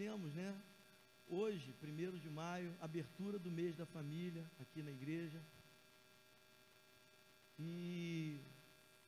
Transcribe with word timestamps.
temos, 0.00 0.32
né? 0.32 0.50
Hoje, 1.28 1.74
1 1.82 2.18
de 2.18 2.30
maio, 2.30 2.74
abertura 2.80 3.38
do 3.38 3.50
mês 3.50 3.76
da 3.76 3.84
família 3.84 4.50
aqui 4.58 4.82
na 4.82 4.90
igreja. 4.90 5.38
E 7.58 8.40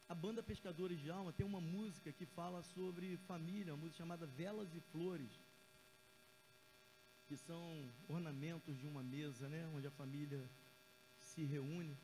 a 0.06 0.14
banda 0.14 0.42
Pescadores 0.42 1.00
de 1.00 1.10
Alma 1.10 1.32
tem 1.32 1.46
uma 1.46 1.62
música 1.62 2.12
que 2.12 2.26
fala 2.26 2.62
sobre 2.74 3.16
família, 3.30 3.72
uma 3.72 3.80
música 3.84 4.02
chamada 4.02 4.26
Velas 4.26 4.74
e 4.74 4.80
Flores, 4.80 5.32
que 7.26 7.38
são 7.38 7.64
ornamentos 8.06 8.76
de 8.76 8.86
uma 8.86 9.02
mesa, 9.02 9.48
né? 9.48 9.66
Onde 9.74 9.86
a 9.86 9.96
família 10.02 10.42
se 11.20 11.42
reúne. 11.42 11.96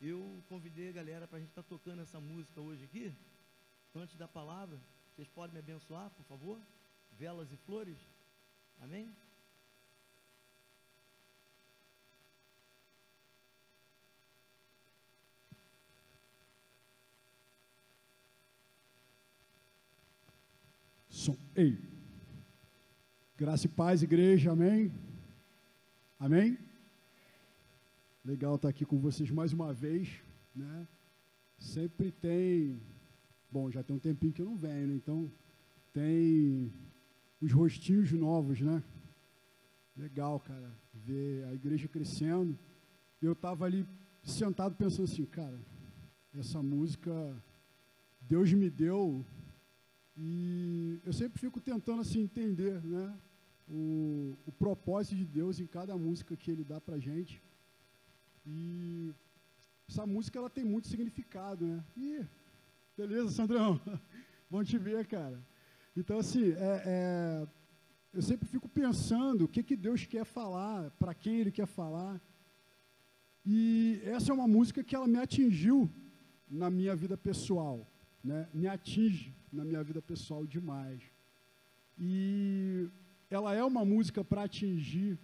Eu 0.00 0.20
convidei 0.48 0.90
a 0.90 0.98
galera 1.00 1.26
para 1.26 1.38
a 1.38 1.40
gente 1.40 1.50
estar 1.50 1.64
tá 1.64 1.68
tocando 1.68 2.02
essa 2.02 2.20
música 2.20 2.60
hoje 2.60 2.84
aqui, 2.84 3.12
antes 3.92 4.16
da 4.16 4.28
palavra. 4.28 4.80
Vocês 5.10 5.26
podem 5.26 5.54
me 5.54 5.58
abençoar, 5.58 6.10
por 6.10 6.24
favor? 6.26 6.60
Velas 7.22 7.52
e 7.52 7.56
flores. 7.56 8.00
Amém? 8.80 9.16
Som. 21.08 21.36
Ei. 21.54 21.78
Graça 23.36 23.66
e 23.66 23.68
paz, 23.68 24.02
igreja. 24.02 24.50
Amém? 24.50 24.92
Amém? 26.18 26.58
Legal 28.24 28.56
estar 28.56 28.68
aqui 28.68 28.84
com 28.84 28.98
vocês 28.98 29.30
mais 29.30 29.52
uma 29.52 29.72
vez, 29.72 30.20
né? 30.52 30.88
Sempre 31.56 32.10
tem, 32.10 32.82
bom, 33.48 33.70
já 33.70 33.84
tem 33.84 33.94
um 33.94 34.00
tempinho 34.00 34.32
que 34.32 34.42
eu 34.42 34.46
não 34.46 34.56
venho, 34.56 34.88
né? 34.88 34.94
então 34.96 35.32
tem 35.92 36.91
os 37.42 37.50
rostinhos 37.50 38.12
novos, 38.12 38.60
né? 38.60 38.80
Legal, 39.96 40.38
cara, 40.38 40.72
ver 40.94 41.44
a 41.46 41.52
igreja 41.52 41.88
crescendo. 41.88 42.56
Eu 43.20 43.32
estava 43.32 43.64
ali 43.64 43.84
sentado 44.22 44.76
pensando 44.76 45.10
assim, 45.10 45.24
cara, 45.24 45.58
essa 46.32 46.62
música 46.62 47.12
Deus 48.20 48.52
me 48.52 48.70
deu 48.70 49.26
e 50.16 51.00
eu 51.04 51.12
sempre 51.12 51.40
fico 51.40 51.60
tentando 51.60 52.00
assim 52.00 52.20
entender, 52.20 52.80
né? 52.84 53.18
O, 53.68 54.36
o 54.46 54.52
propósito 54.52 55.16
de 55.16 55.24
Deus 55.24 55.58
em 55.58 55.66
cada 55.66 55.96
música 55.96 56.36
que 56.36 56.50
Ele 56.50 56.62
dá 56.62 56.80
para 56.80 56.98
gente. 56.98 57.42
E 58.46 59.12
essa 59.88 60.06
música 60.06 60.38
ela 60.38 60.50
tem 60.50 60.64
muito 60.64 60.86
significado, 60.86 61.66
né? 61.66 61.84
E 61.96 62.24
beleza, 62.96 63.30
Sandrão, 63.30 63.80
bom 64.48 64.62
te 64.62 64.78
ver, 64.78 65.06
cara. 65.06 65.42
Então 65.96 66.18
assim, 66.18 66.52
é, 66.52 66.82
é, 66.86 67.48
eu 68.12 68.22
sempre 68.22 68.48
fico 68.48 68.68
pensando 68.68 69.44
o 69.44 69.48
que 69.48 69.62
que 69.62 69.76
Deus 69.76 70.06
quer 70.06 70.24
falar, 70.24 70.90
para 70.92 71.14
quem 71.14 71.40
Ele 71.40 71.52
quer 71.52 71.66
falar. 71.66 72.20
E 73.44 74.00
essa 74.04 74.30
é 74.30 74.34
uma 74.34 74.46
música 74.46 74.84
que 74.84 74.94
ela 74.94 75.06
me 75.06 75.18
atingiu 75.18 75.90
na 76.48 76.70
minha 76.70 76.94
vida 76.94 77.16
pessoal, 77.16 77.86
né? 78.22 78.48
Me 78.52 78.68
atinge 78.68 79.34
na 79.52 79.64
minha 79.64 79.82
vida 79.82 80.00
pessoal 80.00 80.46
demais. 80.46 81.02
E 81.98 82.88
ela 83.30 83.54
é 83.54 83.64
uma 83.64 83.84
música 83.84 84.22
para 84.24 84.44
atingir 84.44 85.18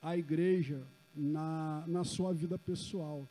a 0.00 0.16
igreja 0.16 0.86
na, 1.14 1.84
na 1.86 2.04
sua 2.04 2.32
vida 2.32 2.58
pessoal. 2.58 3.28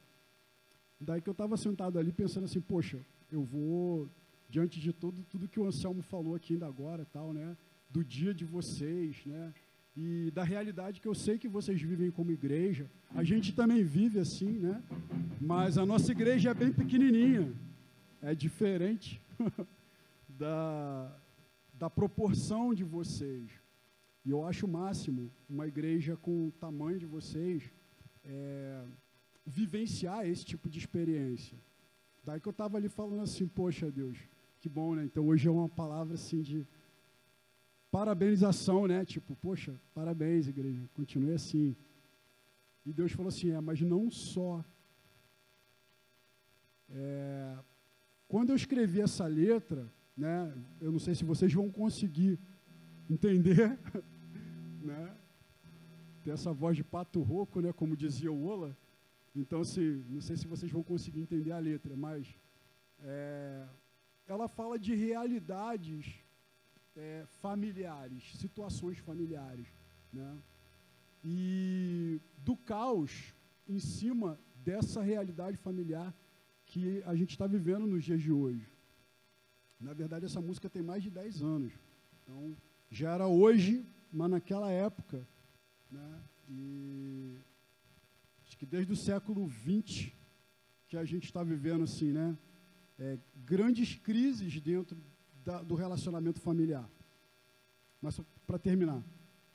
Daí 0.99 1.21
que 1.21 1.29
eu 1.29 1.33
estava 1.33 1.55
sentado 1.55 1.97
ali 1.97 2.11
pensando 2.11 2.43
assim, 2.43 2.61
poxa, 2.61 2.99
eu 3.31 3.43
vou, 3.43 4.09
diante 4.49 4.79
de 4.79 4.91
tudo, 4.91 5.23
tudo 5.23 5.47
que 5.47 5.59
o 5.59 5.65
Anselmo 5.65 6.01
falou 6.01 6.35
aqui 6.35 6.53
ainda 6.53 6.67
agora, 6.67 7.05
tal, 7.05 7.31
né? 7.31 7.55
Do 7.89 8.03
dia 8.03 8.33
de 8.33 8.43
vocês, 8.43 9.25
né? 9.25 9.53
E 9.95 10.31
da 10.31 10.43
realidade 10.43 10.99
que 11.01 11.07
eu 11.07 11.15
sei 11.15 11.37
que 11.37 11.47
vocês 11.47 11.81
vivem 11.81 12.11
como 12.11 12.31
igreja. 12.31 12.89
A 13.13 13.23
gente 13.23 13.53
também 13.53 13.83
vive 13.83 14.19
assim, 14.19 14.59
né? 14.59 14.81
Mas 15.39 15.77
a 15.77 15.85
nossa 15.85 16.11
igreja 16.11 16.51
é 16.51 16.53
bem 16.53 16.71
pequenininha. 16.71 17.53
É 18.21 18.33
diferente. 18.33 19.21
da, 20.39 21.11
da 21.73 21.89
proporção 21.89 22.73
de 22.73 22.83
vocês. 22.83 23.51
E 24.25 24.31
eu 24.31 24.45
acho 24.45 24.65
o 24.65 24.69
máximo 24.69 25.31
uma 25.49 25.67
igreja 25.67 26.15
com 26.15 26.47
o 26.47 26.51
tamanho 26.51 26.97
de 26.97 27.05
vocês 27.05 27.71
é, 28.23 28.85
vivenciar 29.45 30.25
esse 30.25 30.45
tipo 30.45 30.69
de 30.69 30.79
experiência. 30.79 31.57
Daí 32.23 32.39
que 32.39 32.47
eu 32.47 32.51
estava 32.51 32.77
ali 32.77 32.87
falando 32.87 33.21
assim, 33.21 33.47
poxa 33.47 33.91
Deus, 33.91 34.17
que 34.59 34.67
bom, 34.67 34.95
né? 34.95 35.05
Então 35.05 35.25
hoje 35.27 35.47
é 35.47 35.51
uma 35.51 35.69
palavra 35.69 36.15
assim 36.15 36.41
de 36.41 36.67
parabenização, 37.89 38.87
né? 38.87 39.05
Tipo, 39.05 39.35
poxa, 39.35 39.79
parabéns, 39.93 40.47
igreja, 40.47 40.87
continue 40.93 41.33
assim. 41.33 41.75
E 42.85 42.93
Deus 42.93 43.11
falou 43.11 43.29
assim, 43.29 43.51
é, 43.51 43.61
mas 43.61 43.79
não 43.81 44.11
só. 44.11 44.63
É, 46.89 47.57
quando 48.27 48.49
eu 48.49 48.55
escrevi 48.55 49.01
essa 49.01 49.25
letra, 49.25 49.91
né? 50.15 50.53
Eu 50.81 50.91
não 50.91 50.99
sei 50.99 51.15
se 51.15 51.23
vocês 51.23 51.53
vão 51.53 51.71
conseguir 51.71 52.37
entender, 53.09 53.79
né? 54.83 55.15
Tem 56.23 56.33
essa 56.33 56.51
voz 56.51 56.75
de 56.75 56.83
pato 56.83 57.21
rouco, 57.21 57.61
né? 57.61 57.71
Como 57.71 57.95
dizia 57.95 58.31
o 58.31 58.43
Ola. 58.43 58.77
Então, 59.33 59.61
assim, 59.61 60.03
não 60.09 60.19
sei 60.19 60.35
se 60.35 60.47
vocês 60.47 60.69
vão 60.71 60.83
conseguir 60.83 61.21
entender 61.21 61.51
a 61.51 61.59
letra, 61.59 61.95
mas 61.95 62.27
é, 63.01 63.65
ela 64.31 64.47
fala 64.47 64.77
de 64.77 64.93
realidades 64.93 66.23
é, 66.95 67.25
familiares, 67.41 68.37
situações 68.37 68.97
familiares, 68.99 69.67
né? 70.13 70.37
E 71.23 72.21
do 72.37 72.55
caos 72.55 73.33
em 73.67 73.79
cima 73.79 74.39
dessa 74.55 75.01
realidade 75.01 75.57
familiar 75.57 76.15
que 76.65 77.01
a 77.03 77.15
gente 77.15 77.31
está 77.31 77.47
vivendo 77.47 77.87
nos 77.87 78.03
dias 78.03 78.21
de 78.21 78.31
hoje. 78.31 78.71
Na 79.79 79.93
verdade, 79.93 80.25
essa 80.25 80.41
música 80.41 80.69
tem 80.69 80.83
mais 80.83 81.01
de 81.01 81.09
10 81.09 81.41
anos. 81.41 81.73
Então, 82.21 82.55
já 82.89 83.13
era 83.13 83.27
hoje, 83.27 83.85
mas 84.11 84.29
naquela 84.29 84.69
época. 84.69 85.27
Né? 85.89 86.21
E 86.47 87.37
acho 88.45 88.57
que 88.57 88.65
desde 88.65 88.93
o 88.93 88.95
século 88.95 89.49
XX 89.49 90.11
que 90.87 90.97
a 90.97 91.05
gente 91.05 91.25
está 91.25 91.43
vivendo 91.43 91.83
assim, 91.83 92.11
né? 92.11 92.37
É, 92.99 93.17
grandes 93.45 93.95
crises 93.95 94.59
dentro 94.59 94.97
da, 95.43 95.61
do 95.61 95.73
relacionamento 95.73 96.39
familiar. 96.41 96.89
Mas 98.01 98.19
para 98.45 98.59
terminar, 98.59 99.03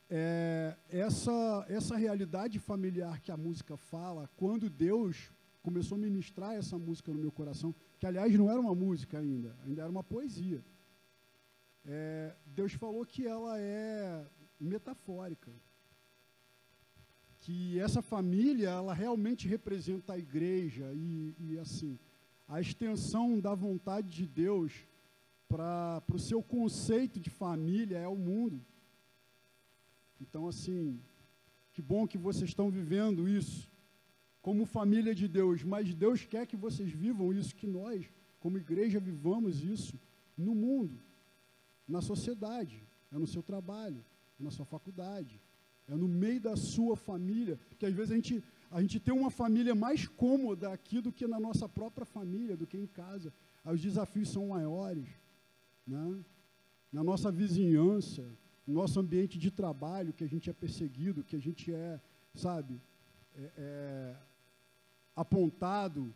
é, 0.08 0.76
essa, 0.88 1.66
essa 1.68 1.96
realidade 1.96 2.58
familiar 2.58 3.20
que 3.20 3.30
a 3.30 3.36
música 3.36 3.76
fala, 3.76 4.28
quando 4.36 4.70
Deus 4.70 5.30
começou 5.62 5.96
a 5.96 6.00
ministrar 6.00 6.54
essa 6.54 6.78
música 6.78 7.12
no 7.12 7.18
meu 7.18 7.32
coração, 7.32 7.74
que 7.98 8.06
aliás 8.06 8.32
não 8.34 8.50
era 8.50 8.60
uma 8.60 8.74
música 8.74 9.18
ainda, 9.18 9.56
ainda 9.64 9.82
era 9.82 9.90
uma 9.90 10.04
poesia. 10.04 10.64
É, 11.86 12.34
Deus 12.46 12.72
falou 12.74 13.04
que 13.04 13.26
ela 13.26 13.58
é 13.58 14.26
metafórica, 14.60 15.52
que 17.40 17.78
essa 17.78 18.00
família 18.00 18.70
ela 18.70 18.94
realmente 18.94 19.46
representa 19.46 20.14
a 20.14 20.18
igreja 20.18 20.90
e, 20.94 21.34
e 21.38 21.58
assim 21.58 21.98
a 22.46 22.60
extensão 22.60 23.40
da 23.40 23.54
vontade 23.54 24.08
de 24.08 24.26
Deus 24.26 24.86
para 25.48 26.02
o 26.12 26.18
seu 26.18 26.42
conceito 26.42 27.20
de 27.20 27.30
família 27.30 27.98
é 27.98 28.08
o 28.08 28.16
mundo. 28.16 28.64
Então 30.20 30.46
assim, 30.48 31.00
que 31.72 31.82
bom 31.82 32.06
que 32.06 32.18
vocês 32.18 32.50
estão 32.50 32.70
vivendo 32.70 33.28
isso 33.28 33.70
como 34.44 34.66
família 34.66 35.14
de 35.14 35.26
Deus, 35.26 35.64
mas 35.64 35.94
Deus 35.94 36.26
quer 36.26 36.46
que 36.46 36.54
vocês 36.54 36.90
vivam 36.92 37.32
isso, 37.32 37.54
que 37.54 37.66
nós, 37.66 38.04
como 38.38 38.58
igreja, 38.58 39.00
vivamos 39.00 39.64
isso 39.64 39.98
no 40.36 40.54
mundo, 40.54 41.00
na 41.88 42.02
sociedade, 42.02 42.86
é 43.10 43.16
no 43.16 43.26
seu 43.26 43.42
trabalho, 43.42 44.04
é 44.38 44.42
na 44.42 44.50
sua 44.50 44.66
faculdade, 44.66 45.40
é 45.88 45.94
no 45.94 46.06
meio 46.06 46.42
da 46.42 46.56
sua 46.56 46.94
família, 46.94 47.58
que 47.78 47.86
às 47.86 47.94
vezes 47.94 48.10
a 48.10 48.14
gente, 48.16 48.44
a 48.74 48.80
gente 48.80 48.98
tem 48.98 49.14
uma 49.14 49.30
família 49.30 49.72
mais 49.72 50.08
cômoda 50.08 50.72
aqui 50.72 51.00
do 51.00 51.12
que 51.12 51.28
na 51.28 51.38
nossa 51.38 51.68
própria 51.68 52.04
família, 52.04 52.56
do 52.56 52.66
que 52.66 52.76
em 52.76 52.88
casa. 52.88 53.32
Os 53.64 53.80
desafios 53.80 54.30
são 54.30 54.48
maiores, 54.48 55.06
né? 55.86 56.24
na 56.92 57.04
nossa 57.04 57.30
vizinhança, 57.30 58.28
no 58.66 58.74
nosso 58.74 58.98
ambiente 58.98 59.38
de 59.38 59.48
trabalho, 59.48 60.12
que 60.12 60.24
a 60.24 60.26
gente 60.26 60.50
é 60.50 60.52
perseguido, 60.52 61.22
que 61.22 61.36
a 61.36 61.38
gente 61.38 61.72
é, 61.72 62.00
sabe, 62.34 62.80
é, 63.36 63.52
é, 63.56 64.16
apontado, 65.14 66.12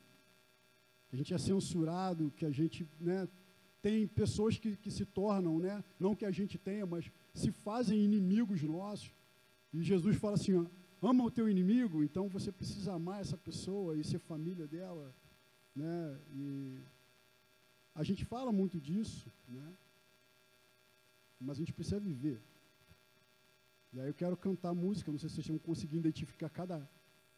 que 1.09 1.15
a 1.15 1.19
gente 1.19 1.33
é 1.33 1.39
censurado, 1.39 2.33
que 2.37 2.45
a 2.45 2.51
gente 2.51 2.89
né, 2.99 3.29
tem 3.81 4.05
pessoas 4.05 4.59
que, 4.59 4.77
que 4.77 4.91
se 4.91 5.05
tornam, 5.05 5.61
né, 5.61 5.85
não 5.97 6.13
que 6.13 6.25
a 6.25 6.33
gente 6.33 6.59
tenha, 6.59 6.85
mas 6.85 7.09
se 7.33 7.53
fazem 7.53 8.05
inimigos 8.05 8.61
nossos. 8.65 9.15
E 9.73 9.81
Jesus 9.81 10.17
fala 10.17 10.35
assim: 10.35 10.55
ó, 10.55 10.67
ama 11.03 11.25
o 11.25 11.31
teu 11.31 11.49
inimigo, 11.49 12.03
então 12.03 12.29
você 12.29 12.51
precisa 12.51 12.93
amar 12.95 13.21
essa 13.21 13.37
pessoa 13.37 13.97
e 13.97 14.05
ser 14.05 14.19
família 14.19 14.67
dela. 14.67 15.15
Né? 15.75 16.21
E 16.33 16.79
a 17.95 18.03
gente 18.03 18.25
fala 18.25 18.53
muito 18.53 18.81
disso, 18.81 19.31
né? 19.49 19.73
mas 21.41 21.57
a 21.57 21.61
gente 21.61 21.73
precisa 21.73 22.01
viver. 22.01 22.41
E 23.93 24.01
aí 24.01 24.09
eu 24.09 24.15
quero 24.15 24.37
cantar 24.37 24.75
música, 24.75 25.11
não 25.11 25.19
sei 25.19 25.29
se 25.29 25.37
vocês 25.37 25.47
vão 25.47 25.59
conseguir 25.59 25.97
identificar 25.97 26.51
cada, 26.51 26.89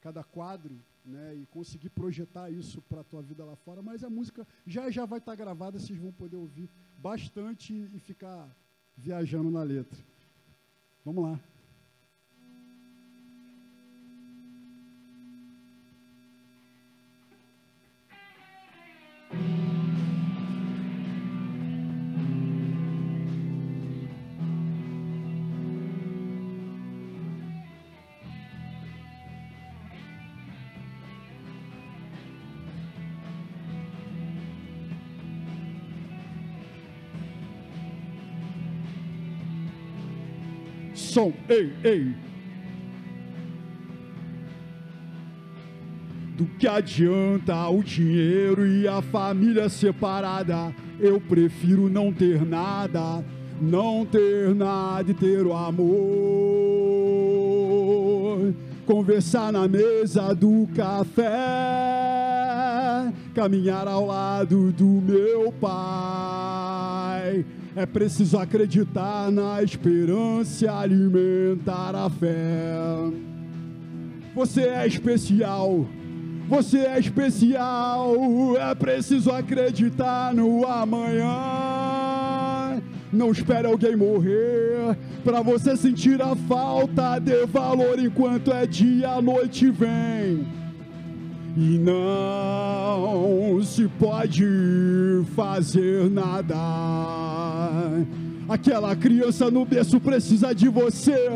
cada 0.00 0.24
quadro, 0.24 0.82
né, 1.04 1.34
e 1.34 1.46
conseguir 1.46 1.90
projetar 1.90 2.50
isso 2.50 2.82
para 2.82 3.00
a 3.00 3.04
tua 3.04 3.22
vida 3.22 3.44
lá 3.44 3.56
fora, 3.56 3.80
mas 3.82 4.04
a 4.04 4.10
música 4.10 4.46
já 4.66 4.90
já 4.90 5.06
vai 5.06 5.18
estar 5.18 5.32
tá 5.32 5.36
gravada, 5.36 5.78
vocês 5.78 5.98
vão 5.98 6.12
poder 6.12 6.36
ouvir 6.36 6.68
bastante 6.98 7.72
e 7.94 7.98
ficar 7.98 8.54
viajando 8.96 9.50
na 9.50 9.62
letra. 9.62 9.98
Vamos 11.04 11.24
lá. 11.24 11.40
Som, 41.20 41.32
ei, 41.50 41.70
ei. 41.84 42.14
Do 46.36 46.46
que 46.58 46.66
adianta 46.66 47.68
o 47.68 47.82
dinheiro 47.82 48.66
e 48.66 48.88
a 48.88 49.02
família 49.02 49.68
separada? 49.68 50.74
Eu 50.98 51.20
prefiro 51.20 51.90
não 51.90 52.10
ter 52.10 52.46
nada, 52.46 53.22
não 53.60 54.06
ter 54.06 54.54
nada 54.54 55.10
e 55.10 55.14
ter 55.14 55.44
o 55.44 55.52
amor. 55.52 55.90
Conversar 58.86 59.52
na 59.52 59.68
mesa 59.68 60.34
do 60.34 60.66
café, 60.74 61.28
caminhar 63.34 63.86
ao 63.86 64.06
lado 64.06 64.72
do 64.72 64.86
meu 64.86 65.52
pai 65.52 67.44
é 67.76 67.86
preciso 67.86 68.36
acreditar 68.38 69.30
na 69.30 69.62
esperança 69.62 70.64
e 70.64 70.68
alimentar 70.68 71.94
a 71.94 72.10
fé. 72.10 72.74
Você 74.34 74.62
é 74.62 74.86
especial. 74.86 75.86
Você 76.48 76.78
é 76.78 76.98
especial. 76.98 78.16
É 78.56 78.74
preciso 78.74 79.30
acreditar 79.30 80.34
no 80.34 80.66
amanhã. 80.66 81.28
Não 83.12 83.30
espere 83.32 83.66
alguém 83.66 83.96
morrer 83.96 84.96
para 85.24 85.42
você 85.42 85.76
sentir 85.76 86.22
a 86.22 86.34
falta 86.36 87.18
de 87.18 87.44
valor 87.46 87.98
enquanto 87.98 88.52
é 88.52 88.66
dia, 88.66 89.10
a 89.10 89.22
noite 89.22 89.68
vem 89.70 90.59
e 91.60 91.78
não 91.78 93.62
se 93.62 93.86
pode 93.98 94.42
fazer 95.36 96.08
nada. 96.08 96.56
Aquela 98.48 98.96
criança 98.96 99.50
no 99.50 99.66
berço 99.66 100.00
precisa 100.00 100.54
de 100.54 100.70
você. 100.70 101.28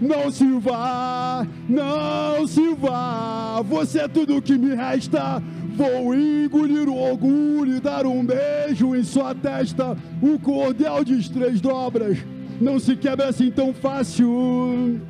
Não 0.00 0.30
se 0.30 0.46
vá, 0.60 1.44
não 1.68 2.46
se 2.46 2.74
vá. 2.74 3.60
Você 3.62 3.98
é 3.98 4.08
tudo 4.08 4.40
que 4.40 4.56
me 4.56 4.72
resta. 4.72 5.42
Vou 5.76 6.14
engolir 6.14 6.88
o 6.88 6.96
orgulho 6.96 7.76
e 7.76 7.80
dar 7.80 8.06
um 8.06 8.24
beijo 8.24 8.94
em 8.94 9.02
sua 9.02 9.34
testa. 9.34 9.98
O 10.22 10.38
cordel 10.38 11.02
de 11.02 11.28
três 11.28 11.60
dobras 11.60 12.18
não 12.60 12.78
se 12.78 12.94
quebra 12.94 13.28
assim 13.28 13.50
tão 13.50 13.74
fácil. 13.74 15.00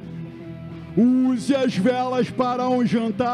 Use 0.96 1.54
as 1.54 1.76
velas 1.76 2.28
para 2.31 2.69
um 2.69 2.84
jantar. 2.84 3.31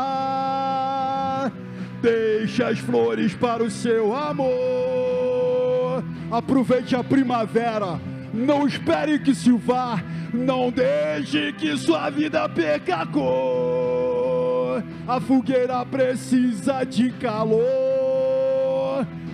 Deixe 2.02 2.62
as 2.62 2.78
flores 2.78 3.34
para 3.34 3.64
o 3.64 3.70
seu 3.70 4.14
amor. 4.14 6.04
Aproveite 6.30 6.94
a 6.94 7.02
primavera. 7.02 7.98
Não 8.32 8.66
espere 8.66 9.18
que 9.18 9.34
se 9.34 9.50
vá. 9.52 10.02
Não 10.32 10.70
deixe 10.70 11.52
que 11.54 11.76
sua 11.78 12.10
vida 12.10 12.48
perca 12.48 13.06
cor. 13.06 14.84
A 15.08 15.20
fogueira 15.20 15.84
precisa 15.86 16.84
de 16.84 17.10
calor. 17.12 17.56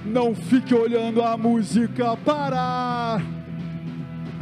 Não 0.05 0.35
fique 0.35 0.75
olhando 0.75 1.23
a 1.23 1.37
música 1.37 2.17
parar. 2.19 3.42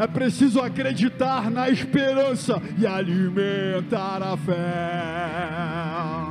É 0.00 0.06
preciso 0.06 0.60
acreditar 0.62 1.50
na 1.50 1.68
esperança 1.68 2.54
e 2.78 2.86
alimentar 2.86 4.22
a 4.22 4.34
fé. 4.34 6.29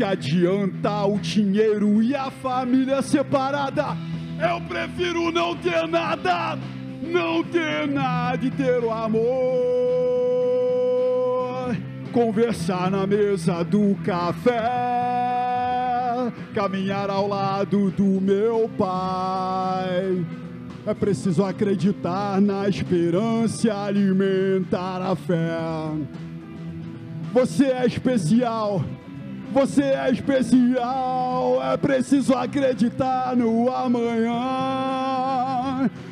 Que 0.00 0.04
adianta 0.04 1.04
o 1.04 1.18
dinheiro 1.18 2.02
e 2.02 2.16
a 2.16 2.30
família 2.30 3.02
separada. 3.02 3.88
Eu 4.40 4.58
prefiro 4.62 5.30
não 5.30 5.54
ter 5.54 5.86
nada, 5.86 6.58
não 7.02 7.44
ter 7.44 7.86
nada 7.86 8.42
e 8.42 8.50
ter 8.50 8.82
o 8.82 8.90
amor. 8.90 9.20
Conversar 12.14 12.90
na 12.90 13.06
mesa 13.06 13.62
do 13.62 13.94
café, 14.02 14.58
caminhar 16.54 17.10
ao 17.10 17.28
lado 17.28 17.90
do 17.90 18.22
meu 18.22 18.70
pai. 18.78 20.24
É 20.86 20.94
preciso 20.94 21.44
acreditar 21.44 22.40
na 22.40 22.66
esperança 22.66 23.66
e 23.66 23.70
alimentar 23.70 25.02
a 25.02 25.14
fé. 25.14 25.58
Você 27.34 27.66
é 27.66 27.84
especial 27.84 28.82
você 29.52 29.82
é 29.82 30.10
especial, 30.10 31.62
é 31.62 31.76
preciso 31.76 32.34
acreditar 32.34 33.36
no 33.36 33.70
amanhã. 33.72 34.30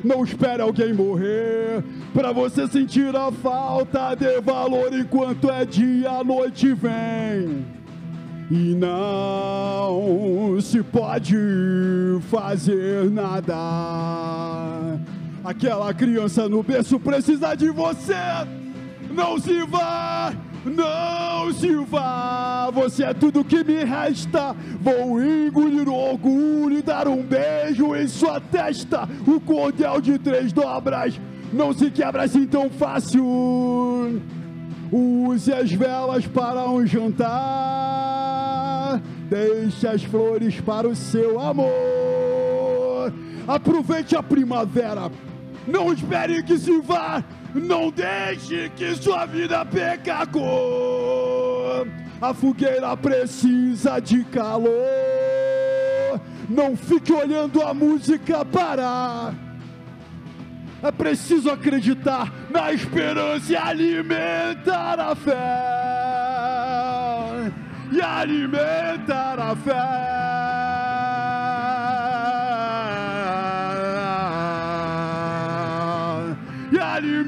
Não 0.03 0.25
espere 0.25 0.61
alguém 0.63 0.93
morrer 0.93 1.83
para 2.13 2.33
você 2.33 2.67
sentir 2.67 3.15
a 3.15 3.31
falta 3.31 4.15
de 4.15 4.41
valor 4.41 4.93
enquanto 4.93 5.51
é 5.51 5.65
dia, 5.65 6.11
a 6.11 6.25
noite 6.25 6.73
vem. 6.75 7.65
E 8.51 8.75
não 8.75 10.59
se 10.61 10.83
pode 10.83 11.37
fazer 12.31 13.11
nada. 13.11 13.55
Aquela 15.45 15.93
criança 15.95 16.49
no 16.49 16.63
berço 16.63 16.99
precisa 16.99 17.55
de 17.55 17.71
você. 17.71 18.15
Não 19.11 19.39
se 19.39 19.63
vá 19.65 20.33
não, 20.65 21.53
Silva, 21.53 22.71
você 22.73 23.05
é 23.05 23.15
tudo 23.15 23.45
que 23.45 23.63
me 23.65 23.85
resta. 23.85 24.55
Vou 24.81 25.23
engolir 25.23 25.89
o 25.89 25.95
orgulho 25.95 26.79
e 26.79 26.83
dar 26.83 27.07
um 27.09 27.23
beijo 27.23 27.95
em 27.95 28.09
sua 28.09 28.41
testa. 28.41 29.09
O 29.27 29.41
cordel 29.41 30.01
de 30.01 30.19
três 30.19 30.53
dobras 30.53 31.21
não 31.53 31.73
se 31.73 31.91
quebra 31.91 32.25
assim 32.25 32.47
tão 32.47 32.69
fácil. 32.71 33.25
Use 34.91 35.53
as 35.53 35.71
velas 35.71 36.27
para 36.27 36.69
um 36.69 36.87
jantar. 36.87 37.29
Deixe 39.29 39.87
as 39.87 40.03
flores 40.03 40.61
para 40.61 40.89
o 40.89 40.97
seu 40.97 41.39
amor. 41.39 41.69
Aproveite 43.47 44.17
a 44.17 44.23
primavera. 44.23 45.11
Não 45.67 45.93
espere 45.93 46.43
que 46.43 46.57
se 46.59 46.81
vá. 46.81 47.23
Não 47.55 47.91
deixe 47.91 48.71
que 48.77 48.95
sua 48.95 49.25
vida 49.27 49.65
peca 49.65 50.27
cor. 50.27 51.87
A 52.21 52.35
fogueira 52.35 52.97
precisa 52.97 54.01
de 54.01 54.25
calor. 54.25 54.71
Não 56.49 56.77
fique 56.77 57.13
olhando 57.13 57.63
a 57.63 57.73
música 57.73 58.45
parar. 58.45 59.35
É 60.83 60.91
preciso 60.93 61.51
acreditar 61.51 62.33
na 62.51 62.73
esperança 62.73 63.53
e 63.53 63.57
alimentar 63.57 65.01
a 65.01 65.15
fé. 65.15 65.35
E 67.91 68.01
alimentar 68.01 69.39
a 69.41 69.57
fé. 69.57 71.38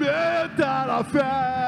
Alimentar 0.00 0.88
a 0.88 1.04
fé. 1.04 1.59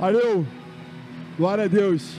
Valeu. 0.00 0.46
Glória 1.36 1.64
a 1.64 1.68
Deus. 1.68 2.16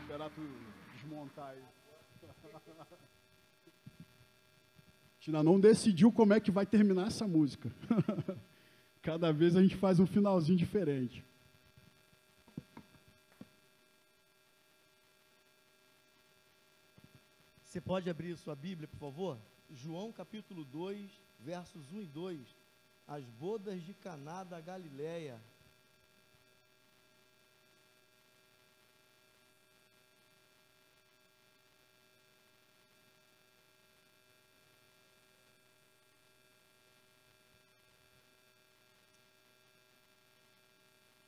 Esperar 0.00 0.30
tu 0.30 0.42
desmontar 0.94 1.48
aí. 1.48 1.58
A 2.22 2.28
gente 5.18 5.30
ainda 5.30 5.42
não 5.42 5.58
decidiu 5.58 6.12
como 6.12 6.34
é 6.34 6.38
que 6.38 6.52
vai 6.52 6.66
terminar 6.66 7.08
essa 7.08 7.26
música. 7.26 7.72
Cada 9.02 9.32
vez 9.32 9.56
a 9.56 9.60
gente 9.60 9.74
faz 9.74 9.98
um 9.98 10.06
finalzinho 10.06 10.56
diferente. 10.56 11.24
Você 17.64 17.80
pode 17.80 18.08
abrir 18.08 18.36
sua 18.36 18.54
Bíblia, 18.54 18.86
por 18.86 18.98
favor? 18.98 19.52
João 19.74 20.12
capítulo 20.12 20.64
2, 20.66 21.10
versos 21.40 21.90
1 21.90 22.02
e 22.02 22.06
2. 22.06 22.56
As 23.06 23.24
bodas 23.24 23.82
de 23.82 23.94
Caná 23.94 24.44
da 24.44 24.60
Galileia. 24.60 25.40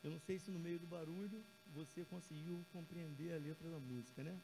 Eu 0.03 0.11
não 0.11 0.19
sei 0.19 0.37
se 0.37 0.51
no 0.51 0.59
meio 0.59 0.79
do 0.79 0.85
barulho 0.85 1.43
você 1.73 2.05
conseguiu 2.05 2.63
compreender 2.71 3.33
a 3.33 3.39
letra 3.39 3.71
da 3.71 3.79
música, 3.79 4.23
né? 4.23 4.39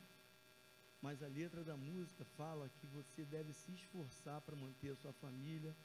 Mas 1.01 1.24
a 1.24 1.27
letra 1.27 1.63
da 1.63 1.75
música 1.75 2.24
fala 2.38 2.70
que 2.70 2.86
você 2.86 3.25
deve 3.25 3.53
se 3.53 3.72
esforçar 3.74 4.39
para 4.41 4.55
manter 4.55 4.91
a 4.91 4.96
sua 4.96 5.12
família, 5.13 5.75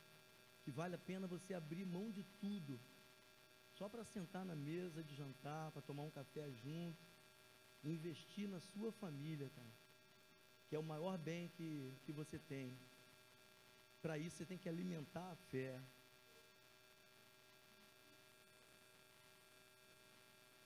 que 0.62 0.70
vale 0.70 0.94
a 0.94 0.98
pena 0.98 1.26
você 1.26 1.54
abrir 1.54 1.86
mão 1.86 2.10
de 2.10 2.22
tudo, 2.38 2.78
só 3.72 3.88
para 3.88 4.04
sentar 4.04 4.44
na 4.44 4.54
mesa 4.54 5.02
de 5.02 5.14
jantar, 5.14 5.70
para 5.72 5.80
tomar 5.80 6.02
um 6.02 6.10
café 6.10 6.50
junto, 6.50 7.02
investir 7.82 8.48
na 8.48 8.60
sua 8.60 8.92
família, 8.92 9.48
cara, 9.50 9.72
que 10.68 10.76
é 10.76 10.78
o 10.78 10.82
maior 10.82 11.16
bem 11.16 11.48
que, 11.48 11.94
que 12.04 12.12
você 12.12 12.38
tem. 12.38 12.78
Para 14.02 14.18
isso 14.18 14.36
você 14.36 14.46
tem 14.46 14.58
que 14.58 14.68
alimentar 14.68 15.30
a 15.30 15.36
fé, 15.36 15.80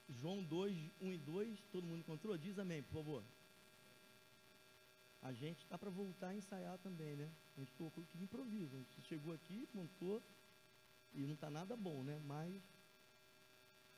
João 0.08 0.42
2, 0.42 0.90
1 1.00 1.12
e 1.12 1.18
2, 1.18 1.60
todo 1.70 1.86
mundo 1.86 2.00
encontrou? 2.00 2.36
Diz 2.36 2.58
amém, 2.58 2.82
por 2.82 2.94
favor. 2.94 3.24
A 5.22 5.32
gente 5.32 5.62
está 5.62 5.76
para 5.76 5.90
voltar 5.90 6.28
a 6.28 6.34
ensaiar 6.34 6.78
também, 6.78 7.14
né? 7.16 7.30
A 7.56 7.60
gente 7.60 7.72
colocou 7.74 8.02
de 8.04 8.22
improviso. 8.22 8.74
A 8.74 8.78
gente 8.78 9.02
chegou 9.02 9.32
aqui, 9.34 9.68
montou, 9.74 10.22
e 11.12 11.26
não 11.26 11.34
está 11.34 11.50
nada 11.50 11.76
bom, 11.76 12.02
né? 12.02 12.18
Mas, 12.24 12.62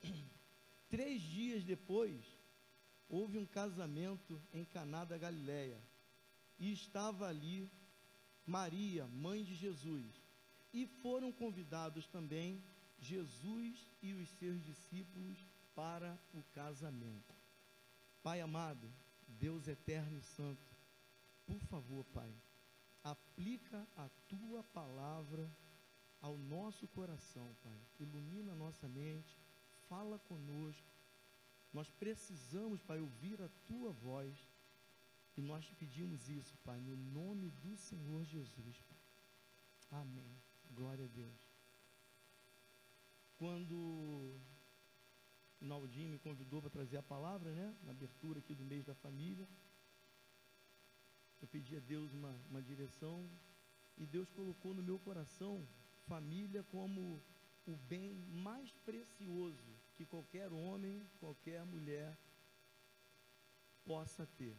três 0.90 1.22
dias 1.22 1.62
depois, 1.62 2.24
houve 3.08 3.38
um 3.38 3.46
casamento 3.46 4.42
em 4.52 4.64
Caná 4.64 5.04
da 5.04 5.16
Galileia. 5.16 5.80
E 6.58 6.72
estava 6.72 7.28
ali 7.28 7.70
Maria, 8.46 9.06
mãe 9.06 9.44
de 9.44 9.54
Jesus. 9.54 10.20
E 10.72 10.86
foram 10.86 11.30
convidados 11.30 12.06
também 12.08 12.64
Jesus 12.98 13.86
e 14.00 14.14
os 14.14 14.28
seus 14.30 14.62
discípulos 14.64 15.38
para 15.74 16.18
o 16.32 16.42
casamento. 16.54 17.34
Pai 18.22 18.40
amado, 18.40 18.90
Deus 19.26 19.66
eterno 19.66 20.18
e 20.18 20.22
santo, 20.22 20.71
por 21.46 21.60
favor, 21.60 22.04
Pai, 22.06 22.34
aplica 23.02 23.86
a 23.96 24.08
tua 24.28 24.62
palavra 24.64 25.50
ao 26.20 26.36
nosso 26.38 26.86
coração, 26.88 27.56
Pai. 27.62 27.80
Ilumina 27.98 28.52
a 28.52 28.56
nossa 28.56 28.88
mente, 28.88 29.38
fala 29.88 30.18
conosco. 30.18 30.94
Nós 31.72 31.90
precisamos, 31.90 32.82
Pai, 32.82 33.00
ouvir 33.00 33.40
a 33.42 33.48
tua 33.66 33.92
voz. 33.92 34.48
E 35.36 35.40
nós 35.40 35.64
te 35.64 35.74
pedimos 35.74 36.28
isso, 36.28 36.56
Pai, 36.58 36.80
no 36.80 36.94
nome 36.94 37.50
do 37.50 37.76
Senhor 37.76 38.24
Jesus, 38.24 38.80
Pai. 38.82 40.00
Amém. 40.00 40.36
Glória 40.70 41.06
a 41.06 41.08
Deus. 41.08 41.40
Quando 43.36 43.74
o 43.74 44.40
Naldinho 45.60 46.10
me 46.10 46.18
convidou 46.18 46.60
para 46.60 46.70
trazer 46.70 46.98
a 46.98 47.02
palavra, 47.02 47.52
né? 47.52 47.76
Na 47.82 47.90
abertura 47.92 48.38
aqui 48.38 48.54
do 48.54 48.64
mês 48.64 48.84
da 48.84 48.94
família. 48.94 49.48
Eu 51.42 51.48
pedi 51.48 51.76
a 51.76 51.80
Deus 51.80 52.12
uma, 52.12 52.32
uma 52.48 52.62
direção 52.62 53.28
e 53.98 54.06
Deus 54.06 54.30
colocou 54.30 54.72
no 54.72 54.82
meu 54.82 54.98
coração 55.00 55.68
família 56.06 56.62
como 56.62 57.20
o 57.66 57.76
bem 57.76 58.14
mais 58.30 58.72
precioso 58.84 59.72
que 59.96 60.06
qualquer 60.06 60.52
homem, 60.52 61.04
qualquer 61.18 61.64
mulher 61.64 62.16
possa 63.84 64.24
ter. 64.38 64.56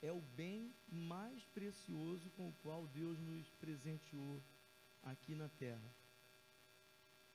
É 0.00 0.10
o 0.10 0.20
bem 0.20 0.74
mais 0.88 1.44
precioso 1.46 2.30
com 2.30 2.48
o 2.48 2.54
qual 2.62 2.86
Deus 2.86 3.18
nos 3.20 3.50
presenteou 3.50 4.42
aqui 5.02 5.34
na 5.34 5.48
terra. 5.48 5.94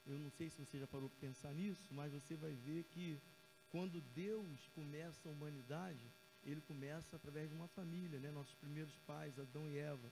Eu 0.06 0.18
não 0.18 0.32
sei 0.32 0.50
se 0.50 0.58
você 0.58 0.80
já 0.80 0.88
parou 0.88 1.10
para 1.10 1.20
pensar 1.20 1.54
nisso, 1.54 1.94
mas 1.94 2.12
você 2.12 2.36
vai 2.36 2.54
ver 2.54 2.84
que 2.86 3.22
quando 3.70 4.02
Deus 4.02 4.68
começa 4.70 5.28
a 5.28 5.32
humanidade, 5.32 6.12
ele 6.52 6.62
começa 6.62 7.16
através 7.16 7.50
de 7.50 7.56
uma 7.56 7.68
família, 7.68 8.20
né? 8.20 8.32
Nossos 8.32 8.56
primeiros 8.56 8.96
pais, 9.00 9.38
Adão 9.38 9.70
e 9.70 9.78
Eva. 9.78 10.12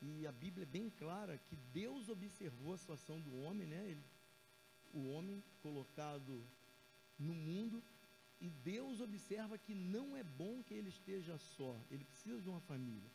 E 0.00 0.26
a 0.26 0.32
Bíblia 0.32 0.62
é 0.62 0.66
bem 0.66 0.88
clara 0.88 1.36
que 1.36 1.56
Deus 1.72 2.08
observou 2.08 2.74
a 2.74 2.78
situação 2.78 3.20
do 3.20 3.34
homem, 3.42 3.66
né? 3.66 3.90
Ele, 3.90 4.04
o 4.92 5.08
homem 5.08 5.42
colocado 5.60 6.46
no 7.18 7.34
mundo 7.34 7.82
e 8.40 8.48
Deus 8.48 9.00
observa 9.00 9.58
que 9.58 9.74
não 9.74 10.16
é 10.16 10.22
bom 10.22 10.62
que 10.62 10.74
ele 10.74 10.90
esteja 10.90 11.38
só, 11.38 11.80
ele 11.90 12.04
precisa 12.04 12.40
de 12.40 12.48
uma 12.48 12.60
família. 12.60 13.10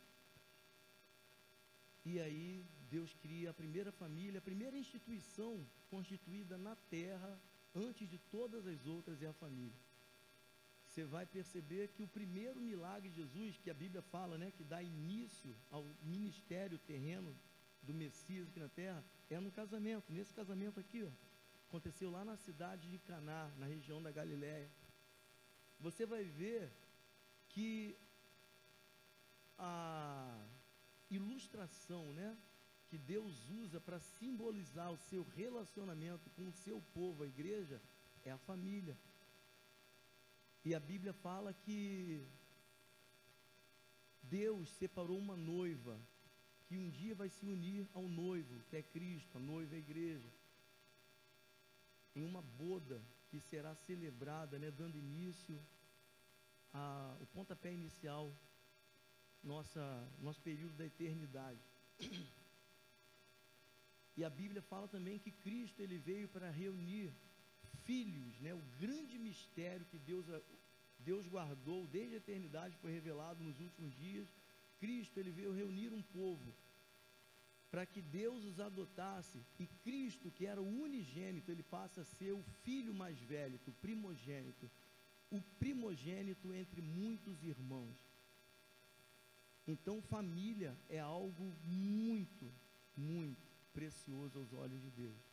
E 2.04 2.18
aí 2.20 2.66
Deus 2.90 3.14
cria 3.14 3.50
a 3.50 3.54
primeira 3.54 3.92
família, 3.92 4.38
a 4.38 4.42
primeira 4.42 4.76
instituição 4.76 5.66
constituída 5.88 6.58
na 6.58 6.74
terra, 6.74 7.40
antes 7.74 8.08
de 8.08 8.18
todas 8.18 8.66
as 8.66 8.86
outras, 8.86 9.22
é 9.22 9.28
a 9.28 9.32
família. 9.32 9.78
Você 10.90 11.04
vai 11.04 11.24
perceber 11.24 11.92
que 11.94 12.02
o 12.02 12.08
primeiro 12.08 12.60
milagre 12.60 13.08
de 13.10 13.14
Jesus, 13.14 13.56
que 13.56 13.70
a 13.70 13.74
Bíblia 13.82 14.02
fala, 14.02 14.36
né, 14.36 14.50
que 14.50 14.64
dá 14.64 14.82
início 14.82 15.56
ao 15.70 15.84
ministério 16.02 16.80
terreno 16.80 17.32
do 17.80 17.94
Messias 17.94 18.48
aqui 18.48 18.58
na 18.58 18.68
terra, 18.68 19.04
é 19.30 19.38
no 19.38 19.52
casamento. 19.52 20.12
Nesse 20.12 20.34
casamento 20.34 20.80
aqui, 20.80 21.04
ó, 21.04 21.10
aconteceu 21.68 22.10
lá 22.10 22.24
na 22.24 22.36
cidade 22.36 22.90
de 22.90 22.98
Caná, 22.98 23.52
na 23.56 23.66
região 23.66 24.02
da 24.02 24.10
Galiléia. 24.10 24.68
Você 25.78 26.04
vai 26.04 26.24
ver 26.24 26.72
que 27.50 27.96
a 29.56 30.44
ilustração, 31.08 32.12
né, 32.12 32.36
que 32.88 32.98
Deus 32.98 33.48
usa 33.48 33.80
para 33.80 34.00
simbolizar 34.00 34.90
o 34.90 34.98
seu 34.98 35.22
relacionamento 35.22 36.28
com 36.30 36.48
o 36.48 36.52
seu 36.52 36.82
povo, 36.92 37.22
a 37.22 37.28
igreja, 37.28 37.80
é 38.24 38.32
a 38.32 38.38
família. 38.38 38.98
E 40.64 40.74
a 40.74 40.80
Bíblia 40.80 41.12
fala 41.12 41.54
que 41.54 42.26
Deus 44.22 44.68
separou 44.72 45.18
uma 45.18 45.36
noiva 45.36 45.98
que 46.66 46.76
um 46.78 46.88
dia 46.88 47.14
vai 47.14 47.28
se 47.28 47.44
unir 47.46 47.88
ao 47.92 48.06
noivo, 48.06 48.62
que 48.68 48.76
é 48.76 48.82
Cristo, 48.82 49.38
a 49.38 49.40
noiva 49.40 49.74
é 49.74 49.76
a 49.76 49.80
igreja, 49.80 50.30
em 52.14 52.24
uma 52.24 52.42
boda 52.42 53.02
que 53.28 53.40
será 53.40 53.74
celebrada, 53.74 54.58
né, 54.58 54.70
dando 54.70 54.98
início 54.98 55.60
ao 56.72 57.26
pontapé 57.32 57.72
inicial 57.72 58.32
nossa 59.42 59.82
nosso 60.18 60.40
período 60.42 60.76
da 60.76 60.86
eternidade. 60.86 61.60
E 64.16 64.24
a 64.24 64.28
Bíblia 64.28 64.60
fala 64.60 64.86
também 64.86 65.18
que 65.18 65.30
Cristo 65.30 65.80
ele 65.80 65.98
veio 65.98 66.28
para 66.28 66.50
reunir 66.50 67.12
filhos, 67.84 68.38
né? 68.40 68.54
O 68.54 68.62
grande 68.78 69.18
mistério 69.18 69.86
que 69.86 69.98
Deus 69.98 70.26
Deus 70.98 71.26
guardou 71.26 71.86
desde 71.86 72.14
a 72.14 72.18
eternidade 72.18 72.76
foi 72.76 72.92
revelado 72.92 73.42
nos 73.42 73.58
últimos 73.60 73.94
dias. 73.94 74.28
Cristo 74.78 75.18
ele 75.18 75.30
veio 75.30 75.52
reunir 75.52 75.92
um 75.92 76.02
povo 76.02 76.54
para 77.70 77.86
que 77.86 78.02
Deus 78.02 78.44
os 78.44 78.58
adotasse 78.58 79.40
e 79.58 79.66
Cristo, 79.66 80.30
que 80.30 80.44
era 80.44 80.60
o 80.60 80.82
unigênito, 80.82 81.50
ele 81.50 81.62
passa 81.62 82.00
a 82.00 82.04
ser 82.04 82.32
o 82.32 82.42
filho 82.64 82.92
mais 82.92 83.18
velho, 83.20 83.60
o 83.66 83.72
primogênito, 83.72 84.70
o 85.30 85.40
primogênito 85.58 86.52
entre 86.52 86.80
muitos 86.82 87.42
irmãos. 87.44 87.96
Então, 89.66 90.02
família 90.02 90.76
é 90.88 90.98
algo 90.98 91.56
muito, 91.64 92.52
muito 92.96 93.48
precioso 93.72 94.38
aos 94.38 94.52
olhos 94.52 94.82
de 94.82 94.90
Deus. 94.90 95.29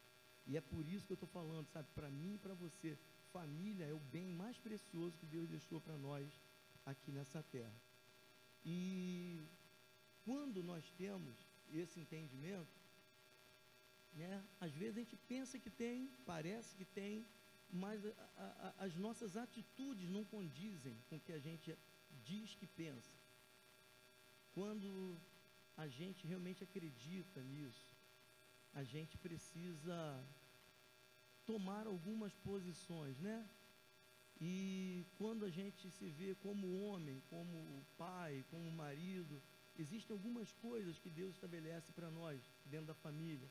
E 0.48 0.56
é 0.56 0.62
por 0.62 0.88
isso 0.88 1.06
que 1.06 1.12
eu 1.12 1.20
estou 1.22 1.30
falando, 1.30 1.68
sabe, 1.68 1.88
para 1.94 2.10
mim 2.10 2.36
e 2.36 2.38
para 2.38 2.54
você, 2.54 2.98
família 3.34 3.86
é 3.86 3.94
o 3.94 4.00
bem 4.00 4.28
mais 4.32 4.58
precioso 4.58 5.18
que 5.18 5.26
Deus 5.26 5.50
deixou 5.50 5.80
para 5.82 5.98
nós 5.98 6.26
aqui 6.86 7.12
nessa 7.12 7.44
terra. 7.44 7.76
E 8.64 9.44
quando 10.24 10.64
nós 10.64 10.90
temos 10.92 11.36
esse 11.74 12.00
entendimento, 12.00 12.78
né, 14.14 14.44
às 14.60 14.74
vezes 14.74 14.98
a 14.98 15.02
gente 15.02 15.18
pensa 15.18 15.60
que 15.60 15.70
tem, 15.70 16.10
parece 16.26 16.76
que 16.76 16.86
tem, 16.86 17.26
mas 17.70 18.06
a, 18.06 18.12
a, 18.38 18.86
as 18.86 18.96
nossas 18.96 19.36
atitudes 19.36 20.10
não 20.10 20.24
condizem 20.24 20.98
com 21.10 21.18
o 21.18 21.20
que 21.20 21.34
a 21.34 21.40
gente 21.40 21.78
diz 22.24 22.56
que 22.56 22.68
pensa. 22.68 23.12
Quando 24.54 25.18
a 25.76 25.88
gente 25.88 26.26
realmente 26.26 26.64
acredita 26.64 27.44
nisso, 27.44 27.97
a 28.80 28.84
gente 28.84 29.18
precisa 29.18 29.98
tomar 31.48 31.88
algumas 31.88 32.34
posições, 32.36 33.18
né? 33.20 33.50
E 34.40 35.04
quando 35.18 35.44
a 35.46 35.50
gente 35.50 35.90
se 35.90 36.08
vê 36.20 36.36
como 36.36 36.84
homem, 36.84 37.24
como 37.28 37.84
pai, 37.98 38.46
como 38.52 38.70
marido, 38.70 39.42
existem 39.76 40.14
algumas 40.14 40.52
coisas 40.52 41.00
que 41.00 41.10
Deus 41.10 41.34
estabelece 41.34 41.92
para 41.92 42.12
nós 42.12 42.40
dentro 42.66 42.86
da 42.86 42.94
família, 42.94 43.50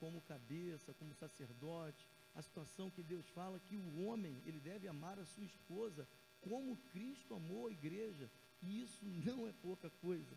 como 0.00 0.20
cabeça, 0.22 0.92
como 0.94 1.14
sacerdote, 1.14 2.04
a 2.34 2.42
situação 2.42 2.90
que 2.90 3.04
Deus 3.04 3.28
fala 3.28 3.60
que 3.60 3.76
o 3.76 4.04
homem, 4.04 4.42
ele 4.44 4.58
deve 4.58 4.88
amar 4.88 5.16
a 5.20 5.24
sua 5.24 5.44
esposa 5.44 6.08
como 6.40 6.76
Cristo 6.90 7.34
amou 7.34 7.68
a 7.68 7.70
igreja. 7.70 8.28
E 8.60 8.82
isso 8.82 9.04
não 9.04 9.46
é 9.46 9.52
pouca 9.52 9.88
coisa. 9.90 10.36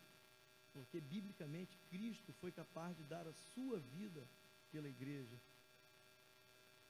Porque 0.74 1.00
biblicamente 1.02 1.78
Cristo 1.90 2.32
foi 2.34 2.52
capaz 2.52 2.96
de 2.96 3.04
dar 3.04 3.28
a 3.28 3.34
sua 3.34 3.80
vida 3.80 4.28
pela 4.72 4.88
igreja. 4.88 5.38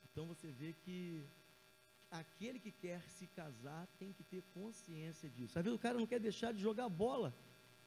Então 0.04 0.26
você 0.28 0.52
vê 0.52 0.74
que 0.74 1.24
aquele 2.12 2.60
que 2.60 2.72
quer 2.72 3.02
se 3.10 3.28
casar 3.28 3.88
tem 3.98 4.12
que 4.12 4.24
ter 4.24 4.42
consciência 4.54 5.30
disso. 5.30 5.58
Às 5.58 5.64
vezes 5.64 5.78
o 5.78 5.82
cara 5.82 5.98
não 5.98 6.08
quer 6.08 6.20
deixar 6.20 6.52
de 6.52 6.60
jogar 6.60 6.90
bola. 6.90 7.34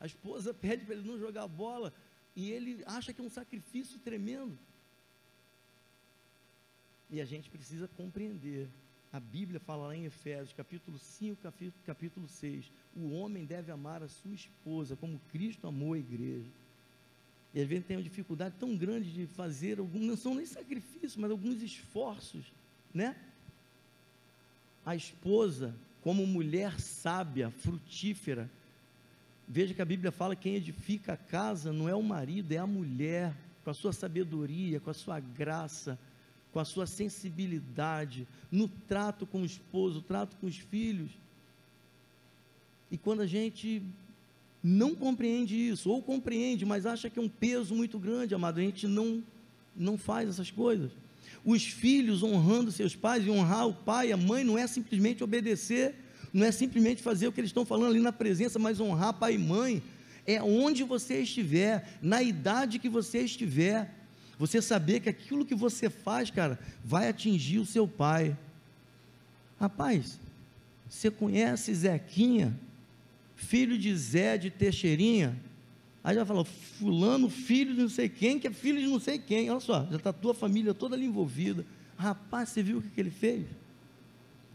A 0.00 0.06
esposa 0.06 0.54
pede 0.66 0.84
para 0.84 0.94
ele 0.94 1.06
não 1.06 1.18
jogar 1.18 1.46
bola 1.46 1.92
e 2.34 2.50
ele 2.50 2.82
acha 2.86 3.12
que 3.12 3.20
é 3.20 3.24
um 3.24 3.30
sacrifício 3.30 3.98
tremendo. 3.98 4.58
E 7.10 7.20
a 7.20 7.24
gente 7.24 7.50
precisa 7.50 7.86
compreender. 7.86 8.70
A 9.12 9.20
Bíblia 9.20 9.60
fala 9.60 9.88
lá 9.88 9.96
em 9.96 10.06
Efésios, 10.06 10.54
capítulo 10.54 10.98
5, 10.98 11.42
capítulo, 11.42 11.82
capítulo 11.84 12.26
6. 12.26 12.72
O 12.96 13.10
homem 13.10 13.44
deve 13.44 13.70
amar 13.70 14.02
a 14.02 14.08
sua 14.08 14.32
esposa 14.32 14.96
como 14.96 15.20
Cristo 15.30 15.66
amou 15.66 15.92
a 15.92 15.98
igreja. 15.98 16.50
E 17.52 17.60
às 17.60 17.68
vezes 17.68 17.84
tem 17.84 17.98
uma 17.98 18.02
dificuldade 18.02 18.54
tão 18.58 18.74
grande 18.74 19.12
de 19.12 19.26
fazer 19.26 19.78
alguns, 19.78 20.00
não 20.00 20.16
são 20.16 20.34
nem 20.34 20.46
sacrifícios, 20.46 21.16
mas 21.16 21.30
alguns 21.30 21.60
esforços, 21.60 22.50
né? 22.94 23.14
A 24.86 24.96
esposa, 24.96 25.74
como 26.00 26.26
mulher 26.26 26.80
sábia, 26.80 27.50
frutífera, 27.50 28.50
veja 29.46 29.74
que 29.74 29.82
a 29.82 29.84
Bíblia 29.84 30.10
fala 30.10 30.34
que 30.34 30.44
quem 30.44 30.54
edifica 30.54 31.12
a 31.12 31.18
casa 31.18 31.70
não 31.70 31.86
é 31.86 31.94
o 31.94 32.02
marido, 32.02 32.50
é 32.52 32.56
a 32.56 32.66
mulher, 32.66 33.36
com 33.62 33.68
a 33.68 33.74
sua 33.74 33.92
sabedoria, 33.92 34.80
com 34.80 34.88
a 34.88 34.94
sua 34.94 35.20
graça, 35.20 35.98
com 36.52 36.60
a 36.60 36.64
sua 36.64 36.86
sensibilidade, 36.86 38.28
no 38.50 38.68
trato 38.68 39.26
com 39.26 39.42
o 39.42 39.44
esposo, 39.44 39.96
no 39.96 40.02
trato 40.02 40.36
com 40.36 40.46
os 40.46 40.58
filhos. 40.58 41.10
E 42.90 42.98
quando 42.98 43.22
a 43.22 43.26
gente 43.26 43.82
não 44.62 44.94
compreende 44.94 45.56
isso, 45.56 45.90
ou 45.90 46.02
compreende, 46.02 46.64
mas 46.64 46.84
acha 46.84 47.08
que 47.08 47.18
é 47.18 47.22
um 47.22 47.28
peso 47.28 47.74
muito 47.74 47.98
grande, 47.98 48.34
amado, 48.34 48.60
a 48.60 48.62
gente 48.62 48.86
não, 48.86 49.24
não 49.74 49.96
faz 49.96 50.28
essas 50.28 50.50
coisas. 50.50 50.92
Os 51.44 51.64
filhos 51.64 52.22
honrando 52.22 52.70
seus 52.70 52.94
pais, 52.94 53.26
e 53.26 53.30
honrar 53.30 53.66
o 53.66 53.74
pai 53.74 54.08
e 54.08 54.12
a 54.12 54.16
mãe 54.16 54.44
não 54.44 54.58
é 54.58 54.66
simplesmente 54.66 55.24
obedecer, 55.24 55.94
não 56.32 56.46
é 56.46 56.52
simplesmente 56.52 57.02
fazer 57.02 57.26
o 57.26 57.32
que 57.32 57.40
eles 57.40 57.48
estão 57.48 57.64
falando 57.64 57.90
ali 57.90 58.00
na 58.00 58.12
presença, 58.12 58.58
mas 58.58 58.78
honrar 58.78 59.14
pai 59.14 59.34
e 59.34 59.38
mãe. 59.38 59.82
É 60.26 60.40
onde 60.40 60.84
você 60.84 61.22
estiver, 61.22 61.98
na 62.00 62.22
idade 62.22 62.78
que 62.78 62.88
você 62.88 63.20
estiver 63.20 64.01
você 64.42 64.60
saber 64.60 64.98
que 64.98 65.08
aquilo 65.08 65.46
que 65.46 65.54
você 65.54 65.88
faz, 65.88 66.28
cara, 66.28 66.58
vai 66.84 67.08
atingir 67.08 67.60
o 67.60 67.64
seu 67.64 67.86
pai. 67.86 68.36
Rapaz, 69.60 70.18
você 70.88 71.12
conhece 71.12 71.72
Zequinha, 71.72 72.58
filho 73.36 73.78
de 73.78 73.96
Zé 73.96 74.36
de 74.36 74.50
Teixeirinha? 74.50 75.40
Aí 76.02 76.16
já 76.16 76.26
falou, 76.26 76.44
fulano, 76.44 77.30
filho 77.30 77.72
de 77.72 77.82
não 77.82 77.88
sei 77.88 78.08
quem, 78.08 78.40
que 78.40 78.48
é 78.48 78.50
filho 78.50 78.80
de 78.80 78.88
não 78.88 78.98
sei 78.98 79.16
quem. 79.16 79.48
Olha 79.48 79.60
só, 79.60 79.86
já 79.88 79.96
está 79.96 80.10
a 80.10 80.12
tua 80.12 80.34
família 80.34 80.74
toda 80.74 80.96
ali 80.96 81.06
envolvida. 81.06 81.64
Rapaz, 81.96 82.48
você 82.48 82.64
viu 82.64 82.78
o 82.78 82.82
que, 82.82 82.88
que 82.88 83.00
ele 83.00 83.12
fez? 83.12 83.46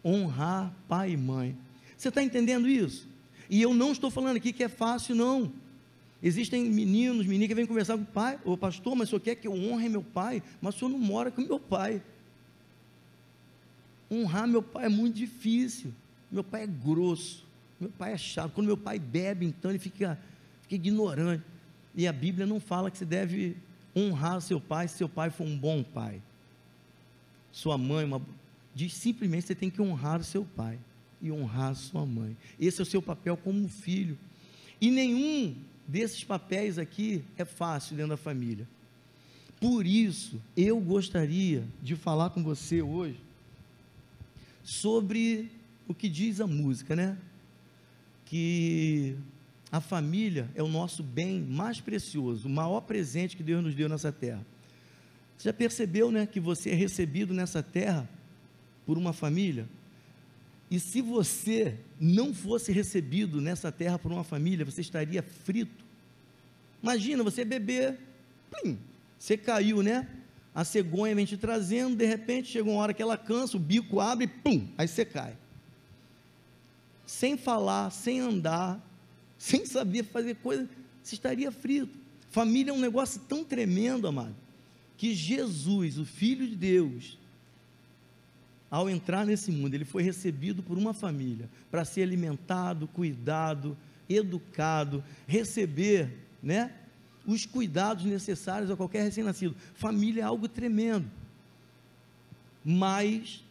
Honrar 0.03 0.75
pai 0.89 1.11
e 1.11 1.17
mãe. 1.17 1.57
Você 1.95 2.09
está 2.09 2.21
entendendo 2.21 2.67
isso? 2.67 3.07
E 3.49 3.61
eu 3.61 3.73
não 3.73 3.93
estou 3.93 4.11
falando 4.11 4.35
aqui 4.35 4.51
que 4.51 4.65
é 4.65 4.67
fácil, 4.67 5.15
não. 5.15 5.49
Existem 6.21 6.65
meninos, 6.65 7.25
meninas 7.25 7.47
que 7.47 7.55
vêm 7.55 7.65
conversar 7.65 7.95
com 7.95 8.03
o 8.03 8.05
pai, 8.05 8.39
ô 8.43 8.57
pastor, 8.57 8.95
mas 8.95 9.07
o 9.07 9.11
senhor 9.11 9.19
quer 9.19 9.35
que 9.35 9.47
eu 9.47 9.53
honre 9.53 9.87
meu 9.87 10.01
pai? 10.01 10.41
Mas 10.59 10.75
o 10.75 10.79
senhor 10.79 10.89
não 10.89 10.97
mora 10.97 11.29
com 11.29 11.41
meu 11.41 11.59
pai. 11.59 12.01
Honrar 14.09 14.47
meu 14.47 14.63
pai 14.63 14.85
é 14.85 14.89
muito 14.89 15.15
difícil. 15.15 15.93
Meu 16.31 16.43
pai 16.43 16.63
é 16.63 16.67
grosso, 16.67 17.45
meu 17.79 17.89
pai 17.89 18.13
é 18.13 18.17
chato. 18.17 18.51
Quando 18.53 18.67
meu 18.67 18.77
pai 18.77 18.99
bebe, 18.99 19.45
então 19.45 19.71
ele 19.71 19.79
fica, 19.79 20.19
fica 20.63 20.75
ignorante. 20.75 21.43
E 21.95 22.07
a 22.07 22.13
Bíblia 22.13 22.45
não 22.45 22.59
fala 22.59 22.91
que 22.91 22.97
você 22.97 23.05
deve 23.05 23.55
honrar 23.95 24.41
seu 24.41 24.59
pai 24.59 24.87
se 24.87 24.97
seu 24.97 25.07
pai 25.09 25.29
for 25.29 25.45
um 25.45 25.57
bom 25.57 25.83
pai. 25.83 26.21
Sua 27.51 27.77
mãe, 27.77 28.05
uma... 28.05 28.21
diz 28.75 28.93
simplesmente 28.93 29.47
você 29.47 29.55
tem 29.55 29.69
que 29.69 29.81
honrar 29.81 30.19
o 30.19 30.23
seu 30.23 30.45
pai 30.45 30.77
e 31.21 31.31
honrar 31.31 31.75
sua 31.75 32.05
mãe. 32.05 32.35
Esse 32.59 32.81
é 32.81 32.83
o 32.83 32.85
seu 32.85 33.01
papel 33.01 33.37
como 33.37 33.67
filho. 33.67 34.17
E 34.79 34.91
nenhum 34.91 35.55
desses 35.87 36.23
papéis 36.23 36.77
aqui 36.77 37.23
é 37.37 37.45
fácil 37.45 37.95
dentro 37.95 38.09
da 38.09 38.17
família. 38.17 38.67
Por 39.59 39.85
isso, 39.87 40.39
eu 40.55 40.79
gostaria 40.79 41.63
de 41.81 41.95
falar 41.95 42.29
com 42.29 42.43
você 42.43 42.81
hoje 42.81 43.19
sobre 44.63 45.49
o 45.87 45.93
que 45.93 46.09
diz 46.09 46.41
a 46.41 46.45
música, 46.45 46.95
né? 46.95 47.17
Que 48.25 49.15
a 49.71 49.81
família 49.81 50.49
é 50.53 50.61
o 50.61 50.67
nosso 50.67 51.01
bem 51.01 51.41
mais 51.41 51.79
precioso, 51.79 52.47
o 52.47 52.51
maior 52.51 52.81
presente 52.81 53.35
que 53.35 53.43
Deus 53.43 53.63
nos 53.63 53.73
deu 53.73 53.89
nessa 53.89 54.11
terra. 54.11 54.45
Você 55.37 55.49
já 55.49 55.53
percebeu, 55.53 56.11
né, 56.11 56.25
que 56.25 56.39
você 56.39 56.71
é 56.71 56.73
recebido 56.73 57.33
nessa 57.33 57.61
terra 57.61 58.09
por 58.85 58.97
uma 58.97 59.13
família? 59.13 59.67
E 60.69 60.79
se 60.79 61.01
você 61.01 61.77
não 61.99 62.33
fosse 62.33 62.71
recebido 62.71 63.39
nessa 63.39 63.71
terra 63.71 63.97
por 63.97 64.11
uma 64.11 64.23
família, 64.23 64.65
você 64.65 64.81
estaria 64.81 65.23
frito. 65.23 65.85
Imagina 66.83 67.23
você 67.23 67.45
beber, 67.45 67.97
plim, 68.51 68.77
você 69.17 69.37
caiu, 69.37 69.81
né? 69.81 70.07
A 70.53 70.65
cegonha 70.65 71.15
vem 71.15 71.25
te 71.25 71.37
trazendo, 71.37 71.95
de 71.95 72.05
repente 72.05 72.49
chega 72.49 72.69
uma 72.69 72.81
hora 72.81 72.93
que 72.93 73.01
ela 73.01 73.17
cansa, 73.17 73.55
o 73.55 73.59
bico 73.59 73.99
abre, 73.99 74.27
pum, 74.27 74.67
aí 74.77 74.87
você 74.87 75.05
cai. 75.05 75.37
Sem 77.05 77.37
falar, 77.37 77.89
sem 77.91 78.19
andar, 78.19 78.83
sem 79.37 79.65
saber 79.65 80.03
fazer 80.03 80.35
coisa, 80.35 80.67
você 81.01 81.15
estaria 81.15 81.51
frito. 81.51 81.97
Família 82.29 82.71
é 82.71 82.73
um 82.73 82.79
negócio 82.79 83.21
tão 83.21 83.43
tremendo, 83.43 84.07
amado, 84.07 84.35
que 84.97 85.13
Jesus, 85.13 85.97
o 85.97 86.05
Filho 86.05 86.45
de 86.47 86.55
Deus, 86.55 87.17
ao 88.69 88.89
entrar 88.89 89.25
nesse 89.25 89.51
mundo, 89.51 89.73
ele 89.73 89.85
foi 89.85 90.03
recebido 90.03 90.61
por 90.61 90.77
uma 90.77 90.93
família 90.93 91.49
para 91.71 91.85
ser 91.85 92.01
alimentado, 92.03 92.87
cuidado, 92.87 93.77
educado, 94.09 95.03
receber, 95.25 96.09
né? 96.43 96.71
Os 97.25 97.45
cuidados 97.45 98.05
necessários 98.05 98.71
a 98.71 98.75
qualquer 98.75 99.03
recém-nascido. 99.03 99.55
Família 99.75 100.21
é 100.21 100.23
algo 100.23 100.47
tremendo. 100.47 101.09
Mas 102.63 103.43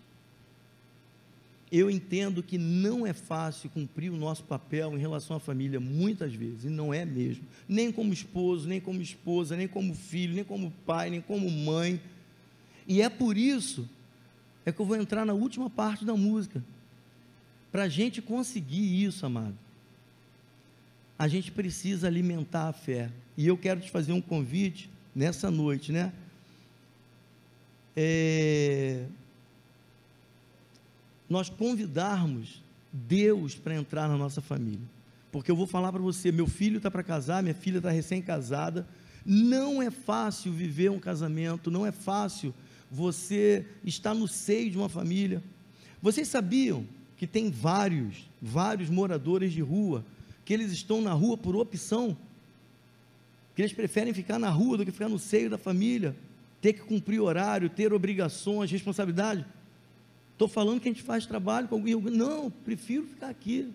eu 1.70 1.90
entendo 1.90 2.42
que 2.42 2.58
não 2.58 3.06
é 3.06 3.12
fácil 3.12 3.68
cumprir 3.70 4.10
o 4.10 4.16
nosso 4.16 4.44
papel 4.44 4.94
em 4.96 5.00
relação 5.00 5.36
à 5.36 5.40
família, 5.40 5.80
muitas 5.80 6.32
vezes, 6.34 6.64
e 6.64 6.68
não 6.68 6.92
é 6.92 7.04
mesmo. 7.04 7.44
Nem 7.68 7.90
como 7.90 8.12
esposo, 8.12 8.68
nem 8.68 8.80
como 8.80 9.02
esposa, 9.02 9.56
nem 9.56 9.66
como 9.66 9.94
filho, 9.94 10.34
nem 10.34 10.44
como 10.44 10.72
pai, 10.86 11.10
nem 11.10 11.20
como 11.20 11.50
mãe. 11.50 12.00
E 12.86 13.02
é 13.02 13.08
por 13.08 13.36
isso 13.36 13.88
é 14.66 14.72
que 14.72 14.80
eu 14.80 14.84
vou 14.84 14.96
entrar 14.96 15.24
na 15.24 15.32
última 15.32 15.70
parte 15.70 16.04
da 16.04 16.14
música. 16.14 16.62
Para 17.70 17.84
a 17.84 17.88
gente 17.88 18.20
conseguir 18.20 19.04
isso, 19.04 19.24
amado, 19.24 19.56
a 21.16 21.28
gente 21.28 21.52
precisa 21.52 22.08
alimentar 22.08 22.68
a 22.68 22.72
fé. 22.72 23.10
E 23.36 23.46
eu 23.46 23.56
quero 23.56 23.80
te 23.80 23.90
fazer 23.90 24.12
um 24.12 24.20
convite 24.20 24.90
nessa 25.14 25.50
noite, 25.52 25.92
né? 25.92 26.12
É, 27.94 29.06
nós 31.30 31.48
convidarmos 31.48 32.60
Deus 32.92 33.54
para 33.54 33.74
entrar 33.74 34.08
na 34.08 34.16
nossa 34.16 34.40
família. 34.40 34.86
Porque 35.30 35.50
eu 35.50 35.56
vou 35.56 35.66
falar 35.66 35.92
para 35.92 36.02
você: 36.02 36.32
meu 36.32 36.46
filho 36.46 36.78
está 36.78 36.90
para 36.90 37.04
casar, 37.04 37.42
minha 37.42 37.54
filha 37.54 37.78
está 37.78 37.90
recém-casada. 37.90 38.86
Não 39.24 39.80
é 39.80 39.90
fácil 39.90 40.52
viver 40.52 40.90
um 40.90 40.98
casamento, 40.98 41.70
não 41.70 41.86
é 41.86 41.92
fácil 41.92 42.52
você 42.90 43.64
está 43.84 44.14
no 44.14 44.28
seio 44.28 44.70
de 44.70 44.76
uma 44.78 44.88
família. 44.88 45.42
Vocês 46.00 46.28
sabiam 46.28 46.86
que 47.16 47.26
tem 47.26 47.50
vários, 47.50 48.28
vários 48.40 48.88
moradores 48.90 49.52
de 49.52 49.60
rua, 49.60 50.04
que 50.44 50.52
eles 50.52 50.70
estão 50.72 51.00
na 51.00 51.12
rua 51.12 51.36
por 51.36 51.56
opção? 51.56 52.16
que 53.56 53.62
eles 53.62 53.72
preferem 53.72 54.12
ficar 54.12 54.38
na 54.38 54.50
rua 54.50 54.76
do 54.76 54.84
que 54.84 54.92
ficar 54.92 55.08
no 55.08 55.18
seio 55.18 55.48
da 55.48 55.56
família, 55.56 56.14
ter 56.60 56.74
que 56.74 56.80
cumprir 56.80 57.20
horário, 57.20 57.70
ter 57.70 57.90
obrigações, 57.90 58.70
responsabilidade. 58.70 59.46
Estou 60.32 60.46
falando 60.46 60.78
que 60.78 60.86
a 60.86 60.92
gente 60.92 61.02
faz 61.02 61.24
trabalho 61.24 61.66
com 61.66 61.76
alguém. 61.76 61.94
Não, 61.96 62.50
prefiro 62.50 63.06
ficar 63.06 63.30
aqui. 63.30 63.72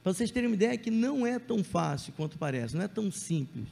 Para 0.00 0.14
vocês 0.14 0.30
terem 0.30 0.48
uma 0.48 0.54
ideia 0.54 0.78
que 0.78 0.92
não 0.92 1.26
é 1.26 1.40
tão 1.40 1.64
fácil 1.64 2.12
quanto 2.16 2.38
parece, 2.38 2.76
não 2.76 2.84
é 2.84 2.88
tão 2.88 3.10
simples. 3.10 3.66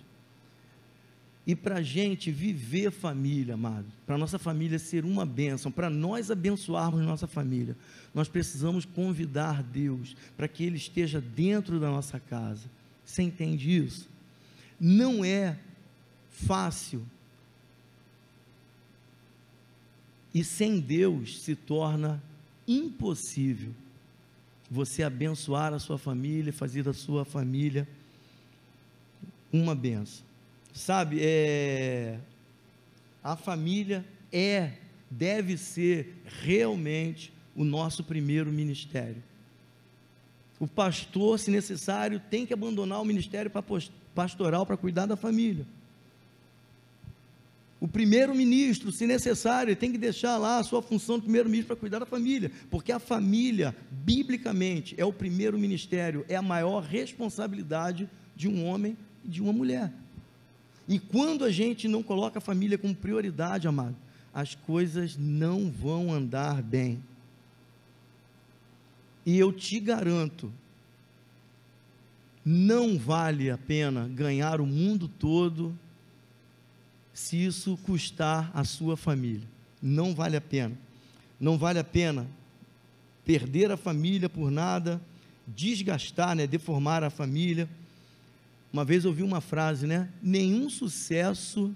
E 1.48 1.56
para 1.56 1.76
a 1.76 1.82
gente 1.82 2.30
viver 2.30 2.90
família, 2.90 3.54
amado, 3.54 3.86
para 4.06 4.18
nossa 4.18 4.38
família 4.38 4.78
ser 4.78 5.02
uma 5.06 5.24
bênção, 5.24 5.72
para 5.72 5.88
nós 5.88 6.30
abençoarmos 6.30 7.00
nossa 7.00 7.26
família, 7.26 7.74
nós 8.14 8.28
precisamos 8.28 8.84
convidar 8.84 9.62
Deus 9.62 10.14
para 10.36 10.46
que 10.46 10.62
Ele 10.62 10.76
esteja 10.76 11.22
dentro 11.22 11.80
da 11.80 11.88
nossa 11.88 12.20
casa. 12.20 12.68
Você 13.02 13.22
entende 13.22 13.74
isso? 13.74 14.10
Não 14.78 15.24
é 15.24 15.58
fácil. 16.28 17.02
E 20.34 20.44
sem 20.44 20.78
Deus 20.78 21.40
se 21.40 21.56
torna 21.56 22.22
impossível 22.66 23.72
você 24.70 25.02
abençoar 25.02 25.72
a 25.72 25.78
sua 25.78 25.96
família, 25.96 26.52
fazer 26.52 26.82
da 26.82 26.92
sua 26.92 27.24
família 27.24 27.88
uma 29.50 29.74
benção. 29.74 30.27
Sabe, 30.78 31.18
é, 31.20 32.18
a 33.22 33.34
família 33.34 34.06
é, 34.32 34.74
deve 35.10 35.58
ser 35.58 36.22
realmente 36.44 37.32
o 37.56 37.64
nosso 37.64 38.04
primeiro 38.04 38.52
ministério. 38.52 39.20
O 40.60 40.68
pastor, 40.68 41.36
se 41.40 41.50
necessário, 41.50 42.22
tem 42.30 42.46
que 42.46 42.54
abandonar 42.54 43.02
o 43.02 43.04
ministério 43.04 43.50
pastoral 44.14 44.64
para 44.64 44.76
cuidar 44.76 45.06
da 45.06 45.16
família. 45.16 45.66
O 47.80 47.88
primeiro-ministro, 47.88 48.92
se 48.92 49.04
necessário, 49.04 49.74
tem 49.74 49.90
que 49.90 49.98
deixar 49.98 50.38
lá 50.38 50.58
a 50.58 50.64
sua 50.64 50.80
função 50.80 51.16
de 51.16 51.22
primeiro-ministro 51.22 51.74
para 51.74 51.80
cuidar 51.80 51.98
da 51.98 52.06
família, 52.06 52.52
porque 52.70 52.92
a 52.92 53.00
família, 53.00 53.74
biblicamente, 53.90 54.94
é 54.96 55.04
o 55.04 55.12
primeiro 55.12 55.58
ministério, 55.58 56.24
é 56.28 56.36
a 56.36 56.42
maior 56.42 56.84
responsabilidade 56.84 58.08
de 58.36 58.46
um 58.48 58.64
homem 58.64 58.96
e 59.24 59.28
de 59.28 59.42
uma 59.42 59.52
mulher. 59.52 59.92
E 60.88 60.98
quando 60.98 61.44
a 61.44 61.50
gente 61.50 61.86
não 61.86 62.02
coloca 62.02 62.38
a 62.38 62.40
família 62.40 62.78
como 62.78 62.94
prioridade, 62.94 63.68
amado, 63.68 63.94
as 64.32 64.54
coisas 64.54 65.16
não 65.18 65.70
vão 65.70 66.12
andar 66.12 66.62
bem. 66.62 67.02
E 69.26 69.38
eu 69.38 69.52
te 69.52 69.78
garanto, 69.78 70.50
não 72.42 72.96
vale 72.96 73.50
a 73.50 73.58
pena 73.58 74.08
ganhar 74.08 74.60
o 74.60 74.66
mundo 74.66 75.06
todo 75.06 75.78
se 77.12 77.44
isso 77.44 77.76
custar 77.82 78.50
a 78.54 78.64
sua 78.64 78.96
família. 78.96 79.46
Não 79.82 80.14
vale 80.14 80.36
a 80.36 80.40
pena. 80.40 80.78
Não 81.38 81.58
vale 81.58 81.78
a 81.78 81.84
pena 81.84 82.26
perder 83.24 83.70
a 83.70 83.76
família 83.76 84.28
por 84.28 84.50
nada, 84.50 84.98
desgastar, 85.46 86.34
né, 86.34 86.46
deformar 86.46 87.04
a 87.04 87.10
família. 87.10 87.68
Uma 88.72 88.84
vez 88.84 89.04
ouvi 89.04 89.22
uma 89.22 89.40
frase, 89.40 89.86
né? 89.86 90.08
Nenhum 90.22 90.68
sucesso 90.68 91.74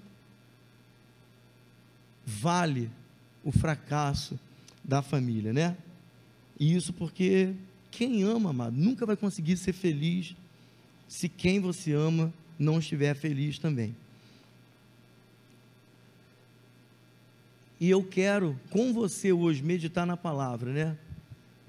vale 2.25 2.91
o 3.43 3.51
fracasso 3.51 4.39
da 4.85 5.03
família, 5.03 5.53
né? 5.53 5.77
E 6.59 6.75
isso 6.75 6.93
porque 6.93 7.55
quem 7.91 8.23
ama, 8.23 8.51
amado, 8.51 8.77
nunca 8.77 9.07
vai 9.07 9.17
conseguir 9.17 9.57
ser 9.57 9.73
feliz 9.73 10.37
se 11.09 11.29
quem 11.29 11.61
você 11.61 11.93
ama 11.93 12.33
não 12.59 12.79
estiver 12.79 13.15
feliz 13.15 13.59
também. 13.59 13.95
E 17.81 17.91
eu 17.91 18.05
quero 18.05 18.59
com 18.71 18.93
você 18.93 19.33
hoje 19.33 19.63
meditar 19.63 20.07
na 20.07 20.17
palavra, 20.17 20.73
né? 20.73 20.99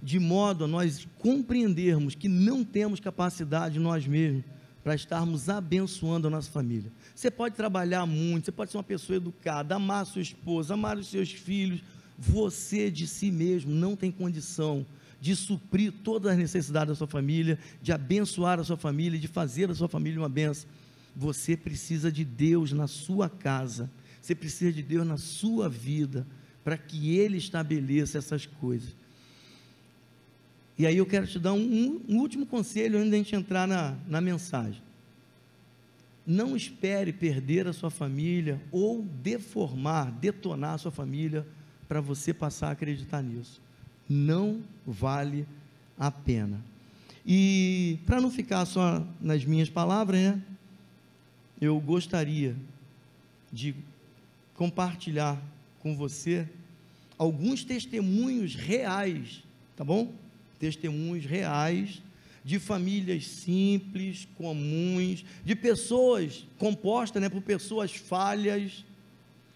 De 0.02 0.20
modo 0.20 0.66
a 0.66 0.68
nós 0.68 1.08
compreendermos 1.18 2.14
que 2.14 2.28
não 2.28 2.64
temos 2.64 3.00
capacidade 3.00 3.80
nós 3.80 4.06
mesmos 4.06 4.53
para 4.84 4.96
estarmos 4.96 5.50
abençoando 5.50 6.28
a 6.28 6.30
nossa 6.30 6.52
família. 6.52 6.92
Você 7.16 7.32
pode 7.32 7.56
trabalhar 7.56 8.06
muito, 8.06 8.46
você 8.46 8.52
pode 8.52 8.72
ser 8.72 8.78
uma 8.78 8.84
pessoa 8.84 9.18
educada, 9.18 9.76
amar 9.76 10.06
sua 10.06 10.22
esposa, 10.22 10.74
amar 10.74 10.98
os 10.98 11.08
seus 11.08 11.32
filhos. 11.32 11.82
Você 12.18 12.92
de 12.92 13.08
si 13.08 13.32
mesmo 13.32 13.74
não 13.74 13.96
tem 13.96 14.12
condição 14.12 14.86
de 15.22 15.36
suprir 15.36 15.94
todas 16.04 16.34
as 16.34 16.38
necessidades 16.38 16.90
da 16.90 16.96
sua 16.96 17.08
família, 17.08 17.58
de 17.82 17.94
abençoar 17.94 18.60
a 18.60 18.64
sua 18.64 18.76
família, 18.76 19.18
de 19.18 19.28
fazer 19.28 19.72
a 19.72 19.76
sua 19.76 19.88
família 19.88 20.20
uma 20.20 20.28
benção. 20.28 20.70
Você 21.16 21.56
precisa 21.56 22.12
de 22.12 22.26
Deus 22.26 22.74
na 22.74 22.88
sua 22.88 23.30
casa 23.30 23.90
você 24.24 24.34
precisa 24.34 24.72
de 24.72 24.82
Deus 24.82 25.06
na 25.06 25.18
sua 25.18 25.68
vida 25.68 26.26
para 26.64 26.78
que 26.78 27.18
Ele 27.18 27.38
estabeleça 27.38 28.18
essas 28.18 28.46
coisas. 28.46 28.96
E 30.78 30.88
aí 30.88 30.98
eu 30.98 31.06
quero 31.06 31.28
te 31.28 31.38
dar 31.38 31.54
um, 31.54 32.02
um 32.08 32.18
último 32.18 32.46
conselho 32.46 32.98
antes 32.98 33.10
de 33.10 33.16
a 33.16 33.18
gente 33.20 33.36
entrar 33.36 33.68
na, 33.68 33.96
na 34.08 34.20
mensagem. 34.20 34.82
Não 36.26 36.56
espere 36.56 37.12
perder 37.12 37.68
a 37.68 37.74
sua 37.74 37.90
família 37.90 38.62
ou 38.72 39.04
deformar, 39.22 40.12
detonar 40.12 40.76
a 40.76 40.78
sua 40.78 40.92
família 40.92 41.46
para 41.88 42.02
você 42.02 42.34
passar 42.34 42.70
a 42.70 42.72
acreditar 42.72 43.22
nisso. 43.22 43.62
Não 44.10 44.62
vale 44.86 45.46
a 45.98 46.10
pena. 46.10 46.60
E 47.26 48.00
para 48.06 48.20
não 48.20 48.32
ficar 48.32 48.66
só 48.66 49.06
nas 49.22 49.46
minhas 49.46 49.70
palavras, 49.70 50.20
né, 50.20 50.42
eu 51.62 51.80
gostaria 51.80 52.56
de 53.52 53.76
compartilhar 54.56 55.42
com 55.80 55.96
você 55.96 56.48
alguns 57.18 57.64
testemunhos 57.64 58.56
reais, 58.56 59.44
tá 59.76 59.84
bom? 59.84 60.12
Testemunhos 60.60 61.26
reais 61.26 62.02
de 62.44 62.60
famílias 62.60 63.26
simples, 63.26 64.28
comuns, 64.36 65.24
de 65.46 65.56
pessoas 65.56 66.46
compostas 66.58 67.22
né, 67.22 67.30
por 67.30 67.42
pessoas 67.42 67.96
falhas, 67.96 68.84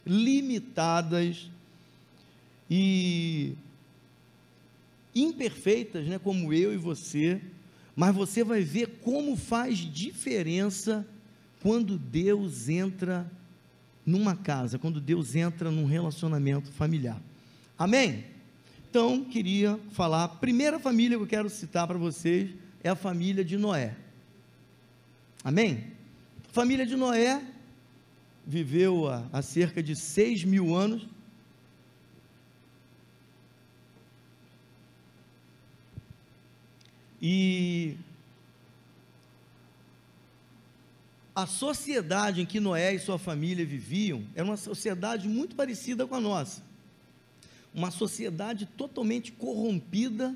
limitadas 0.06 1.50
e 2.70 3.54
imperfeitas, 5.14 6.06
né, 6.06 6.18
como 6.18 6.54
eu 6.54 6.74
e 6.74 6.78
você, 6.78 7.42
mas 7.96 8.16
você 8.16 8.44
vai 8.44 8.62
ver 8.62 9.00
como 9.02 9.36
faz 9.36 9.80
diferença 9.80 11.06
quando 11.62 11.98
Deus 11.98 12.70
entra 12.70 13.30
numa 14.06 14.36
casa, 14.36 14.80
quando 14.80 15.02
Deus 15.02 15.36
entra 15.36 15.70
num 15.70 15.86
relacionamento 15.86 16.72
familiar. 16.72 17.22
Amém? 17.78 18.37
Então, 18.98 19.24
queria 19.24 19.80
falar, 19.92 20.24
a 20.24 20.28
primeira 20.28 20.80
família 20.80 21.16
que 21.16 21.24
eu 21.24 21.28
quero 21.28 21.52
citar 21.52 21.86
para 21.86 22.00
vocês 22.00 22.50
é 22.84 22.90
a 22.90 22.96
família 22.96 23.46
de 23.46 23.56
Noé. 23.56 23.96
Amém? 25.44 25.92
A 26.50 26.52
família 26.52 26.84
de 26.84 26.96
Noé 26.96 27.40
viveu 28.44 29.08
há, 29.08 29.24
há 29.32 29.44
cerca 29.44 29.84
de 29.84 29.96
seis 29.96 30.44
mil 30.44 30.76
anos. 30.76 31.08
E 37.22 37.98
a 41.36 41.46
sociedade 41.46 42.42
em 42.42 42.48
que 42.48 42.60
Noé 42.60 42.96
e 42.96 43.00
sua 43.00 43.20
família 43.20 43.64
viviam 43.64 44.26
era 44.34 44.44
uma 44.44 44.58
sociedade 44.58 45.28
muito 45.28 45.56
parecida 45.56 46.08
com 46.08 46.16
a 46.16 46.20
nossa. 46.20 46.66
Uma 47.78 47.92
sociedade 47.92 48.66
totalmente 48.66 49.32
corrompida 49.32 50.36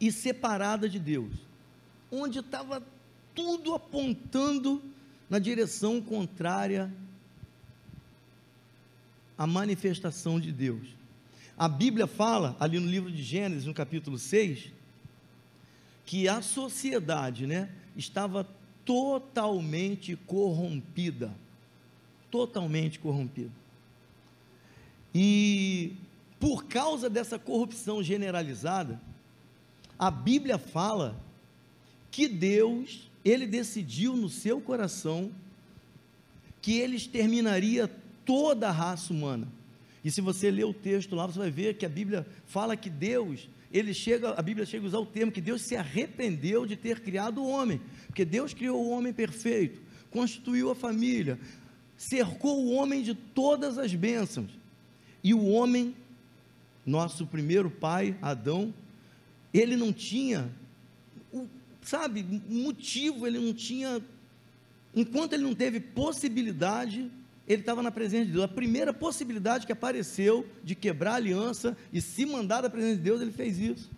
e 0.00 0.10
separada 0.10 0.88
de 0.88 0.98
Deus, 0.98 1.32
onde 2.10 2.40
estava 2.40 2.82
tudo 3.32 3.74
apontando 3.74 4.82
na 5.30 5.38
direção 5.38 6.02
contrária 6.02 6.92
à 9.38 9.46
manifestação 9.46 10.40
de 10.40 10.50
Deus. 10.50 10.88
A 11.56 11.68
Bíblia 11.68 12.08
fala, 12.08 12.56
ali 12.58 12.80
no 12.80 12.90
livro 12.90 13.12
de 13.12 13.22
Gênesis, 13.22 13.66
no 13.66 13.72
capítulo 13.72 14.18
6, 14.18 14.72
que 16.04 16.26
a 16.28 16.42
sociedade, 16.42 17.46
né, 17.46 17.70
estava 17.96 18.44
totalmente 18.84 20.16
corrompida. 20.26 21.32
Totalmente 22.32 22.98
corrompida. 22.98 23.63
E 25.14 25.92
por 26.40 26.64
causa 26.64 27.08
dessa 27.08 27.38
corrupção 27.38 28.02
generalizada, 28.02 29.00
a 29.98 30.10
Bíblia 30.10 30.58
fala 30.58 31.22
que 32.10 32.26
Deus, 32.26 33.10
ele 33.24 33.46
decidiu 33.46 34.16
no 34.16 34.28
seu 34.28 34.60
coração 34.60 35.30
que 36.60 36.78
ele 36.78 36.96
exterminaria 36.96 37.88
toda 38.24 38.68
a 38.68 38.72
raça 38.72 39.12
humana. 39.12 39.46
E 40.04 40.10
se 40.10 40.20
você 40.20 40.50
ler 40.50 40.64
o 40.64 40.74
texto 40.74 41.14
lá, 41.14 41.26
você 41.26 41.38
vai 41.38 41.50
ver 41.50 41.76
que 41.76 41.86
a 41.86 41.88
Bíblia 41.88 42.26
fala 42.46 42.76
que 42.76 42.90
Deus, 42.90 43.48
ele 43.72 43.94
chega, 43.94 44.30
a 44.30 44.42
Bíblia 44.42 44.66
chega 44.66 44.84
a 44.84 44.88
usar 44.88 44.98
o 44.98 45.06
termo 45.06 45.32
que 45.32 45.40
Deus 45.40 45.62
se 45.62 45.76
arrependeu 45.76 46.66
de 46.66 46.76
ter 46.76 47.00
criado 47.00 47.42
o 47.42 47.48
homem, 47.48 47.80
porque 48.06 48.24
Deus 48.24 48.52
criou 48.52 48.84
o 48.84 48.90
homem 48.90 49.12
perfeito, 49.12 49.80
constituiu 50.10 50.70
a 50.70 50.74
família, 50.74 51.38
cercou 51.96 52.64
o 52.64 52.72
homem 52.72 53.02
de 53.02 53.14
todas 53.14 53.78
as 53.78 53.94
bênçãos. 53.94 54.50
E 55.24 55.34
o 55.34 55.46
homem, 55.46 55.96
nosso 56.86 57.26
primeiro 57.26 57.68
pai, 57.70 58.16
Adão, 58.22 58.72
ele 59.52 59.74
não 59.74 59.92
tinha, 59.92 60.48
sabe, 61.82 62.22
motivo, 62.46 63.26
ele 63.26 63.38
não 63.38 63.52
tinha, 63.52 64.00
enquanto 64.94 65.32
ele 65.32 65.42
não 65.42 65.54
teve 65.54 65.80
possibilidade 65.80 67.10
ele 67.46 67.60
estava 67.60 67.82
na 67.82 67.90
presença 67.90 68.26
de 68.26 68.32
Deus. 68.32 68.44
A 68.44 68.48
primeira 68.48 68.92
possibilidade 68.92 69.66
que 69.66 69.72
apareceu 69.72 70.46
de 70.62 70.74
quebrar 70.74 71.12
a 71.12 71.16
aliança 71.16 71.76
e 71.92 72.00
se 72.00 72.24
mandar 72.24 72.62
da 72.62 72.70
presença 72.70 72.96
de 72.96 73.02
Deus, 73.02 73.20
ele 73.20 73.32
fez 73.32 73.58
isso. 73.58 73.90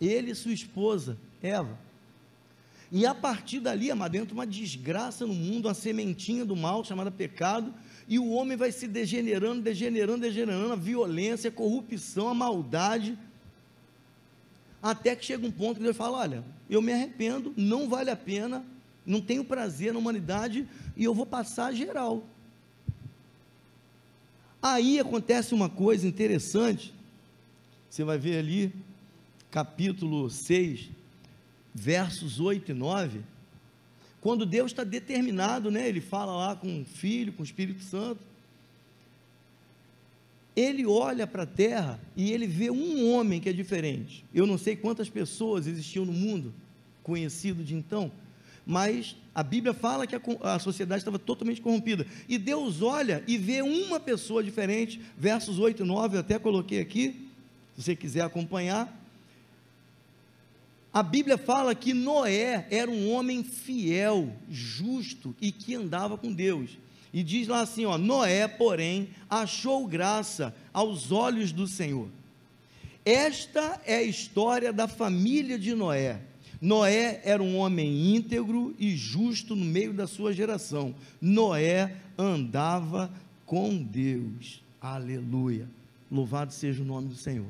Ele 0.00 0.30
e 0.30 0.34
sua 0.34 0.52
esposa, 0.52 1.16
Eva. 1.42 1.78
E 2.90 3.04
a 3.06 3.14
partir 3.14 3.60
dali, 3.60 3.90
amado, 3.90 4.14
entra 4.14 4.34
uma 4.34 4.46
desgraça 4.46 5.26
no 5.26 5.34
mundo, 5.34 5.66
uma 5.66 5.74
sementinha 5.74 6.44
do 6.44 6.56
mal 6.56 6.84
chamada 6.84 7.10
pecado, 7.10 7.74
e 8.06 8.18
o 8.18 8.30
homem 8.30 8.56
vai 8.56 8.70
se 8.70 8.86
degenerando, 8.86 9.62
degenerando, 9.62 10.20
degenerando, 10.20 10.72
a 10.72 10.76
violência, 10.76 11.48
a 11.48 11.52
corrupção, 11.52 12.28
a 12.28 12.34
maldade, 12.34 13.18
até 14.82 15.16
que 15.16 15.24
chega 15.24 15.46
um 15.46 15.50
ponto 15.50 15.78
que 15.78 15.82
Deus 15.82 15.96
fala: 15.96 16.18
Olha, 16.18 16.44
eu 16.68 16.82
me 16.82 16.92
arrependo, 16.92 17.54
não 17.56 17.88
vale 17.88 18.10
a 18.10 18.16
pena, 18.16 18.64
não 19.06 19.20
tenho 19.20 19.44
prazer 19.44 19.92
na 19.92 19.98
humanidade, 19.98 20.68
e 20.96 21.04
eu 21.04 21.14
vou 21.14 21.24
passar 21.24 21.72
geral. 21.72 22.24
Aí 24.62 24.98
acontece 24.98 25.54
uma 25.54 25.68
coisa 25.68 26.06
interessante, 26.06 26.94
você 27.88 28.02
vai 28.02 28.18
ver 28.18 28.38
ali, 28.38 28.74
capítulo 29.50 30.28
6, 30.28 30.90
versos 31.74 32.40
8 32.40 32.70
e 32.70 32.74
9, 32.74 33.20
quando 34.24 34.46
Deus 34.46 34.72
está 34.72 34.82
determinado, 34.82 35.70
né? 35.70 35.86
Ele 35.86 36.00
fala 36.00 36.34
lá 36.34 36.56
com 36.56 36.80
o 36.80 36.84
Filho, 36.86 37.30
com 37.34 37.42
o 37.42 37.44
Espírito 37.44 37.82
Santo. 37.82 38.22
Ele 40.56 40.86
olha 40.86 41.26
para 41.26 41.42
a 41.42 41.46
terra 41.46 42.00
e 42.16 42.32
ele 42.32 42.46
vê 42.46 42.70
um 42.70 43.12
homem 43.12 43.38
que 43.38 43.50
é 43.50 43.52
diferente. 43.52 44.24
Eu 44.32 44.46
não 44.46 44.56
sei 44.56 44.76
quantas 44.76 45.10
pessoas 45.10 45.66
existiam 45.66 46.06
no 46.06 46.12
mundo 46.12 46.54
conhecido 47.02 47.62
de 47.62 47.74
então, 47.74 48.10
mas 48.64 49.14
a 49.34 49.42
Bíblia 49.42 49.74
fala 49.74 50.06
que 50.06 50.16
a, 50.16 50.20
a, 50.54 50.58
sociedade 50.58 51.02
estava 51.02 51.18
totalmente 51.18 51.60
corrompida. 51.60 52.06
E 52.26 52.38
Deus 52.38 52.80
olha 52.80 53.22
e 53.26 53.36
vê 53.36 53.60
uma 53.60 54.00
pessoa 54.00 54.42
diferente, 54.42 55.02
versos 55.18 55.58
8 55.58 55.82
e 55.82 55.86
9, 55.86 56.16
eu 56.16 56.20
até 56.20 56.38
coloquei 56.38 56.80
aqui, 56.80 57.28
se 57.76 57.82
você 57.82 57.94
quiser 57.94 58.22
acompanhar. 58.22 59.03
A 60.94 61.02
Bíblia 61.02 61.36
fala 61.36 61.74
que 61.74 61.92
Noé 61.92 62.68
era 62.70 62.88
um 62.88 63.10
homem 63.10 63.42
fiel, 63.42 64.32
justo 64.48 65.34
e 65.40 65.50
que 65.50 65.74
andava 65.74 66.16
com 66.16 66.32
Deus. 66.32 66.78
E 67.12 67.20
diz 67.24 67.48
lá 67.48 67.62
assim: 67.62 67.84
ó, 67.84 67.98
Noé, 67.98 68.46
porém, 68.46 69.08
achou 69.28 69.88
graça 69.88 70.54
aos 70.72 71.10
olhos 71.10 71.50
do 71.50 71.66
Senhor. 71.66 72.08
Esta 73.04 73.80
é 73.84 73.96
a 73.96 74.02
história 74.04 74.72
da 74.72 74.86
família 74.86 75.58
de 75.58 75.74
Noé. 75.74 76.20
Noé 76.60 77.20
era 77.24 77.42
um 77.42 77.56
homem 77.56 78.14
íntegro 78.14 78.72
e 78.78 78.96
justo 78.96 79.56
no 79.56 79.64
meio 79.64 79.92
da 79.92 80.06
sua 80.06 80.32
geração. 80.32 80.94
Noé 81.20 81.96
andava 82.16 83.10
com 83.44 83.76
Deus. 83.76 84.62
Aleluia. 84.80 85.68
Louvado 86.08 86.52
seja 86.52 86.82
o 86.82 86.86
nome 86.86 87.08
do 87.08 87.16
Senhor. 87.16 87.48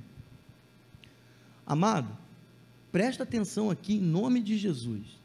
Amado, 1.67 2.24
presta 2.95 3.25
atenção 3.25 3.69
aqui 3.69 3.97
em 3.97 4.01
nome 4.01 4.41
de 4.41 4.57
Jesus. 4.57 5.19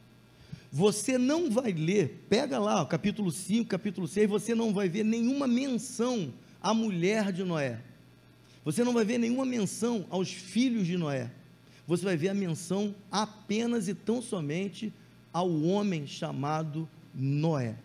Você 0.71 1.17
não 1.17 1.51
vai 1.51 1.71
ler, 1.71 2.25
pega 2.27 2.57
lá, 2.57 2.83
capítulo 2.83 3.31
5, 3.31 3.69
capítulo 3.69 4.07
6, 4.07 4.27
você 4.27 4.55
não 4.55 4.73
vai 4.73 4.89
ver 4.89 5.05
nenhuma 5.05 5.47
menção 5.47 6.33
à 6.59 6.73
mulher 6.73 7.31
de 7.31 7.43
Noé. 7.43 7.79
Você 8.65 8.83
não 8.83 8.93
vai 8.93 9.05
ver 9.05 9.19
nenhuma 9.19 9.45
menção 9.45 10.05
aos 10.09 10.31
filhos 10.33 10.87
de 10.87 10.97
Noé 10.97 11.29
você 11.89 12.05
vai 12.05 12.15
ver 12.15 12.29
a 12.29 12.35
menção 12.35 12.93
apenas 13.11 13.87
e 13.87 13.95
tão 13.95 14.21
somente 14.21 14.93
ao 15.33 15.51
homem 15.63 16.05
chamado 16.05 16.87
Noé. 17.15 17.75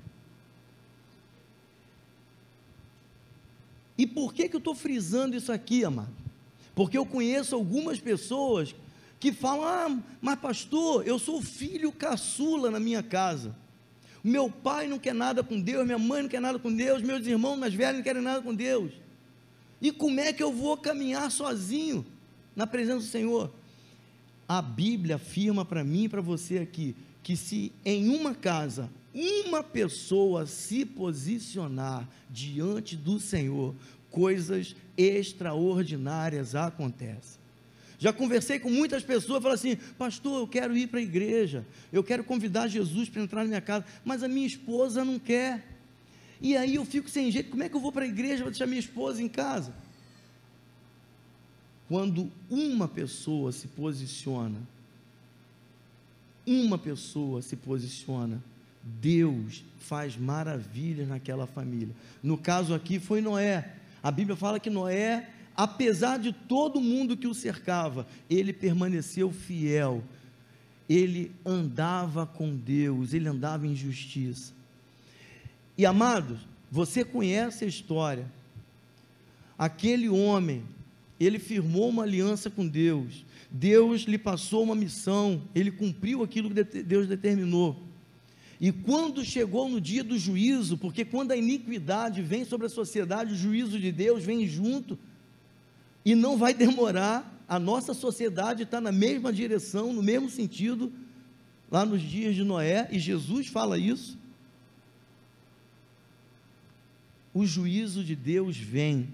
E 3.97 4.07
por 4.07 4.35
que, 4.35 4.47
que 4.47 4.57
eu 4.57 4.59
estou 4.59 4.75
frisando 4.75 5.35
isso 5.35 5.51
aqui, 5.51 5.87
amado? 5.87 6.12
Porque 6.75 6.99
eu 6.99 7.07
conheço 7.07 7.55
algumas 7.55 7.99
pessoas 7.99 8.75
que 9.24 9.32
falam: 9.32 9.64
ah, 9.64 10.02
mas 10.20 10.38
pastor, 10.38 11.08
eu 11.08 11.18
sou 11.18 11.40
filho 11.40 11.90
caçula 11.90 12.70
na 12.70 12.78
minha 12.78 13.02
casa. 13.02 13.56
Meu 14.22 14.50
pai 14.50 14.87
não 14.87 14.98
quer 14.98 15.14
nada 15.14 15.42
com 15.42 15.58
Deus, 15.58 15.87
minha 15.87 15.98
mãe 15.98 16.20
não 16.20 16.28
quer 16.28 16.42
nada 16.42 16.58
com 16.58 16.70
Deus, 16.70 17.00
meus 17.00 17.26
irmãos 17.26 17.56
mais 17.56 17.72
velhos 17.72 17.96
não 17.96 18.02
querem 18.02 18.20
nada 18.20 18.42
com 18.42 18.54
Deus. 18.54 18.92
E 19.80 19.90
como 19.90 20.20
é 20.20 20.30
que 20.30 20.42
eu 20.42 20.52
vou 20.52 20.76
caminhar 20.76 21.30
sozinho 21.30 22.04
na 22.54 22.66
presença 22.66 22.98
do 22.98 23.04
Senhor? 23.04 23.50
A 24.46 24.60
Bíblia 24.60 25.16
afirma 25.16 25.64
para 25.64 25.82
mim 25.82 26.04
e 26.04 26.08
para 26.10 26.20
você 26.20 26.58
aqui 26.58 26.94
que 27.22 27.34
se 27.34 27.72
em 27.82 28.10
uma 28.10 28.34
casa 28.34 28.90
uma 29.14 29.62
pessoa 29.62 30.44
se 30.44 30.84
posicionar 30.84 32.06
diante 32.28 32.94
do 32.94 33.18
Senhor, 33.18 33.74
coisas 34.10 34.76
extraordinárias 34.98 36.54
acontecem. 36.54 37.43
Já 37.98 38.12
conversei 38.12 38.59
com 38.59 38.70
muitas 38.70 39.02
pessoas, 39.02 39.42
falam 39.42 39.54
assim, 39.54 39.76
pastor, 39.96 40.40
eu 40.40 40.48
quero 40.48 40.76
ir 40.76 40.88
para 40.88 40.98
a 40.98 41.02
igreja, 41.02 41.64
eu 41.92 42.02
quero 42.02 42.24
convidar 42.24 42.68
Jesus 42.68 43.09
para 43.09 43.22
entrar 43.22 43.42
na 43.42 43.48
minha 43.48 43.61
casa, 43.61 43.85
mas 44.04 44.22
a 44.22 44.28
minha 44.28 44.46
esposa 44.46 45.04
não 45.04 45.18
quer. 45.18 45.64
E 46.40 46.57
aí 46.57 46.74
eu 46.74 46.85
fico 46.85 47.09
sem 47.09 47.30
jeito, 47.30 47.50
como 47.50 47.62
é 47.62 47.68
que 47.68 47.76
eu 47.76 47.80
vou 47.80 47.92
para 47.92 48.04
a 48.04 48.09
igreja, 48.09 48.42
vou 48.42 48.50
deixar 48.50 48.66
minha 48.66 48.80
esposa 48.80 49.22
em 49.22 49.28
casa? 49.28 49.74
Quando 51.88 52.30
uma 52.50 52.88
pessoa 52.88 53.52
se 53.52 53.68
posiciona, 53.68 54.61
uma 56.46 56.78
pessoa 56.78 57.40
se 57.40 57.57
posiciona, 57.57 58.42
Deus 58.83 59.64
faz 59.78 60.16
maravilhas 60.16 61.09
naquela 61.09 61.46
família. 61.46 61.94
No 62.22 62.37
caso 62.37 62.74
aqui 62.74 62.98
foi 62.98 63.20
Noé. 63.20 63.74
A 64.02 64.11
Bíblia 64.11 64.37
fala 64.37 64.61
que 64.61 64.68
Noé, 64.68 65.30
apesar 65.56 66.18
de 66.18 66.32
todo 66.32 66.80
mundo 66.80 67.16
que 67.16 67.26
o 67.26 67.34
cercava, 67.34 68.06
ele 68.28 68.52
permaneceu 68.52 69.30
fiel. 69.30 70.02
Ele 70.88 71.32
andava 71.44 72.26
com 72.26 72.54
Deus, 72.54 73.14
ele 73.14 73.28
andava 73.28 73.66
em 73.66 73.74
justiça. 73.74 74.52
E 75.78 75.86
amados, 75.86 76.40
você 76.70 77.04
conhece 77.04 77.64
a 77.64 77.68
história. 77.68 78.30
Aquele 79.56 80.08
homem 80.08 80.62
ele 81.18 81.38
firmou 81.38 81.88
uma 81.88 82.02
aliança 82.02 82.50
com 82.50 82.66
Deus. 82.66 83.24
Deus 83.50 84.02
lhe 84.02 84.18
passou 84.18 84.64
uma 84.64 84.74
missão, 84.74 85.42
ele 85.54 85.70
cumpriu 85.70 86.22
aquilo 86.22 86.50
que 86.50 86.82
Deus 86.82 87.06
determinou. 87.06 87.80
E 88.60 88.72
quando 88.72 89.24
chegou 89.24 89.68
no 89.68 89.80
dia 89.80 90.02
do 90.02 90.18
juízo, 90.18 90.76
porque 90.76 91.04
quando 91.04 91.32
a 91.32 91.36
iniquidade 91.36 92.22
vem 92.22 92.44
sobre 92.44 92.66
a 92.66 92.70
sociedade, 92.70 93.32
o 93.32 93.36
juízo 93.36 93.78
de 93.78 93.92
Deus 93.92 94.24
vem 94.24 94.46
junto, 94.46 94.98
e 96.04 96.14
não 96.14 96.36
vai 96.36 96.52
demorar, 96.52 97.44
a 97.48 97.58
nossa 97.58 97.94
sociedade 97.94 98.62
está 98.62 98.80
na 98.80 98.92
mesma 98.92 99.32
direção, 99.32 99.92
no 99.92 100.02
mesmo 100.02 100.28
sentido, 100.28 100.92
lá 101.70 101.84
nos 101.84 102.02
dias 102.02 102.34
de 102.34 102.44
Noé, 102.44 102.88
e 102.90 102.98
Jesus 102.98 103.46
fala 103.48 103.78
isso. 103.78 104.18
O 107.32 107.46
juízo 107.46 108.04
de 108.04 108.14
Deus 108.14 108.56
vem, 108.56 109.08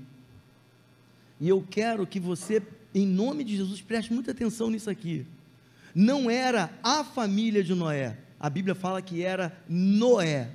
e 1.41 1.49
eu 1.49 1.65
quero 1.69 2.07
que 2.07 2.21
você, 2.21 2.63
em 2.95 3.07
nome 3.07 3.45
de 3.45 3.57
Jesus, 3.57 3.81
preste 3.81 4.13
muita 4.13 4.33
atenção 4.33 4.69
nisso 4.69 4.91
aqui. 4.91 5.27
Não 5.95 6.31
era 6.31 6.73
a 6.83 7.03
família 7.03 7.65
de 7.65 7.75
Noé, 7.75 8.19
a 8.39 8.51
Bíblia 8.51 8.75
fala 8.75 9.01
que 9.01 9.23
era 9.23 9.57
Noé. 9.69 10.51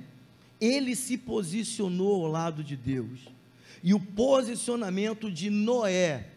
Ele 0.60 0.96
se 0.96 1.18
posicionou 1.18 2.24
ao 2.24 2.30
lado 2.30 2.64
de 2.64 2.76
Deus. 2.76 3.35
E 3.82 3.94
o 3.94 4.00
posicionamento 4.00 5.30
de 5.30 5.50
Noé 5.50 6.28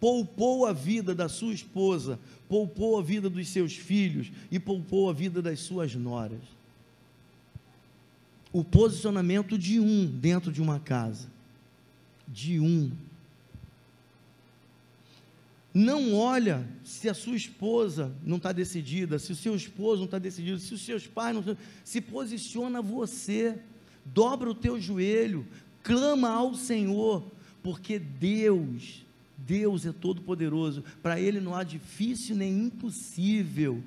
poupou 0.00 0.66
a 0.66 0.72
vida 0.72 1.14
da 1.14 1.28
sua 1.28 1.54
esposa, 1.54 2.18
poupou 2.48 2.98
a 2.98 3.02
vida 3.02 3.30
dos 3.30 3.48
seus 3.48 3.74
filhos 3.74 4.30
e 4.50 4.58
poupou 4.58 5.08
a 5.08 5.12
vida 5.12 5.40
das 5.40 5.60
suas 5.60 5.94
noras. 5.94 6.42
O 8.52 8.62
posicionamento 8.62 9.58
de 9.58 9.80
um 9.80 10.06
dentro 10.06 10.52
de 10.52 10.62
uma 10.62 10.78
casa, 10.78 11.28
de 12.28 12.60
um 12.60 12.92
não 15.74 16.14
olha 16.14 16.64
se 16.84 17.08
a 17.08 17.14
sua 17.14 17.34
esposa 17.34 18.14
não 18.22 18.36
está 18.36 18.52
decidida, 18.52 19.18
se 19.18 19.32
o 19.32 19.36
seu 19.36 19.56
esposo 19.56 19.98
não 19.98 20.04
está 20.04 20.20
decidido, 20.20 20.60
se 20.60 20.72
os 20.72 20.80
seus 20.80 21.04
pais 21.08 21.34
não. 21.34 21.56
Se 21.82 22.00
posiciona 22.00 22.80
você, 22.80 23.58
dobra 24.04 24.48
o 24.48 24.54
teu 24.54 24.80
joelho, 24.80 25.44
clama 25.84 26.30
ao 26.30 26.54
Senhor, 26.54 27.22
porque 27.62 28.00
Deus 28.00 29.04
Deus 29.46 29.84
é 29.84 29.92
todo-poderoso, 29.92 30.82
para 31.02 31.20
Ele 31.20 31.40
não 31.40 31.54
há 31.54 31.62
difícil 31.62 32.36
nem 32.36 32.66
impossível. 32.66 33.82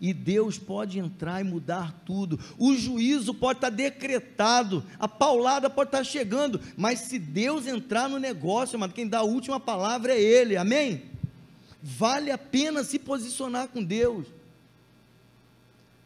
E 0.00 0.12
Deus 0.12 0.58
pode 0.58 0.98
entrar 0.98 1.40
e 1.40 1.44
mudar 1.44 1.92
tudo. 2.06 2.38
O 2.56 2.76
juízo 2.76 3.34
pode 3.34 3.58
estar 3.58 3.70
decretado, 3.70 4.84
a 4.98 5.08
paulada 5.08 5.68
pode 5.68 5.88
estar 5.88 6.04
chegando, 6.04 6.60
mas 6.76 7.00
se 7.00 7.18
Deus 7.18 7.66
entrar 7.66 8.08
no 8.08 8.18
negócio, 8.18 8.78
mano, 8.78 8.92
quem 8.92 9.08
dá 9.08 9.18
a 9.18 9.24
última 9.24 9.58
palavra 9.58 10.12
é 10.12 10.20
Ele, 10.20 10.56
amém? 10.56 11.02
Vale 11.82 12.30
a 12.30 12.38
pena 12.38 12.84
se 12.84 12.98
posicionar 12.98 13.68
com 13.68 13.82
Deus. 13.82 14.26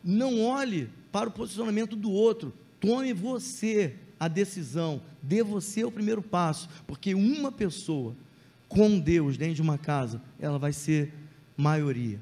Não 0.03 0.43
olhe 0.43 0.89
para 1.11 1.29
o 1.29 1.33
posicionamento 1.33 1.95
do 1.95 2.11
outro, 2.11 2.53
tome 2.81 3.13
você 3.13 3.95
a 4.23 4.29
decisão, 4.29 5.03
dê 5.21 5.43
você 5.43 5.83
o 5.83 5.91
primeiro 5.91 6.23
passo, 6.23 6.69
porque 6.87 7.13
uma 7.13 7.51
pessoa 7.51 8.15
com 8.69 8.97
Deus 8.97 9.37
dentro 9.37 9.57
de 9.57 9.63
uma 9.63 9.77
casa, 9.77 10.23
ela 10.39 10.61
vai 10.61 10.73
ser 10.73 11.13
maioria. 11.57 12.21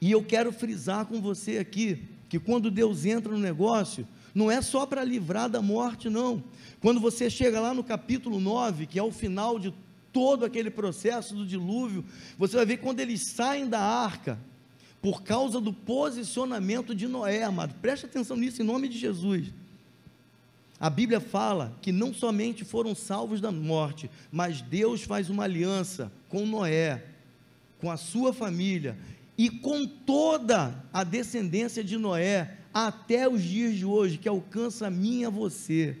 E 0.00 0.10
eu 0.10 0.24
quero 0.24 0.50
frisar 0.50 1.04
com 1.04 1.20
você 1.20 1.58
aqui 1.58 2.02
que 2.30 2.38
quando 2.38 2.70
Deus 2.70 3.04
entra 3.04 3.30
no 3.30 3.38
negócio, 3.38 4.08
não 4.34 4.50
é 4.50 4.62
só 4.62 4.86
para 4.86 5.04
livrar 5.04 5.50
da 5.50 5.60
morte, 5.60 6.08
não. 6.08 6.42
Quando 6.80 6.98
você 6.98 7.28
chega 7.28 7.60
lá 7.60 7.74
no 7.74 7.84
capítulo 7.84 8.40
9, 8.40 8.86
que 8.86 8.98
é 8.98 9.02
o 9.02 9.12
final 9.12 9.58
de 9.58 9.74
todo 10.14 10.46
aquele 10.46 10.70
processo 10.70 11.34
do 11.34 11.44
dilúvio, 11.44 12.06
você 12.38 12.56
vai 12.56 12.64
ver 12.64 12.78
quando 12.78 13.00
eles 13.00 13.34
saem 13.34 13.68
da 13.68 13.82
arca, 13.82 14.38
por 15.02 15.22
causa 15.22 15.60
do 15.60 15.74
posicionamento 15.74 16.94
de 16.94 17.06
Noé, 17.06 17.42
amado. 17.42 17.74
Preste 17.82 18.06
atenção 18.06 18.34
nisso 18.34 18.62
em 18.62 18.64
nome 18.64 18.88
de 18.88 18.96
Jesus. 18.96 19.52
A 20.78 20.90
Bíblia 20.90 21.20
fala 21.20 21.76
que 21.80 21.90
não 21.90 22.12
somente 22.12 22.64
foram 22.64 22.94
salvos 22.94 23.40
da 23.40 23.50
morte, 23.50 24.10
mas 24.30 24.60
Deus 24.60 25.02
faz 25.02 25.30
uma 25.30 25.44
aliança 25.44 26.12
com 26.28 26.44
Noé, 26.44 27.02
com 27.78 27.90
a 27.90 27.96
sua 27.96 28.32
família, 28.32 28.96
e 29.38 29.50
com 29.50 29.86
toda 29.86 30.84
a 30.92 31.04
descendência 31.04 31.82
de 31.82 31.96
Noé 31.96 32.58
até 32.72 33.28
os 33.28 33.42
dias 33.42 33.74
de 33.74 33.84
hoje, 33.84 34.18
que 34.18 34.28
alcança 34.28 34.86
a 34.86 34.90
mim 34.90 35.20
e 35.20 35.24
a 35.24 35.30
você. 35.30 35.96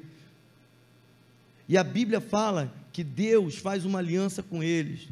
E 1.68 1.76
a 1.76 1.84
Bíblia 1.84 2.20
fala 2.20 2.72
que 2.92 3.02
Deus 3.02 3.56
faz 3.56 3.84
uma 3.84 3.98
aliança 3.98 4.42
com 4.42 4.62
eles 4.62 5.08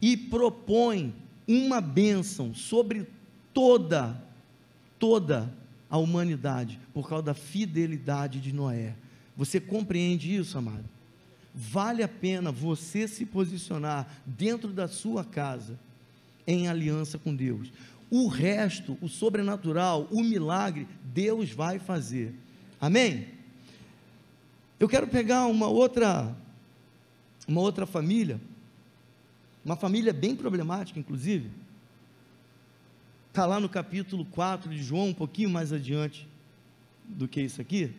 e 0.00 0.16
propõe 0.16 1.14
uma 1.48 1.80
bênção 1.80 2.54
sobre 2.54 3.06
toda, 3.52 4.22
toda 4.98 5.52
a 5.90 5.98
humanidade, 5.98 6.78
por 6.94 7.08
causa 7.08 7.24
da 7.24 7.34
fidelidade 7.34 8.40
de 8.40 8.52
Noé. 8.52 8.94
Você 9.36 9.58
compreende 9.58 10.34
isso, 10.34 10.56
amado? 10.56 10.84
Vale 11.54 12.02
a 12.02 12.08
pena 12.08 12.52
você 12.52 13.08
se 13.08 13.26
posicionar 13.26 14.08
dentro 14.24 14.68
da 14.72 14.86
sua 14.86 15.24
casa 15.24 15.78
em 16.46 16.68
aliança 16.68 17.18
com 17.18 17.34
Deus. 17.34 17.72
O 18.08 18.28
resto, 18.28 18.96
o 19.00 19.08
sobrenatural, 19.08 20.06
o 20.10 20.22
milagre, 20.22 20.86
Deus 21.04 21.50
vai 21.50 21.78
fazer. 21.78 22.34
Amém? 22.80 23.28
Eu 24.78 24.88
quero 24.88 25.06
pegar 25.08 25.46
uma 25.46 25.66
outra 25.66 26.34
uma 27.50 27.60
outra 27.60 27.84
família, 27.84 28.40
uma 29.64 29.74
família 29.76 30.12
bem 30.12 30.36
problemática, 30.36 31.00
inclusive. 31.00 31.50
Está 33.30 33.46
lá 33.46 33.60
no 33.60 33.68
capítulo 33.68 34.24
4 34.24 34.68
de 34.68 34.82
João, 34.82 35.10
um 35.10 35.14
pouquinho 35.14 35.48
mais 35.48 35.72
adiante 35.72 36.28
do 37.04 37.28
que 37.28 37.40
isso 37.40 37.60
aqui. 37.60 37.94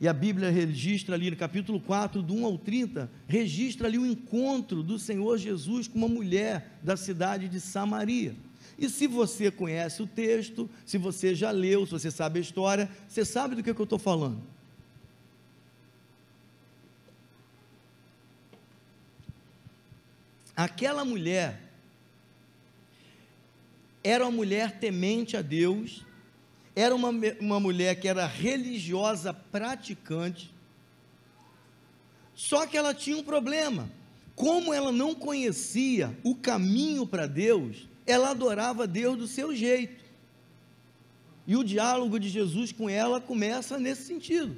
E 0.00 0.08
a 0.08 0.12
Bíblia 0.12 0.50
registra 0.50 1.14
ali 1.14 1.30
no 1.30 1.36
capítulo 1.36 1.78
4, 1.78 2.20
do 2.20 2.34
1 2.34 2.46
ao 2.46 2.58
30, 2.58 3.08
registra 3.28 3.86
ali 3.86 3.96
o 3.96 4.04
encontro 4.04 4.82
do 4.82 4.98
Senhor 4.98 5.38
Jesus 5.38 5.86
com 5.86 5.98
uma 5.98 6.08
mulher 6.08 6.78
da 6.82 6.96
cidade 6.96 7.48
de 7.48 7.60
Samaria. 7.60 8.34
E 8.76 8.88
se 8.88 9.06
você 9.06 9.52
conhece 9.52 10.02
o 10.02 10.06
texto, 10.06 10.68
se 10.84 10.98
você 10.98 11.32
já 11.32 11.52
leu, 11.52 11.86
se 11.86 11.92
você 11.92 12.10
sabe 12.10 12.40
a 12.40 12.42
história, 12.42 12.90
você 13.06 13.24
sabe 13.24 13.54
do 13.54 13.62
que, 13.62 13.72
que 13.72 13.80
eu 13.80 13.84
estou 13.84 14.00
falando. 14.00 14.42
Aquela 20.56 21.04
mulher 21.04 21.63
era 24.04 24.22
uma 24.22 24.30
mulher 24.30 24.78
temente 24.78 25.34
a 25.34 25.40
Deus, 25.40 26.04
era 26.76 26.94
uma, 26.94 27.08
uma 27.40 27.58
mulher 27.58 27.98
que 27.98 28.06
era 28.06 28.26
religiosa 28.26 29.32
praticante, 29.32 30.52
só 32.34 32.66
que 32.66 32.76
ela 32.76 32.92
tinha 32.92 33.16
um 33.16 33.24
problema. 33.24 33.90
Como 34.34 34.74
ela 34.74 34.92
não 34.92 35.14
conhecia 35.14 36.16
o 36.22 36.34
caminho 36.34 37.06
para 37.06 37.26
Deus, 37.26 37.88
ela 38.04 38.30
adorava 38.30 38.86
Deus 38.86 39.16
do 39.16 39.28
seu 39.28 39.54
jeito. 39.54 40.04
E 41.46 41.56
o 41.56 41.62
diálogo 41.62 42.18
de 42.18 42.28
Jesus 42.28 42.72
com 42.72 42.90
ela 42.90 43.20
começa 43.20 43.78
nesse 43.78 44.02
sentido. 44.02 44.56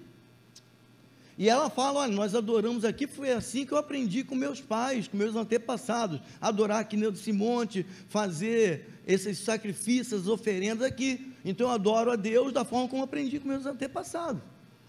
E 1.38 1.49
ela 1.49 1.68
fala: 1.68 2.01
Olha, 2.01 2.12
nós 2.12 2.35
adoramos 2.35 2.85
aqui, 2.85 3.07
foi 3.07 3.33
assim 3.33 3.66
que 3.66 3.72
eu 3.72 3.79
aprendi 3.79 4.25
com 4.25 4.35
meus 4.35 4.61
pais, 4.61 5.07
com 5.07 5.16
meus 5.16 5.37
antepassados, 5.37 6.20
adorar 6.40 6.81
aqui 6.81 6.96
nesse 6.96 7.33
monte, 7.33 7.85
fazer 8.09 9.01
esses 9.07 9.38
sacrifícios, 9.38 10.29
oferendas 10.29 10.87
aqui. 10.87 11.33
Então 11.44 11.68
eu 11.68 11.72
adoro 11.72 12.11
a 12.11 12.16
Deus 12.16 12.53
da 12.53 12.64
forma 12.64 12.88
como 12.88 13.03
aprendi 13.03 13.38
com 13.38 13.49
meus 13.49 13.66
antepassados. 13.66 14.42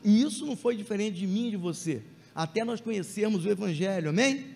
E 0.03 0.21
isso 0.21 0.45
não 0.45 0.55
foi 0.55 0.75
diferente 0.75 1.17
de 1.17 1.27
mim 1.27 1.47
e 1.47 1.51
de 1.51 1.57
você, 1.57 2.01
até 2.33 2.63
nós 2.63 2.79
conhecermos 2.79 3.45
o 3.45 3.49
Evangelho, 3.49 4.09
amém? 4.09 4.55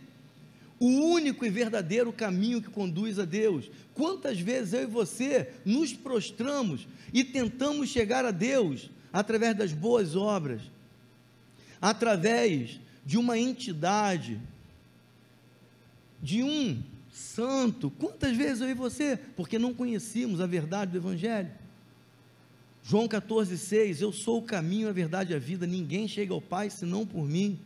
O 0.80 0.88
único 0.88 1.46
e 1.46 1.50
verdadeiro 1.50 2.12
caminho 2.12 2.62
que 2.62 2.70
conduz 2.70 3.20
a 3.20 3.26
Deus. 3.26 3.70
Quantas 3.94 4.40
vezes 4.40 4.74
eu 4.74 4.84
e 4.84 4.88
você 4.88 5.50
nos 5.66 5.94
prostramos 5.94 6.88
e 7.14 7.24
tentamos 7.24 7.90
chegar 7.90 8.26
a 8.26 8.32
Deus 8.32 8.90
através 9.14 9.56
das 9.56 9.74
boas 9.74 10.16
obras, 10.16 10.62
através 11.82 12.80
de 13.06 13.18
uma 13.18 13.38
entidade, 13.38 14.40
de 16.22 16.44
um 16.44 16.82
santo. 17.12 17.90
Quantas 17.90 18.36
vezes 18.38 18.62
eu 18.62 18.70
e 18.70 18.74
você? 18.74 19.18
Porque 19.36 19.58
não 19.58 19.74
conhecíamos 19.74 20.40
a 20.40 20.46
verdade 20.46 20.92
do 20.92 20.98
Evangelho. 20.98 21.52
João 22.84 23.08
14,6: 23.08 24.02
Eu 24.02 24.12
sou 24.12 24.40
o 24.40 24.44
caminho, 24.44 24.88
a 24.88 24.94
verdade 24.94 25.34
e 25.34 25.36
a 25.36 25.40
vida, 25.40 25.66
ninguém 25.66 26.08
chega 26.08 26.34
ao 26.34 26.42
Pai 26.42 26.70
senão 26.70 27.06
por 27.06 27.28
mim. 27.28 27.60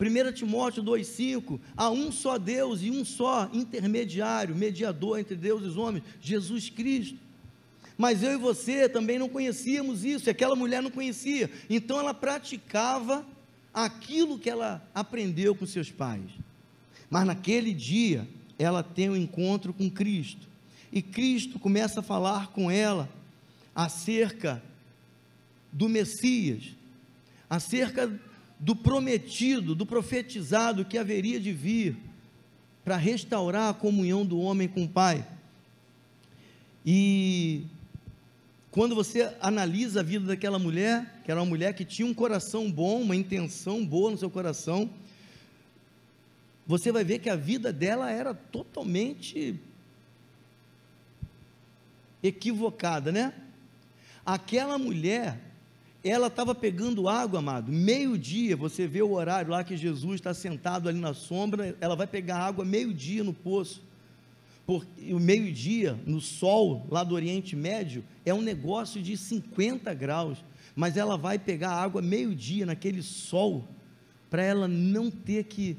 1 0.00 0.32
Timóteo 0.32 0.82
2,5: 0.82 1.60
Há 1.76 1.90
um 1.90 2.10
só 2.10 2.38
Deus 2.38 2.82
e 2.82 2.90
um 2.90 3.04
só 3.04 3.48
intermediário, 3.52 4.54
mediador 4.54 5.18
entre 5.18 5.36
Deus 5.36 5.62
e 5.62 5.66
os 5.66 5.76
homens, 5.76 6.04
Jesus 6.20 6.68
Cristo. 6.68 7.18
Mas 7.96 8.22
eu 8.22 8.32
e 8.32 8.36
você 8.36 8.88
também 8.88 9.18
não 9.18 9.28
conhecíamos 9.28 10.04
isso, 10.04 10.28
aquela 10.28 10.56
mulher 10.56 10.82
não 10.82 10.90
conhecia, 10.90 11.50
então 11.68 12.00
ela 12.00 12.14
praticava 12.14 13.24
aquilo 13.72 14.38
que 14.38 14.50
ela 14.50 14.86
aprendeu 14.94 15.54
com 15.54 15.66
seus 15.66 15.90
pais. 15.90 16.30
Mas 17.10 17.26
naquele 17.26 17.72
dia, 17.72 18.28
ela 18.58 18.82
tem 18.82 19.10
um 19.10 19.16
encontro 19.16 19.72
com 19.72 19.90
Cristo. 19.90 20.46
E 20.92 21.00
Cristo 21.00 21.58
começa 21.58 22.00
a 22.00 22.02
falar 22.02 22.48
com 22.48 22.70
ela 22.70 23.08
acerca 23.74 24.62
do 25.72 25.88
Messias, 25.88 26.74
acerca 27.48 28.12
do 28.60 28.76
prometido, 28.76 29.74
do 29.74 29.86
profetizado 29.86 30.84
que 30.84 30.98
haveria 30.98 31.40
de 31.40 31.52
vir 31.52 31.96
para 32.84 32.96
restaurar 32.96 33.70
a 33.70 33.74
comunhão 33.74 34.24
do 34.24 34.38
homem 34.38 34.68
com 34.68 34.84
o 34.84 34.88
Pai. 34.88 35.26
E 36.84 37.64
quando 38.72 38.94
você 38.94 39.30
analisa 39.38 40.00
a 40.00 40.02
vida 40.02 40.24
daquela 40.24 40.58
mulher, 40.58 41.20
que 41.22 41.30
era 41.30 41.38
uma 41.38 41.46
mulher 41.46 41.74
que 41.74 41.84
tinha 41.84 42.08
um 42.08 42.14
coração 42.14 42.72
bom, 42.72 43.02
uma 43.02 43.14
intenção 43.14 43.84
boa 43.84 44.10
no 44.10 44.16
seu 44.16 44.30
coração, 44.30 44.88
você 46.66 46.90
vai 46.90 47.04
ver 47.04 47.18
que 47.18 47.28
a 47.28 47.36
vida 47.36 47.70
dela 47.70 48.10
era 48.10 48.32
totalmente 48.32 49.60
equivocada, 52.22 53.12
né? 53.12 53.34
Aquela 54.24 54.78
mulher, 54.78 55.38
ela 56.02 56.28
estava 56.28 56.54
pegando 56.54 57.10
água, 57.10 57.40
amado, 57.40 57.70
meio-dia, 57.70 58.56
você 58.56 58.86
vê 58.86 59.02
o 59.02 59.12
horário 59.12 59.50
lá 59.50 59.62
que 59.62 59.76
Jesus 59.76 60.14
está 60.14 60.32
sentado 60.32 60.88
ali 60.88 60.98
na 60.98 61.12
sombra, 61.12 61.76
ela 61.78 61.94
vai 61.94 62.06
pegar 62.06 62.38
água 62.38 62.64
meio-dia 62.64 63.22
no 63.22 63.34
poço 63.34 63.82
porque 64.66 65.12
o 65.12 65.18
meio-dia, 65.18 65.98
no 66.06 66.20
sol, 66.20 66.86
lá 66.90 67.02
do 67.02 67.14
Oriente 67.14 67.56
Médio, 67.56 68.04
é 68.24 68.32
um 68.32 68.40
negócio 68.40 69.02
de 69.02 69.16
50 69.16 69.92
graus, 69.94 70.44
mas 70.74 70.96
ela 70.96 71.16
vai 71.16 71.38
pegar 71.38 71.72
água 71.72 72.00
meio-dia 72.00 72.64
naquele 72.64 73.02
sol, 73.02 73.68
para 74.30 74.42
ela 74.42 74.68
não 74.68 75.10
ter 75.10 75.44
que 75.44 75.76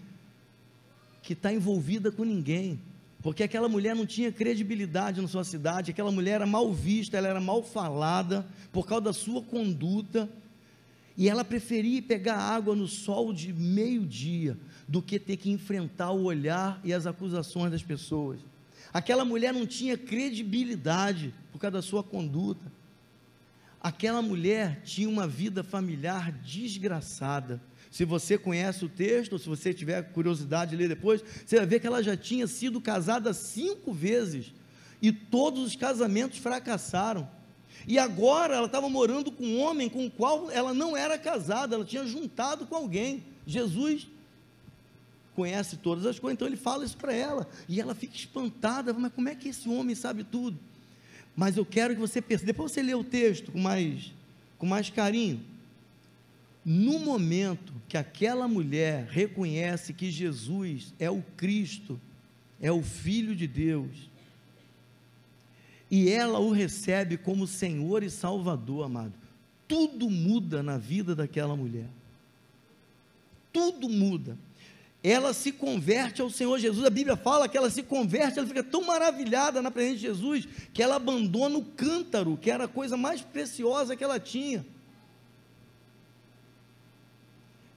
que 1.23 1.31
estar 1.31 1.49
tá 1.49 1.55
envolvida 1.55 2.11
com 2.11 2.25
ninguém, 2.25 2.77
porque 3.21 3.41
aquela 3.41 3.69
mulher 3.69 3.95
não 3.95 4.05
tinha 4.05 4.29
credibilidade 4.29 5.21
na 5.21 5.27
sua 5.29 5.45
cidade, 5.45 5.91
aquela 5.91 6.11
mulher 6.11 6.33
era 6.33 6.45
mal 6.45 6.71
vista, 6.73 7.17
ela 7.17 7.29
era 7.29 7.39
mal 7.39 7.63
falada 7.63 8.45
por 8.73 8.85
causa 8.85 9.05
da 9.05 9.13
sua 9.13 9.41
conduta, 9.41 10.29
E 11.15 11.29
ela 11.29 11.45
preferia 11.45 12.01
pegar 12.01 12.37
água 12.37 12.75
no 12.75 12.87
sol 12.87 13.31
de 13.31 13.53
meio-dia 13.53 14.57
do 14.87 14.99
que 14.99 15.19
ter 15.19 15.37
que 15.37 15.51
enfrentar 15.51 16.11
o 16.11 16.23
olhar 16.23 16.81
e 16.83 16.91
as 16.91 17.05
acusações 17.05 17.71
das 17.71 17.83
pessoas. 17.83 18.39
Aquela 18.93 19.25
mulher 19.25 19.51
não 19.51 19.65
tinha 19.65 19.97
credibilidade 19.97 21.33
por 21.51 21.59
causa 21.59 21.73
da 21.73 21.81
sua 21.81 22.03
conduta. 22.03 22.71
Aquela 23.81 24.21
mulher 24.21 24.81
tinha 24.83 25.09
uma 25.09 25.27
vida 25.27 25.63
familiar 25.63 26.31
desgraçada. 26.31 27.59
Se 27.89 28.05
você 28.05 28.37
conhece 28.37 28.85
o 28.85 28.89
texto, 28.89 29.33
ou 29.33 29.39
se 29.39 29.49
você 29.49 29.73
tiver 29.73 30.01
curiosidade 30.13 30.71
de 30.71 30.77
ler 30.77 30.87
depois, 30.87 31.23
você 31.45 31.57
vai 31.57 31.65
ver 31.65 31.79
que 31.79 31.87
ela 31.87 32.01
já 32.03 32.15
tinha 32.15 32.47
sido 32.47 32.79
casada 32.79 33.33
cinco 33.33 33.91
vezes 33.91 34.53
e 35.01 35.11
todos 35.11 35.63
os 35.63 35.75
casamentos 35.75 36.37
fracassaram. 36.37 37.27
E 37.87 37.99
agora 37.99 38.55
ela 38.55 38.67
estava 38.67 38.87
morando 38.87 39.31
com 39.31 39.43
um 39.43 39.59
homem 39.59 39.89
com 39.89 40.05
o 40.05 40.11
qual 40.11 40.49
ela 40.49 40.73
não 40.73 40.95
era 40.95 41.17
casada, 41.17 41.75
ela 41.75 41.83
tinha 41.83 42.05
juntado 42.05 42.65
com 42.65 42.75
alguém. 42.75 43.23
Jesus 43.45 44.07
conhece 45.35 45.77
todas 45.77 46.05
as 46.05 46.19
coisas, 46.19 46.35
então 46.35 46.47
ele 46.47 46.57
fala 46.57 46.85
isso 46.85 46.97
para 46.97 47.13
ela. 47.13 47.47
E 47.67 47.79
ela 47.79 47.95
fica 47.95 48.15
espantada, 48.15 48.93
mas 48.93 49.13
como 49.13 49.29
é 49.29 49.35
que 49.35 49.49
esse 49.49 49.67
homem 49.67 49.95
sabe 49.95 50.23
tudo? 50.23 50.57
Mas 51.35 51.57
eu 51.57 51.65
quero 51.65 51.93
que 51.93 51.99
você 51.99 52.21
perceba, 52.21 52.47
depois 52.47 52.71
você 52.71 52.81
lê 52.81 52.93
o 52.93 53.03
texto 53.03 53.51
com 53.51 53.59
mais, 53.59 54.13
com 54.57 54.65
mais 54.65 54.89
carinho. 54.89 55.41
No 56.63 56.99
momento 56.99 57.73
que 57.87 57.97
aquela 57.97 58.47
mulher 58.47 59.07
reconhece 59.09 59.93
que 59.93 60.09
Jesus 60.09 60.93
é 60.99 61.09
o 61.09 61.21
Cristo, 61.35 61.99
é 62.61 62.71
o 62.71 62.81
Filho 62.81 63.35
de 63.35 63.47
Deus, 63.47 64.09
e 65.91 66.09
ela 66.09 66.39
o 66.39 66.51
recebe 66.51 67.17
como 67.17 67.45
Senhor 67.45 68.01
e 68.01 68.09
Salvador, 68.09 68.85
amado. 68.85 69.13
Tudo 69.67 70.09
muda 70.09 70.63
na 70.63 70.77
vida 70.77 71.15
daquela 71.15 71.55
mulher. 71.55 71.87
Tudo 73.51 73.87
muda. 73.87 74.37
Ela 75.03 75.33
se 75.33 75.51
converte 75.51 76.21
ao 76.21 76.29
Senhor 76.29 76.57
Jesus. 76.57 76.85
A 76.85 76.89
Bíblia 76.89 77.17
fala 77.17 77.49
que 77.49 77.57
ela 77.57 77.69
se 77.69 77.83
converte, 77.83 78.39
ela 78.39 78.47
fica 78.47 78.63
tão 78.63 78.85
maravilhada 78.85 79.61
na 79.61 79.69
presença 79.69 79.95
de 79.95 80.01
Jesus, 80.01 80.47
que 80.73 80.81
ela 80.81 80.95
abandona 80.95 81.57
o 81.57 81.65
cântaro, 81.65 82.37
que 82.37 82.49
era 82.49 82.63
a 82.63 82.69
coisa 82.69 82.95
mais 82.95 83.21
preciosa 83.21 83.97
que 83.97 84.03
ela 84.03 84.17
tinha. 84.19 84.65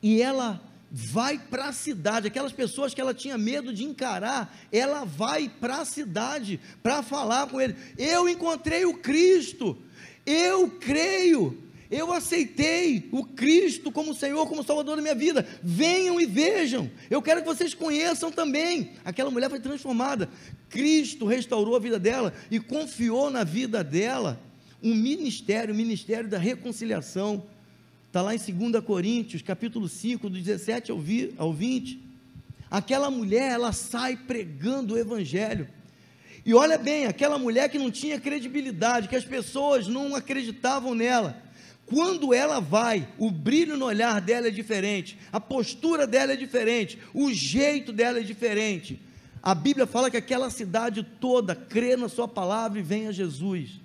E 0.01 0.23
ela 0.23 0.63
vai 0.91 1.37
para 1.37 1.67
a 1.67 1.73
cidade, 1.73 2.29
aquelas 2.29 2.53
pessoas 2.53 2.95
que 2.95 3.01
ela 3.01 3.13
tinha 3.13 3.37
medo 3.37 3.75
de 3.75 3.83
encarar, 3.83 4.57
ela 4.71 5.05
vai 5.05 5.49
para 5.49 5.79
a 5.79 5.85
cidade 5.85 6.61
para 6.81 7.03
falar 7.03 7.49
com 7.49 7.61
ele. 7.61 7.75
Eu 7.99 8.29
encontrei 8.29 8.85
o 8.85 8.99
Cristo, 8.99 9.77
eu 10.25 10.71
creio, 10.71 11.61
eu 11.91 12.13
aceitei 12.13 13.09
o 13.13 13.25
Cristo 13.25 13.93
como 13.93 14.15
Senhor, 14.15 14.47
como 14.49 14.65
Salvador 14.65 14.97
da 14.97 15.03
minha 15.03 15.15
vida. 15.15 15.47
Venham 15.63 16.21
e 16.21 16.27
vejam. 16.27 16.91
Eu 17.11 17.23
quero 17.23 17.41
que 17.41 17.47
vocês 17.47 17.75
conheçam 17.75 18.31
também. 18.31 18.93
Aquela 19.05 19.31
mulher 19.31 19.51
foi 19.51 19.61
transformada. 19.61 20.29
Cristo 20.69 21.27
restaurou 21.27 21.77
a 21.77 21.81
vida 21.81 21.99
dela 21.99 22.33
e 22.51 22.59
confiou 22.59 23.31
na 23.31 23.45
vida 23.45 23.85
dela 23.85 24.41
um 24.83 24.95
ministério, 24.95 25.73
o 25.73 25.77
ministério 25.77 26.29
da 26.29 26.39
reconciliação 26.39 27.45
Está 28.17 28.23
lá 28.23 28.35
em 28.35 28.39
2 28.39 28.83
Coríntios, 28.83 29.43
capítulo 29.43 29.91
5, 29.91 30.31
do 30.31 30.41
17 30.41 30.91
ao 31.37 31.53
20. 31.53 32.01
Aquela 32.71 33.11
mulher, 33.11 33.53
ela 33.53 33.73
sai 33.73 34.17
pregando 34.17 34.95
o 34.95 34.99
evangelho. 34.99 35.69
E 36.43 36.55
olha 36.55 36.79
bem, 36.79 37.05
aquela 37.05 37.39
mulher 37.39 37.69
que 37.69 37.79
não 37.79 37.91
tinha 37.91 38.19
credibilidade, 38.19 39.09
que 39.09 39.17
as 39.17 39.25
pessoas 39.27 39.87
não 39.87 40.15
acreditavam 40.15 40.95
nela. 40.95 41.43
Quando 41.87 42.35
ela 42.35 42.61
vai, 42.61 43.09
o 43.17 43.31
brilho 43.31 43.77
no 43.77 43.87
olhar 43.87 44.21
dela 44.21 44.49
é 44.49 44.51
diferente, 44.51 45.17
a 45.33 45.41
postura 45.41 46.07
dela 46.07 46.33
é 46.33 46.37
diferente, 46.37 46.99
o 47.15 47.33
jeito 47.33 47.93
dela 47.93 48.19
é 48.19 48.23
diferente. 48.23 49.01
A 49.41 49.55
Bíblia 49.55 49.87
fala 49.87 50.11
que 50.11 50.17
aquela 50.17 50.51
cidade 50.51 51.07
toda 51.21 51.55
crê 51.55 51.97
na 51.97 52.09
sua 52.09 52.27
palavra 52.27 52.81
e 52.81 52.83
vem 52.83 53.07
a 53.07 53.13
Jesus. 53.13 53.81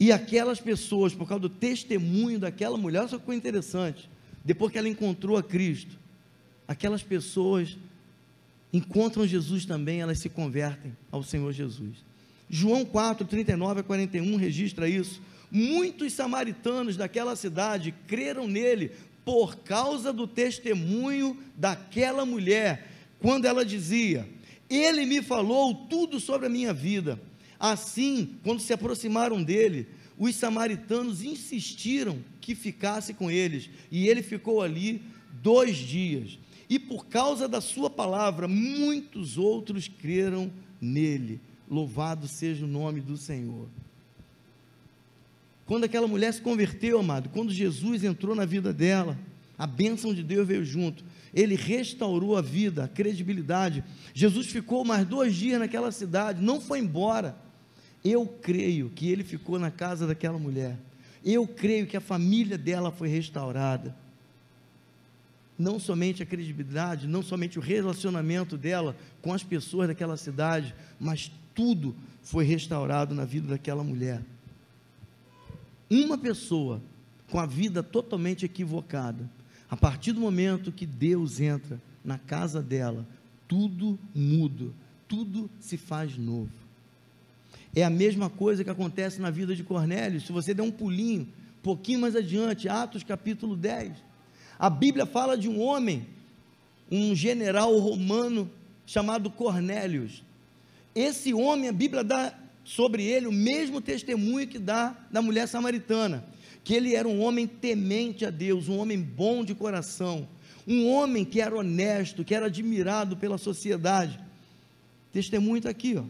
E 0.00 0.10
aquelas 0.10 0.60
pessoas, 0.60 1.14
por 1.14 1.28
causa 1.28 1.42
do 1.42 1.48
testemunho 1.48 2.40
daquela 2.40 2.76
mulher, 2.76 3.08
só 3.08 3.16
que 3.16 3.32
interessante. 3.32 4.10
Depois 4.44 4.72
que 4.72 4.78
ela 4.78 4.88
encontrou 4.88 5.36
a 5.36 5.42
Cristo, 5.42 5.96
aquelas 6.66 7.04
pessoas 7.04 7.78
encontram 8.72 9.24
Jesus 9.24 9.64
também, 9.64 10.00
elas 10.00 10.18
se 10.18 10.28
convertem 10.28 10.96
ao 11.12 11.22
Senhor 11.22 11.52
Jesus. 11.52 11.98
João 12.50 12.84
4, 12.84 13.24
39 13.24 13.80
a 13.80 13.82
41 13.84 14.36
registra 14.36 14.88
isso. 14.88 15.22
Muitos 15.56 16.12
samaritanos 16.14 16.96
daquela 16.96 17.36
cidade 17.36 17.94
creram 18.08 18.48
nele 18.48 18.90
por 19.24 19.58
causa 19.58 20.12
do 20.12 20.26
testemunho 20.26 21.40
daquela 21.56 22.26
mulher, 22.26 22.90
quando 23.20 23.44
ela 23.44 23.64
dizia: 23.64 24.28
Ele 24.68 25.06
me 25.06 25.22
falou 25.22 25.72
tudo 25.88 26.18
sobre 26.18 26.46
a 26.46 26.50
minha 26.50 26.74
vida. 26.74 27.20
Assim, 27.56 28.34
quando 28.42 28.58
se 28.58 28.72
aproximaram 28.72 29.40
dele, 29.40 29.86
os 30.18 30.34
samaritanos 30.34 31.22
insistiram 31.22 32.18
que 32.40 32.56
ficasse 32.56 33.14
com 33.14 33.30
eles, 33.30 33.70
e 33.92 34.08
ele 34.08 34.24
ficou 34.24 34.60
ali 34.60 35.02
dois 35.40 35.76
dias. 35.76 36.36
E 36.68 36.80
por 36.80 37.06
causa 37.06 37.46
da 37.46 37.60
sua 37.60 37.88
palavra, 37.88 38.48
muitos 38.48 39.38
outros 39.38 39.86
creram 39.86 40.50
nele. 40.80 41.40
Louvado 41.70 42.26
seja 42.26 42.64
o 42.64 42.68
nome 42.68 43.00
do 43.00 43.16
Senhor. 43.16 43.68
Quando 45.66 45.84
aquela 45.84 46.06
mulher 46.06 46.32
se 46.32 46.40
converteu, 46.40 46.98
amado, 46.98 47.30
quando 47.30 47.52
Jesus 47.52 48.04
entrou 48.04 48.34
na 48.34 48.44
vida 48.44 48.72
dela, 48.72 49.18
a 49.58 49.66
bênção 49.66 50.12
de 50.12 50.22
Deus 50.22 50.46
veio 50.46 50.64
junto. 50.64 51.04
Ele 51.32 51.54
restaurou 51.54 52.36
a 52.36 52.42
vida, 52.42 52.84
a 52.84 52.88
credibilidade. 52.88 53.82
Jesus 54.12 54.48
ficou 54.48 54.84
mais 54.84 55.06
dois 55.06 55.34
dias 55.34 55.58
naquela 55.58 55.90
cidade, 55.90 56.42
não 56.42 56.60
foi 56.60 56.80
embora. 56.80 57.36
Eu 58.04 58.26
creio 58.26 58.90
que 58.90 59.08
ele 59.08 59.24
ficou 59.24 59.58
na 59.58 59.70
casa 59.70 60.06
daquela 60.06 60.38
mulher. 60.38 60.76
Eu 61.24 61.46
creio 61.46 61.86
que 61.86 61.96
a 61.96 62.00
família 62.00 62.58
dela 62.58 62.92
foi 62.92 63.08
restaurada. 63.08 63.96
Não 65.58 65.78
somente 65.78 66.22
a 66.22 66.26
credibilidade, 66.26 67.06
não 67.06 67.22
somente 67.22 67.58
o 67.58 67.62
relacionamento 67.62 68.58
dela 68.58 68.94
com 69.22 69.32
as 69.32 69.42
pessoas 69.42 69.88
daquela 69.88 70.16
cidade, 70.16 70.74
mas 71.00 71.30
tudo 71.54 71.94
foi 72.22 72.44
restaurado 72.44 73.14
na 73.14 73.24
vida 73.24 73.48
daquela 73.48 73.82
mulher. 73.82 74.20
Uma 75.94 76.18
pessoa 76.18 76.82
com 77.30 77.38
a 77.38 77.46
vida 77.46 77.80
totalmente 77.80 78.44
equivocada, 78.44 79.30
a 79.70 79.76
partir 79.76 80.10
do 80.10 80.20
momento 80.20 80.72
que 80.72 80.84
Deus 80.84 81.38
entra 81.38 81.80
na 82.04 82.18
casa 82.18 82.60
dela, 82.60 83.06
tudo 83.46 83.96
muda, 84.12 84.72
tudo 85.06 85.48
se 85.60 85.76
faz 85.76 86.18
novo. 86.18 86.50
É 87.72 87.84
a 87.84 87.90
mesma 87.90 88.28
coisa 88.28 88.64
que 88.64 88.70
acontece 88.70 89.20
na 89.20 89.30
vida 89.30 89.54
de 89.54 89.62
Cornélio. 89.62 90.20
Se 90.20 90.32
você 90.32 90.52
der 90.52 90.62
um 90.62 90.70
pulinho, 90.72 91.28
pouquinho 91.62 92.00
mais 92.00 92.16
adiante, 92.16 92.68
Atos 92.68 93.04
capítulo 93.04 93.54
10, 93.54 93.92
a 94.58 94.68
Bíblia 94.68 95.06
fala 95.06 95.38
de 95.38 95.48
um 95.48 95.60
homem, 95.60 96.08
um 96.90 97.14
general 97.14 97.78
romano 97.78 98.50
chamado 98.84 99.30
Cornélios. 99.30 100.24
Esse 100.92 101.32
homem, 101.32 101.68
a 101.68 101.72
Bíblia 101.72 102.02
dá 102.02 102.34
sobre 102.64 103.04
ele 103.04 103.26
o 103.26 103.32
mesmo 103.32 103.80
testemunho 103.80 104.48
que 104.48 104.58
dá 104.58 104.96
da 105.10 105.20
mulher 105.20 105.46
samaritana, 105.46 106.24
que 106.64 106.72
ele 106.72 106.94
era 106.94 107.06
um 107.06 107.20
homem 107.20 107.46
temente 107.46 108.24
a 108.24 108.30
Deus, 108.30 108.68
um 108.68 108.78
homem 108.78 108.98
bom 108.98 109.44
de 109.44 109.54
coração, 109.54 110.26
um 110.66 110.88
homem 110.88 111.24
que 111.24 111.40
era 111.40 111.54
honesto, 111.54 112.24
que 112.24 112.34
era 112.34 112.46
admirado 112.46 113.16
pela 113.16 113.36
sociedade. 113.36 114.18
Testemunho 115.12 115.58
está 115.58 115.68
aqui, 115.68 115.96
ó. 115.96 116.04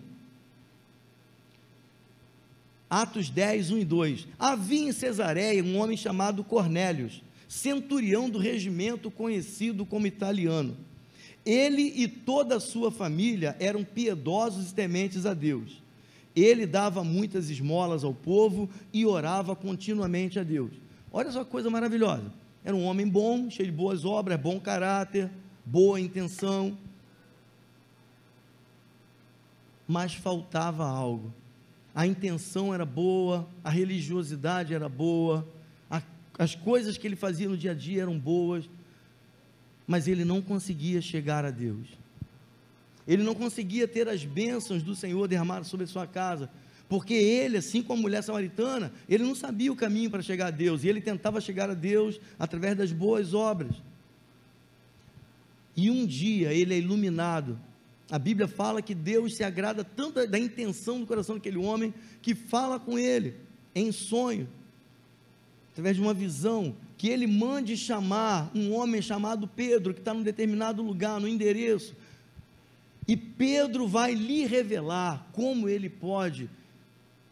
Atos 2.89 3.29
10, 3.29 3.73
1 3.73 3.79
e 3.79 3.85
2. 3.85 4.29
Havia 4.39 4.89
em 4.89 4.93
Cesareia 4.93 5.65
um 5.65 5.77
homem 5.79 5.97
chamado 5.97 6.45
Cornélios, 6.45 7.21
centurião 7.49 8.31
do 8.31 8.39
regimento 8.39 9.11
conhecido 9.11 9.85
como 9.85 10.07
italiano. 10.07 10.77
Ele 11.45 11.93
e 11.97 12.07
toda 12.07 12.57
a 12.57 12.61
sua 12.61 12.93
família 12.93 13.57
eram 13.59 13.83
piedosos 13.83 14.71
e 14.71 14.75
tementes 14.75 15.27
a 15.27 15.35
Deus. 15.35 15.84
Ele 16.35 16.67
dava 16.67 17.05
muitas 17.05 17.51
esmolas 17.51 18.03
ao 18.03 18.13
povo 18.13 18.69
e 18.93 19.07
orava 19.07 19.55
continuamente 19.55 20.39
a 20.39 20.43
Deus. 20.43 20.73
Olha 21.13 21.31
só 21.31 21.45
que 21.45 21.51
coisa 21.51 21.71
maravilhosa. 21.71 22.33
Era 22.65 22.75
um 22.75 22.85
homem 22.85 23.09
bom, 23.09 23.49
cheio 23.51 23.71
de 23.71 23.77
boas 23.77 24.05
obras, 24.05 24.41
bom 24.41 24.59
caráter, 24.59 25.31
boa 25.65 26.01
intenção. 26.01 26.77
Mas 29.87 30.15
faltava 30.15 30.85
algo 30.85 31.33
a 31.95 32.07
intenção 32.07 32.75
era 32.75 32.85
boa, 32.85 33.49
a 33.63 33.71
religiosidade 33.71 34.75
era 34.75 34.89
boa, 34.89 35.47
a, 35.89 36.03
as 36.37 36.55
coisas 36.55 36.99
que 36.99 37.07
ele 37.07 37.15
fazia 37.15 37.49
no 37.49 37.57
dia 37.57 37.71
a 37.71 37.75
dia 37.75 38.03
eram 38.03 38.19
boas, 38.19 38.69
mas 39.87 40.09
ele 40.09 40.25
não 40.25 40.43
conseguia 40.43 41.01
chegar 41.01 41.45
a 41.45 41.51
Deus. 41.51 41.87
Ele 43.07 43.23
não 43.23 43.35
conseguia 43.35 43.87
ter 43.87 44.09
as 44.09 44.25
bênçãos 44.25 44.83
do 44.83 44.95
Senhor 44.95 45.29
derramadas 45.29 45.67
sobre 45.69 45.85
a 45.85 45.89
sua 45.89 46.07
casa, 46.07 46.51
Porque 46.89 47.15
ele, 47.15 47.57
assim 47.57 47.83
como 47.83 48.01
a 48.01 48.03
mulher 48.03 48.23
samaritana, 48.23 48.93
ele 49.09 49.25
não 49.25 49.35
sabia 49.35 49.73
o 49.73 49.77
caminho 49.77 50.11
para 50.11 50.23
chegar 50.23 50.49
a 50.49 50.51
Deus, 50.51 50.85
e 50.85 50.89
ele 50.89 51.01
tentava 51.01 51.41
chegar 51.41 51.71
a 51.71 51.75
Deus 51.75 52.21
através 52.39 52.77
das 52.77 52.93
boas 52.93 53.33
obras. 53.33 53.75
E 55.77 55.91
um 55.91 56.07
dia 56.07 56.53
ele 56.53 56.75
é 56.75 56.79
iluminado. 56.79 57.59
A 58.11 58.19
Bíblia 58.19 58.47
fala 58.47 58.83
que 58.83 58.95
Deus 58.95 59.35
se 59.35 59.43
agrada 59.43 59.83
tanto 59.83 60.25
da 60.27 60.39
intenção 60.39 61.01
do 61.01 61.07
coração 61.07 61.37
daquele 61.37 61.57
homem 61.57 61.93
que 62.21 62.35
fala 62.35 62.79
com 62.79 62.99
ele 62.99 63.35
em 63.75 63.91
sonho, 63.91 64.47
através 65.73 65.97
de 65.97 66.03
uma 66.03 66.15
visão, 66.15 66.77
que 66.97 67.09
ele 67.09 67.27
mande 67.27 67.77
chamar 67.77 68.53
um 68.55 68.73
homem 68.73 69.03
chamado 69.03 69.49
Pedro, 69.49 69.93
que 69.93 70.01
está 70.01 70.15
num 70.15 70.23
determinado 70.23 70.81
lugar, 70.83 71.19
no 71.19 71.27
endereço, 71.27 71.97
e 73.07 73.17
Pedro 73.17 73.87
vai 73.87 74.15
lhe 74.15 74.47
revelar 74.47 75.29
como 75.33 75.69
ele 75.69 75.89
pode 75.89 76.49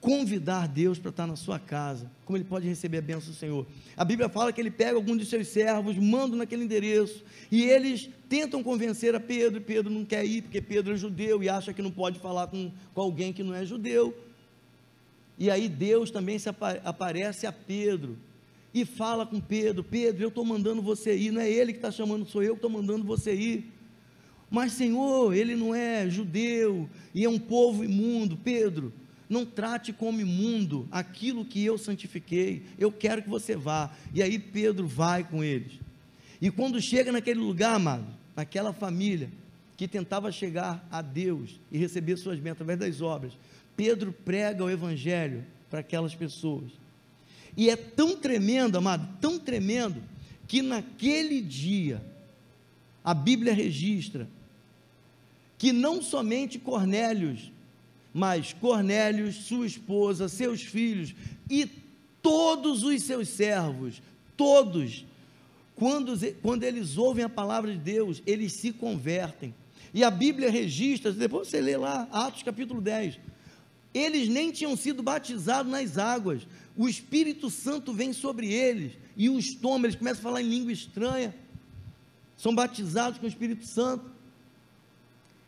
convidar 0.02 0.66
Deus 0.66 0.98
para 0.98 1.10
estar 1.10 1.26
na 1.28 1.36
sua 1.36 1.60
casa, 1.60 2.10
como 2.24 2.36
ele 2.36 2.44
pode 2.44 2.66
receber 2.66 2.98
a 2.98 3.02
bênção 3.02 3.30
do 3.30 3.36
Senhor. 3.36 3.64
A 3.96 4.04
Bíblia 4.04 4.28
fala 4.28 4.52
que 4.52 4.60
ele 4.60 4.70
pega 4.70 4.96
algum 4.96 5.16
de 5.16 5.24
seus 5.24 5.46
servos, 5.46 5.96
manda 5.96 6.36
naquele 6.36 6.64
endereço, 6.64 7.22
e 7.50 7.62
eles 7.62 8.10
tentam 8.28 8.64
convencer 8.64 9.14
a 9.14 9.20
Pedro, 9.20 9.60
e 9.60 9.62
Pedro 9.62 9.92
não 9.92 10.04
quer 10.04 10.24
ir, 10.26 10.42
porque 10.42 10.60
Pedro 10.60 10.92
é 10.94 10.96
judeu 10.96 11.40
e 11.40 11.48
acha 11.48 11.72
que 11.72 11.80
não 11.80 11.90
pode 11.90 12.18
falar 12.18 12.48
com, 12.48 12.72
com 12.92 13.00
alguém 13.00 13.32
que 13.32 13.44
não 13.44 13.54
é 13.54 13.64
judeu. 13.64 14.12
E 15.38 15.48
aí 15.48 15.68
Deus 15.68 16.10
também 16.10 16.36
se 16.36 16.48
aparece 16.48 17.46
a 17.46 17.52
Pedro 17.52 18.18
e 18.74 18.84
fala 18.84 19.24
com 19.24 19.40
Pedro: 19.40 19.84
Pedro, 19.84 20.24
eu 20.24 20.28
estou 20.28 20.44
mandando 20.44 20.82
você 20.82 21.16
ir, 21.16 21.30
não 21.30 21.40
é 21.40 21.48
ele 21.48 21.72
que 21.72 21.78
está 21.78 21.92
chamando, 21.92 22.26
sou 22.26 22.42
eu 22.42 22.54
que 22.54 22.58
estou 22.58 22.70
mandando 22.70 23.04
você 23.04 23.34
ir. 23.34 23.72
Mas, 24.52 24.72
Senhor, 24.72 25.34
ele 25.34 25.56
não 25.56 25.74
é 25.74 26.10
judeu 26.10 26.86
e 27.14 27.24
é 27.24 27.28
um 27.28 27.38
povo 27.38 27.82
imundo. 27.82 28.36
Pedro, 28.36 28.92
não 29.26 29.46
trate 29.46 29.94
como 29.94 30.20
imundo 30.20 30.86
aquilo 30.92 31.42
que 31.42 31.64
eu 31.64 31.78
santifiquei, 31.78 32.62
eu 32.78 32.92
quero 32.92 33.22
que 33.22 33.30
você 33.30 33.56
vá. 33.56 33.90
E 34.12 34.22
aí 34.22 34.38
Pedro 34.38 34.86
vai 34.86 35.24
com 35.24 35.42
eles. 35.42 35.72
E 36.38 36.50
quando 36.50 36.82
chega 36.82 37.10
naquele 37.10 37.40
lugar, 37.40 37.76
amado, 37.76 38.04
naquela 38.36 38.74
família 38.74 39.30
que 39.74 39.88
tentava 39.88 40.30
chegar 40.30 40.86
a 40.90 41.00
Deus 41.00 41.58
e 41.70 41.78
receber 41.78 42.18
suas 42.18 42.38
bênçãos 42.38 42.60
através 42.60 42.78
das 42.78 43.00
obras, 43.00 43.32
Pedro 43.74 44.12
prega 44.12 44.62
o 44.62 44.68
evangelho 44.68 45.46
para 45.70 45.80
aquelas 45.80 46.14
pessoas. 46.14 46.70
E 47.56 47.70
é 47.70 47.76
tão 47.76 48.18
tremendo, 48.18 48.76
amado, 48.76 49.18
tão 49.18 49.38
tremendo, 49.38 50.02
que 50.46 50.60
naquele 50.60 51.40
dia, 51.40 52.04
a 53.02 53.14
Bíblia 53.14 53.54
registra 53.54 54.28
que 55.62 55.70
não 55.72 56.02
somente 56.02 56.58
Cornélios 56.58 57.52
mas 58.12 58.52
Cornélios, 58.52 59.36
sua 59.44 59.64
esposa, 59.64 60.28
seus 60.28 60.60
filhos 60.62 61.14
e 61.48 61.70
todos 62.20 62.82
os 62.82 63.02
seus 63.04 63.28
servos, 63.28 64.02
todos, 64.36 65.06
quando, 65.76 66.18
quando 66.42 66.64
eles 66.64 66.98
ouvem 66.98 67.24
a 67.24 67.28
palavra 67.28 67.72
de 67.72 67.78
Deus, 67.78 68.20
eles 68.26 68.54
se 68.54 68.72
convertem. 68.72 69.54
E 69.94 70.04
a 70.04 70.10
Bíblia 70.10 70.50
registra, 70.50 71.12
depois 71.12 71.46
você 71.46 71.60
lê 71.60 71.76
lá, 71.76 72.08
Atos 72.10 72.42
capítulo 72.42 72.80
10. 72.80 73.18
Eles 73.94 74.28
nem 74.28 74.50
tinham 74.50 74.76
sido 74.76 75.00
batizados 75.00 75.70
nas 75.70 75.96
águas. 75.96 76.42
O 76.76 76.88
Espírito 76.88 77.48
Santo 77.50 77.92
vem 77.92 78.12
sobre 78.12 78.52
eles 78.52 78.92
e 79.16 79.30
os 79.30 79.54
toma, 79.54 79.86
eles 79.86 79.96
começam 79.96 80.20
a 80.20 80.24
falar 80.24 80.42
em 80.42 80.48
língua 80.48 80.72
estranha. 80.72 81.32
São 82.36 82.52
batizados 82.52 83.18
com 83.18 83.26
o 83.26 83.28
Espírito 83.28 83.64
Santo. 83.64 84.11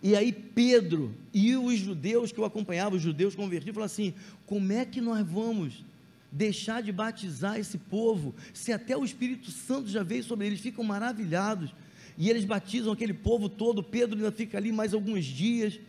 E 0.05 0.15
aí 0.15 0.31
Pedro 0.31 1.17
e 1.33 1.57
os 1.57 1.79
judeus 1.79 2.31
que 2.31 2.39
o 2.39 2.45
acompanhavam, 2.45 2.99
os 2.99 3.03
judeus 3.03 3.35
convertidos, 3.35 3.75
falaram 3.75 3.87
assim: 3.87 4.13
como 4.45 4.71
é 4.71 4.85
que 4.85 5.01
nós 5.01 5.27
vamos 5.27 5.83
deixar 6.31 6.83
de 6.83 6.93
batizar 6.93 7.59
esse 7.59 7.79
povo, 7.79 8.35
se 8.53 8.71
até 8.71 8.95
o 8.95 9.03
Espírito 9.03 9.51
Santo 9.51 9.89
já 9.89 10.03
veio 10.03 10.23
sobre 10.23 10.47
eles, 10.47 10.61
ficam 10.61 10.85
maravilhados, 10.85 11.75
e 12.19 12.29
eles 12.29 12.45
batizam 12.45 12.93
aquele 12.93 13.15
povo 13.15 13.49
todo, 13.49 13.83
Pedro 13.83 14.17
ainda 14.17 14.31
fica 14.31 14.59
ali 14.59 14.71
mais 14.73 14.93
alguns 14.93 15.25
dias. 15.25 15.81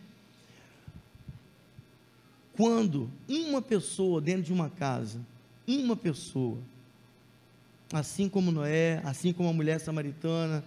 Quando 2.54 3.10
uma 3.28 3.60
pessoa 3.60 4.18
dentro 4.18 4.44
de 4.44 4.52
uma 4.52 4.70
casa, 4.70 5.20
uma 5.68 5.94
pessoa, 5.94 6.56
assim 7.92 8.30
como 8.30 8.50
Noé, 8.50 9.02
assim 9.04 9.30
como 9.30 9.50
a 9.50 9.52
mulher 9.52 9.78
samaritana, 9.78 10.64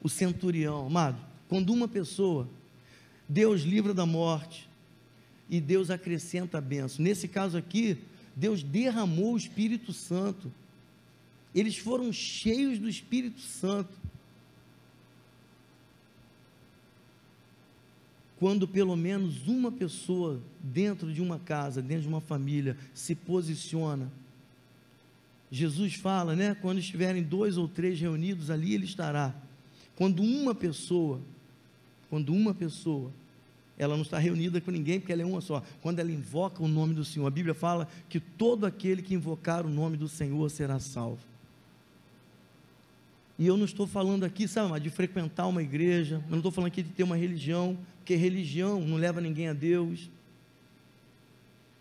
o 0.00 0.08
centurião, 0.08 0.86
amado, 0.86 1.18
quando 1.48 1.72
uma 1.72 1.88
pessoa 1.88 2.48
Deus 3.30 3.60
livra 3.60 3.94
da 3.94 4.04
morte 4.04 4.68
e 5.48 5.60
Deus 5.60 5.88
acrescenta 5.88 6.58
a 6.58 6.60
benção. 6.60 7.04
Nesse 7.04 7.28
caso 7.28 7.56
aqui, 7.56 7.96
Deus 8.34 8.60
derramou 8.60 9.34
o 9.34 9.36
Espírito 9.36 9.92
Santo. 9.92 10.52
Eles 11.54 11.78
foram 11.78 12.12
cheios 12.12 12.80
do 12.80 12.88
Espírito 12.88 13.38
Santo. 13.38 13.92
Quando 18.36 18.66
pelo 18.66 18.96
menos 18.96 19.46
uma 19.46 19.70
pessoa 19.70 20.42
dentro 20.60 21.12
de 21.12 21.22
uma 21.22 21.38
casa, 21.38 21.80
dentro 21.80 22.02
de 22.02 22.08
uma 22.08 22.20
família, 22.20 22.76
se 22.92 23.14
posiciona. 23.14 24.10
Jesus 25.52 25.94
fala, 25.94 26.34
né? 26.34 26.56
Quando 26.56 26.80
estiverem 26.80 27.22
dois 27.22 27.56
ou 27.56 27.68
três 27.68 28.00
reunidos 28.00 28.50
ali, 28.50 28.74
ele 28.74 28.86
estará. 28.86 29.32
Quando 29.94 30.20
uma 30.20 30.52
pessoa, 30.52 31.20
quando 32.08 32.32
uma 32.32 32.52
pessoa 32.52 33.12
ela 33.80 33.96
não 33.96 34.02
está 34.02 34.18
reunida 34.18 34.60
com 34.60 34.70
ninguém 34.70 35.00
porque 35.00 35.10
ela 35.10 35.22
é 35.22 35.24
uma 35.24 35.40
só. 35.40 35.62
Quando 35.80 36.00
ela 36.00 36.12
invoca 36.12 36.62
o 36.62 36.68
nome 36.68 36.92
do 36.92 37.02
Senhor, 37.02 37.26
a 37.26 37.30
Bíblia 37.30 37.54
fala 37.54 37.88
que 38.10 38.20
todo 38.20 38.66
aquele 38.66 39.00
que 39.00 39.14
invocar 39.14 39.64
o 39.64 39.70
nome 39.70 39.96
do 39.96 40.06
Senhor 40.06 40.50
será 40.50 40.78
salvo. 40.78 41.22
E 43.38 43.46
eu 43.46 43.56
não 43.56 43.64
estou 43.64 43.86
falando 43.86 44.24
aqui, 44.24 44.46
sabe, 44.46 44.78
de 44.80 44.90
frequentar 44.90 45.46
uma 45.46 45.62
igreja, 45.62 46.16
eu 46.26 46.30
não 46.30 46.40
estou 46.40 46.52
falando 46.52 46.68
aqui 46.68 46.82
de 46.82 46.90
ter 46.90 47.04
uma 47.04 47.16
religião, 47.16 47.78
porque 47.96 48.14
religião 48.16 48.82
não 48.82 48.98
leva 48.98 49.18
ninguém 49.18 49.48
a 49.48 49.54
Deus. 49.54 50.10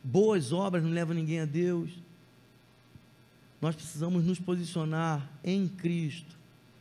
Boas 0.02 0.54
obras 0.54 0.82
não 0.82 0.92
levam 0.92 1.14
ninguém 1.14 1.42
a 1.42 1.46
Deus. 1.46 1.92
Nós 3.62 3.76
precisamos 3.76 4.24
nos 4.24 4.40
posicionar 4.40 5.30
em 5.44 5.68
Cristo 5.68 6.40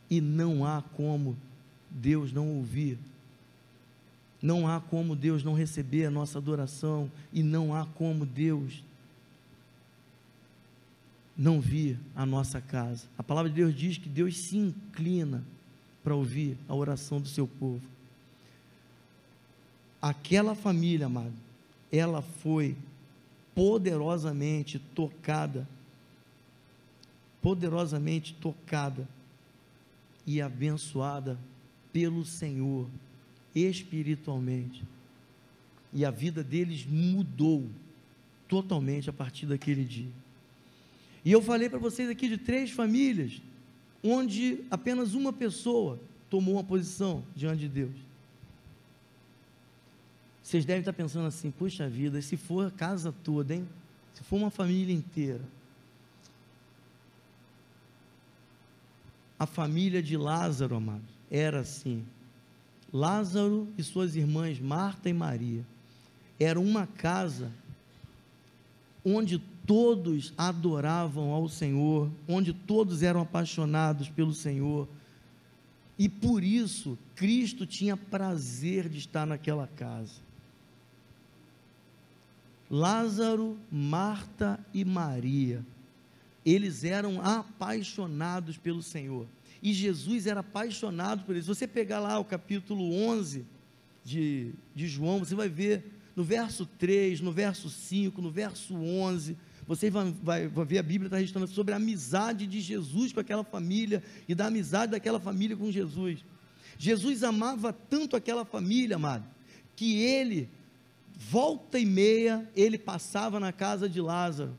e 0.09 0.21
não 0.21 0.65
há 0.65 0.81
como 0.81 1.35
Deus 1.91 2.31
não 2.31 2.47
ouvir 2.55 2.97
não 4.41 4.67
há 4.67 4.79
como 4.79 5.15
Deus 5.15 5.43
não 5.43 5.53
receber 5.53 6.05
a 6.05 6.11
nossa 6.11 6.37
adoração 6.37 7.11
e 7.33 7.43
não 7.43 7.75
há 7.75 7.85
como 7.85 8.25
Deus 8.25 8.83
não 11.37 11.61
vir 11.61 11.97
a 12.15 12.25
nossa 12.25 12.59
casa. 12.59 13.07
A 13.17 13.23
palavra 13.23 13.49
de 13.49 13.55
Deus 13.55 13.73
diz 13.73 13.97
que 13.97 14.09
Deus 14.09 14.37
se 14.37 14.57
inclina 14.57 15.43
para 16.03 16.15
ouvir 16.15 16.57
a 16.67 16.75
oração 16.75 17.19
do 17.21 17.27
seu 17.27 17.47
povo. 17.47 17.81
Aquela 20.01 20.55
família, 20.55 21.05
amado, 21.05 21.33
ela 21.91 22.21
foi 22.21 22.75
poderosamente 23.53 24.79
tocada, 24.79 25.67
poderosamente 27.41 28.33
tocada 28.33 29.07
e 30.25 30.41
abençoada 30.41 31.37
pelo 31.91 32.23
Senhor 32.23 32.87
espiritualmente. 33.55 34.83
E 35.93 36.05
a 36.05 36.11
vida 36.11 36.43
deles 36.43 36.85
mudou 36.85 37.67
totalmente 38.47 39.09
a 39.09 39.13
partir 39.13 39.45
daquele 39.45 39.83
dia. 39.83 40.11
E 41.23 41.31
eu 41.31 41.41
falei 41.41 41.69
para 41.69 41.79
vocês 41.79 42.09
aqui 42.09 42.27
de 42.27 42.37
três 42.37 42.71
famílias, 42.71 43.41
onde 44.03 44.63
apenas 44.71 45.13
uma 45.13 45.33
pessoa 45.33 45.99
tomou 46.29 46.55
uma 46.55 46.63
posição 46.63 47.23
diante 47.35 47.61
de 47.61 47.69
Deus. 47.69 47.95
Vocês 50.41 50.65
devem 50.65 50.79
estar 50.79 50.93
pensando 50.93 51.27
assim: 51.27 51.51
puxa 51.51 51.87
vida, 51.87 52.21
se 52.21 52.37
for 52.37 52.67
a 52.67 52.71
casa 52.71 53.13
toda, 53.23 53.53
hein? 53.53 53.67
Se 54.13 54.23
for 54.23 54.37
uma 54.37 54.49
família 54.49 54.93
inteira. 54.93 55.43
A 59.37 59.45
família 59.45 60.01
de 60.01 60.17
Lázaro, 60.17 60.75
amado, 60.75 61.05
era 61.29 61.59
assim. 61.59 62.03
Lázaro 62.91 63.67
e 63.77 63.83
suas 63.83 64.15
irmãs 64.15 64.59
Marta 64.59 65.09
e 65.09 65.13
Maria. 65.13 65.65
Era 66.39 66.59
uma 66.59 66.87
casa 66.87 67.51
onde 69.05 69.39
todos 69.65 70.33
adoravam 70.37 71.31
ao 71.31 71.47
Senhor, 71.47 72.09
onde 72.27 72.53
todos 72.53 73.03
eram 73.03 73.21
apaixonados 73.21 74.09
pelo 74.09 74.33
Senhor. 74.33 74.87
E 75.97 76.07
por 76.09 76.43
isso 76.43 76.97
Cristo 77.15 77.65
tinha 77.65 77.95
prazer 77.95 78.89
de 78.89 78.97
estar 78.97 79.27
naquela 79.27 79.67
casa. 79.67 80.21
Lázaro, 82.69 83.57
Marta 83.71 84.59
e 84.73 84.85
Maria, 84.85 85.65
eles 86.45 86.83
eram 86.83 87.21
apaixonados 87.21 88.57
pelo 88.57 88.81
Senhor. 88.81 89.25
E 89.61 89.73
Jesus 89.73 90.25
era 90.25 90.39
apaixonado 90.39 91.23
por 91.23 91.35
eles. 91.35 91.47
Você 91.47 91.67
pegar 91.67 91.99
lá 91.99 92.17
o 92.17 92.25
capítulo 92.25 92.93
11 92.93 93.45
de, 94.03 94.53
de 94.73 94.87
João, 94.87 95.19
você 95.19 95.35
vai 95.35 95.49
ver 95.49 95.85
no 96.15 96.23
verso 96.23 96.65
3, 96.65 97.21
no 97.21 97.31
verso 97.31 97.69
5, 97.69 98.21
no 98.21 98.31
verso 98.31 98.75
11, 98.75 99.37
você 99.67 99.89
vai, 99.89 100.11
vai, 100.23 100.47
vai 100.47 100.65
ver 100.65 100.79
a 100.79 100.83
Bíblia 100.83 101.07
está 101.07 101.17
registrando 101.17 101.47
sobre 101.47 101.73
a 101.73 101.77
amizade 101.77 102.47
de 102.47 102.59
Jesus 102.59 103.13
com 103.13 103.19
aquela 103.19 103.43
família 103.43 104.03
e 104.27 104.33
da 104.33 104.47
amizade 104.47 104.91
daquela 104.91 105.19
família 105.19 105.55
com 105.55 105.71
Jesus. 105.71 106.25
Jesus 106.77 107.23
amava 107.23 107.71
tanto 107.71 108.15
aquela 108.15 108.43
família, 108.43 108.95
amado, 108.95 109.25
que 109.75 110.01
ele, 110.01 110.49
volta 111.15 111.77
e 111.77 111.85
meia, 111.85 112.49
ele 112.55 112.77
passava 112.77 113.39
na 113.39 113.51
casa 113.51 113.87
de 113.87 114.01
Lázaro 114.01 114.57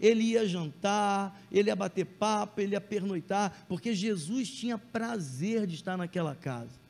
ele 0.00 0.22
ia 0.22 0.46
jantar, 0.46 1.38
ele 1.52 1.68
ia 1.68 1.76
bater 1.76 2.06
papo, 2.06 2.60
ele 2.60 2.74
ia 2.74 2.80
pernoitar, 2.80 3.66
porque 3.68 3.94
Jesus 3.94 4.48
tinha 4.48 4.78
prazer 4.78 5.66
de 5.66 5.74
estar 5.74 5.96
naquela 5.96 6.34
casa. 6.34 6.80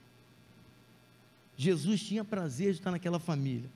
Jesus 1.56 2.00
tinha 2.02 2.24
prazer 2.24 2.72
de 2.72 2.78
estar 2.78 2.90
naquela 2.90 3.18
família. 3.18 3.68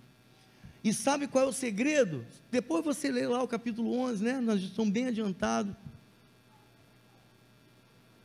E 0.82 0.92
sabe 0.92 1.26
qual 1.26 1.44
é 1.44 1.48
o 1.48 1.52
segredo? 1.52 2.24
Depois 2.50 2.84
você 2.84 3.10
lê 3.10 3.26
lá 3.26 3.42
o 3.42 3.48
capítulo 3.48 3.98
11, 3.98 4.22
né? 4.24 4.40
Nós 4.40 4.62
estamos 4.62 4.92
bem 4.92 5.06
adiantados. 5.06 5.74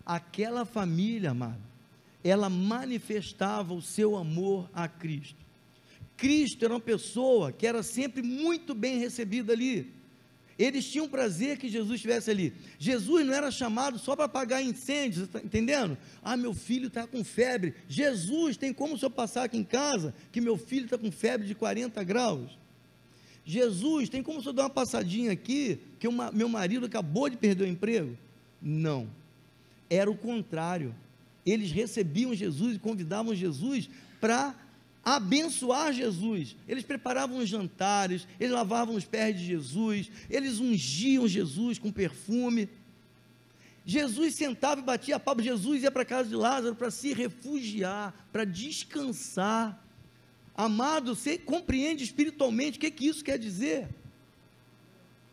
Aquela 0.05 0.65
família, 0.65 1.31
amado, 1.31 1.61
ela 2.23 2.49
manifestava 2.49 3.73
o 3.73 3.81
seu 3.81 4.15
amor 4.15 4.69
a 4.73 4.87
Cristo. 4.87 5.37
Cristo 6.17 6.65
era 6.65 6.73
uma 6.73 6.79
pessoa 6.79 7.51
que 7.51 7.65
era 7.65 7.81
sempre 7.81 8.21
muito 8.21 8.75
bem 8.75 8.99
recebida 8.99 9.53
ali. 9.53 9.98
Eles 10.59 10.91
tinham 10.91 11.07
prazer 11.07 11.57
que 11.57 11.69
Jesus 11.69 11.95
estivesse 11.95 12.29
ali. 12.29 12.53
Jesus 12.77 13.25
não 13.25 13.33
era 13.33 13.49
chamado 13.49 13.97
só 13.97 14.13
para 14.13 14.25
apagar 14.25 14.61
incêndios, 14.61 15.23
está 15.23 15.39
entendendo? 15.39 15.97
Ah, 16.21 16.35
meu 16.35 16.53
filho 16.53 16.87
está 16.87 17.07
com 17.07 17.23
febre. 17.23 17.73
Jesus, 17.87 18.57
tem 18.57 18.73
como 18.73 18.95
o 18.95 18.97
senhor 18.97 19.11
passar 19.11 19.45
aqui 19.45 19.57
em 19.57 19.63
casa 19.63 20.13
que 20.33 20.41
meu 20.41 20.57
filho 20.57 20.83
está 20.83 20.97
com 20.97 21.09
febre 21.09 21.47
de 21.47 21.55
40 21.55 22.03
graus? 22.03 22.59
Jesus, 23.45 24.09
tem 24.09 24.21
como 24.21 24.39
o 24.39 24.41
senhor 24.41 24.51
dar 24.51 24.63
uma 24.63 24.69
passadinha 24.69 25.31
aqui 25.31 25.79
que 25.97 26.09
uma, 26.09 26.29
meu 26.29 26.49
marido 26.49 26.85
acabou 26.85 27.29
de 27.29 27.37
perder 27.37 27.63
o 27.63 27.67
emprego? 27.67 28.17
Não. 28.61 29.09
Era 29.89 30.11
o 30.11 30.17
contrário. 30.17 30.93
Eles 31.45 31.71
recebiam 31.71 32.35
Jesus 32.35 32.75
e 32.75 32.79
convidavam 32.79 33.33
Jesus 33.33 33.89
para 34.19 34.53
abençoar 35.03 35.93
Jesus. 35.93 36.55
Eles 36.67 36.83
preparavam 36.83 37.37
os 37.37 37.49
jantares, 37.49 38.27
eles 38.39 38.53
lavavam 38.53 38.95
os 38.95 39.05
pés 39.05 39.37
de 39.37 39.45
Jesus, 39.45 40.09
eles 40.29 40.59
ungiam 40.59 41.27
Jesus 41.27 41.79
com 41.79 41.91
perfume. 41.91 42.69
Jesus 43.85 44.35
sentava 44.35 44.81
e 44.81 44.83
batia 44.83 45.19
papo. 45.19 45.41
Jesus 45.41 45.81
ia 45.83 45.91
para 45.91 46.03
a 46.03 46.05
casa 46.05 46.29
de 46.29 46.35
Lázaro 46.35 46.75
para 46.75 46.91
se 46.91 47.13
refugiar, 47.13 48.13
para 48.31 48.45
descansar. 48.45 49.83
Amado, 50.55 51.15
você 51.15 51.37
compreende 51.37 52.03
espiritualmente 52.03 52.77
o 52.77 52.81
que, 52.81 52.91
que 52.91 53.07
isso 53.07 53.23
quer 53.23 53.39
dizer? 53.39 53.87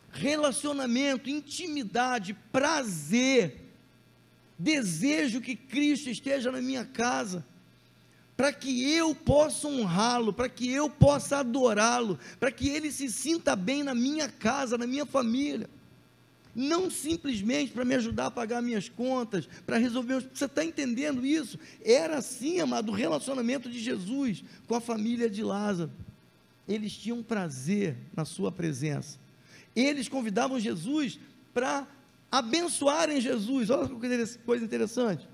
Relacionamento, 0.09 1.29
intimidade, 1.29 2.33
prazer, 2.51 3.61
desejo 4.57 5.41
que 5.41 5.55
Cristo 5.55 6.09
esteja 6.09 6.51
na 6.51 6.61
minha 6.61 6.85
casa 6.85 7.45
para 8.37 8.53
que 8.53 8.93
eu 8.93 9.15
possa 9.15 9.67
honrá-lo, 9.67 10.31
para 10.31 10.47
que 10.47 10.69
eu 10.71 10.87
possa 10.87 11.39
adorá-lo, 11.39 12.19
para 12.39 12.51
que 12.51 12.69
ele 12.69 12.91
se 12.91 13.11
sinta 13.11 13.55
bem 13.55 13.81
na 13.81 13.95
minha 13.95 14.29
casa, 14.29 14.77
na 14.77 14.85
minha 14.85 15.07
família. 15.07 15.67
Não 16.53 16.89
simplesmente 16.89 17.71
para 17.71 17.83
me 17.83 17.95
ajudar 17.95 18.27
a 18.27 18.31
pagar 18.31 18.61
minhas 18.61 18.87
contas, 18.87 19.49
para 19.65 19.77
resolver. 19.77 20.21
Você 20.31 20.45
está 20.45 20.63
entendendo 20.63 21.25
isso? 21.25 21.57
Era 21.83 22.17
assim, 22.17 22.59
amado, 22.59 22.91
o 22.91 22.95
relacionamento 22.95 23.67
de 23.69 23.79
Jesus 23.79 24.43
com 24.67 24.75
a 24.75 24.81
família 24.81 25.27
de 25.27 25.41
Lázaro. 25.41 25.91
Eles 26.67 26.93
tinham 26.93 27.23
prazer 27.23 27.97
na 28.15 28.23
sua 28.23 28.51
presença. 28.51 29.17
Eles 29.75 30.07
convidavam 30.07 30.59
Jesus 30.59 31.19
para 31.53 31.87
abençoarem 32.31 33.19
Jesus. 33.19 33.71
Olha 33.71 33.87
que 33.87 34.37
coisa 34.39 34.63
interessante 34.63 35.27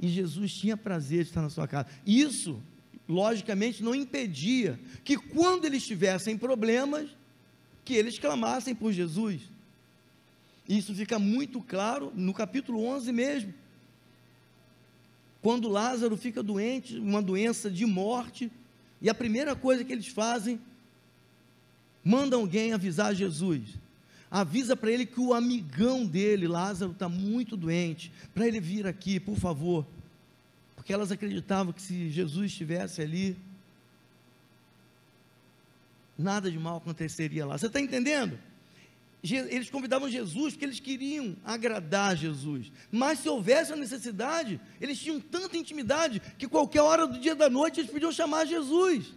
e 0.00 0.08
Jesus 0.08 0.54
tinha 0.54 0.76
prazer 0.76 1.24
de 1.24 1.30
estar 1.30 1.42
na 1.42 1.50
sua 1.50 1.68
casa. 1.68 1.88
Isso, 2.06 2.60
logicamente, 3.06 3.82
não 3.82 3.94
impedia 3.94 4.80
que 5.04 5.16
quando 5.16 5.66
eles 5.66 5.86
tivessem 5.86 6.38
problemas, 6.38 7.10
que 7.84 7.94
eles 7.94 8.18
clamassem 8.18 8.74
por 8.74 8.92
Jesus. 8.92 9.42
Isso 10.66 10.94
fica 10.94 11.18
muito 11.18 11.60
claro 11.60 12.12
no 12.14 12.32
capítulo 12.32 12.82
11 12.82 13.12
mesmo. 13.12 13.54
Quando 15.42 15.68
Lázaro 15.68 16.16
fica 16.16 16.42
doente, 16.42 16.96
uma 16.98 17.20
doença 17.20 17.70
de 17.70 17.84
morte, 17.84 18.50
e 19.02 19.08
a 19.08 19.14
primeira 19.14 19.54
coisa 19.54 19.84
que 19.84 19.92
eles 19.92 20.06
fazem, 20.06 20.60
mandam 22.04 22.40
alguém 22.40 22.72
avisar 22.72 23.14
Jesus 23.14 23.78
avisa 24.30 24.76
para 24.76 24.90
ele 24.92 25.04
que 25.04 25.20
o 25.20 25.34
amigão 25.34 26.06
dele, 26.06 26.46
Lázaro, 26.46 26.92
está 26.92 27.08
muito 27.08 27.56
doente, 27.56 28.12
para 28.32 28.46
ele 28.46 28.60
vir 28.60 28.86
aqui, 28.86 29.18
por 29.18 29.36
favor. 29.36 29.86
Porque 30.76 30.92
elas 30.92 31.10
acreditavam 31.10 31.72
que 31.72 31.82
se 31.82 32.08
Jesus 32.10 32.52
estivesse 32.52 33.02
ali, 33.02 33.36
nada 36.16 36.50
de 36.50 36.58
mal 36.58 36.76
aconteceria 36.76 37.44
lá. 37.44 37.58
Você 37.58 37.66
está 37.66 37.80
entendendo? 37.80 38.38
Eles 39.22 39.68
convidavam 39.68 40.08
Jesus 40.08 40.54
porque 40.54 40.64
eles 40.64 40.80
queriam 40.80 41.36
agradar 41.44 42.16
Jesus. 42.16 42.72
Mas 42.90 43.18
se 43.18 43.28
houvesse 43.28 43.72
a 43.72 43.76
necessidade, 43.76 44.58
eles 44.80 44.98
tinham 44.98 45.20
tanta 45.20 45.58
intimidade 45.58 46.22
que 46.38 46.48
qualquer 46.48 46.80
hora 46.80 47.06
do 47.06 47.18
dia 47.18 47.34
da 47.34 47.50
noite 47.50 47.80
eles 47.80 47.90
podiam 47.90 48.10
chamar 48.12 48.46
Jesus. 48.46 49.12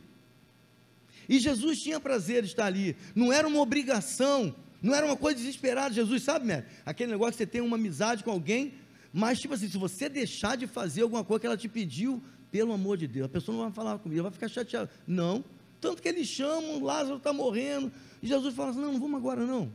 E 1.30 1.40
Jesus 1.40 1.82
tinha 1.82 2.02
prazer 2.02 2.42
de 2.44 2.50
estar 2.50 2.66
ali. 2.66 2.98
Não 3.16 3.32
era 3.32 3.48
uma 3.48 3.62
obrigação 3.62 4.54
não 4.84 4.94
era 4.94 5.06
uma 5.06 5.16
coisa 5.16 5.40
desesperada, 5.40 5.94
Jesus, 5.94 6.24
sabe, 6.24 6.46
né? 6.46 6.66
Aquele 6.86 7.14
negócio 7.14 7.32
que 7.32 7.38
você 7.38 7.48
tem 7.48 7.62
uma 7.62 7.78
amizade 7.78 8.22
com 8.22 8.30
alguém, 8.30 8.74
mas 9.14 9.40
tipo 9.40 9.54
assim, 9.54 9.70
se 9.70 9.78
você 9.78 10.10
deixar 10.10 10.58
de 10.58 10.68
fazer 10.68 11.04
alguma 11.04 11.24
coisa 11.24 11.40
que 11.40 11.48
ela 11.48 11.56
te 11.56 11.70
pediu, 11.70 12.22
pelo 12.52 12.74
amor 12.74 12.98
de 12.98 13.08
Deus, 13.08 13.28
a 13.28 13.30
pessoa 13.30 13.56
não 13.56 13.64
vai 13.64 13.74
falar 13.74 13.98
comigo, 14.00 14.20
ela 14.20 14.30
vai 14.30 14.34
ficar 14.34 14.50
chateada. 14.50 14.92
Não. 15.08 15.44
Tanto 15.80 16.02
que 16.02 16.08
eles 16.10 16.28
chamam, 16.28 16.84
Lázaro 16.84 17.16
está 17.16 17.32
morrendo, 17.32 17.92
e 18.22 18.28
Jesus 18.28 18.54
fala 18.54 18.72
assim: 18.72 18.82
não, 18.82 18.92
não 18.92 19.00
vamos 19.00 19.18
agora 19.18 19.46
não. 19.46 19.72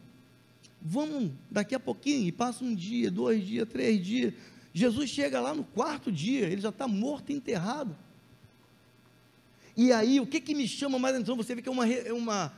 Vamos 0.81 1.33
daqui 1.51 1.75
a 1.75 1.81
pouquinho, 1.81 2.29
e 2.29 2.33
passa 2.33 2.63
um 2.63 2.75
dia, 2.75 3.11
dois 3.11 3.47
dias, 3.47 3.67
três 3.67 4.05
dias. 4.05 4.35
Jesus 4.75 5.09
chega 5.09 5.41
lá 5.41 5.55
no 5.55 5.65
quarto 5.65 6.13
dia, 6.13 6.47
ele 6.47 6.61
já 6.61 6.69
está 6.69 6.87
morto 6.87 7.31
e 7.31 7.35
enterrado. 7.35 7.97
E 9.75 9.91
aí, 9.91 10.21
o 10.21 10.27
que, 10.27 10.41
que 10.41 10.55
me 10.55 10.69
chama 10.69 10.99
mais 10.99 11.15
atenção? 11.15 11.37
Você 11.37 11.55
vê 11.55 11.63
que 11.63 11.69
é 11.69 11.73
uma, 11.73 11.87
uma 12.13 12.53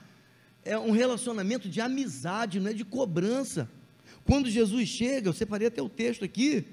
é 0.65 0.79
um 0.79 0.91
relacionamento 0.91 1.69
de 1.69 1.81
amizade, 1.81 2.61
não 2.61 2.71
é 2.71 2.75
de 2.75 2.85
cobrança. 2.85 3.69
Quando 4.25 4.51
Jesus 4.51 4.89
chega, 4.89 5.29
eu 5.29 5.33
separei 5.33 5.69
até 5.69 5.81
o 5.83 5.89
texto 5.89 6.25
aqui, 6.25 6.65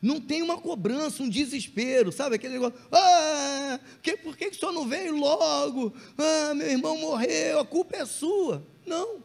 não 0.00 0.20
tem 0.20 0.42
uma 0.42 0.58
cobrança, 0.58 1.22
um 1.22 1.28
desespero, 1.28 2.12
sabe? 2.12 2.36
Aquele 2.36 2.54
negócio, 2.54 2.78
ah, 2.92 3.80
que, 4.02 4.16
por 4.16 4.36
que, 4.36 4.50
que 4.50 4.56
o 4.56 4.60
senhor 4.60 4.72
não 4.72 4.86
veio 4.86 5.16
logo? 5.16 5.92
Ah, 6.16 6.54
meu 6.54 6.68
irmão 6.68 6.98
morreu, 6.98 7.58
a 7.58 7.64
culpa 7.64 7.96
é 7.96 8.04
sua. 8.04 8.62
Não, 8.86 9.22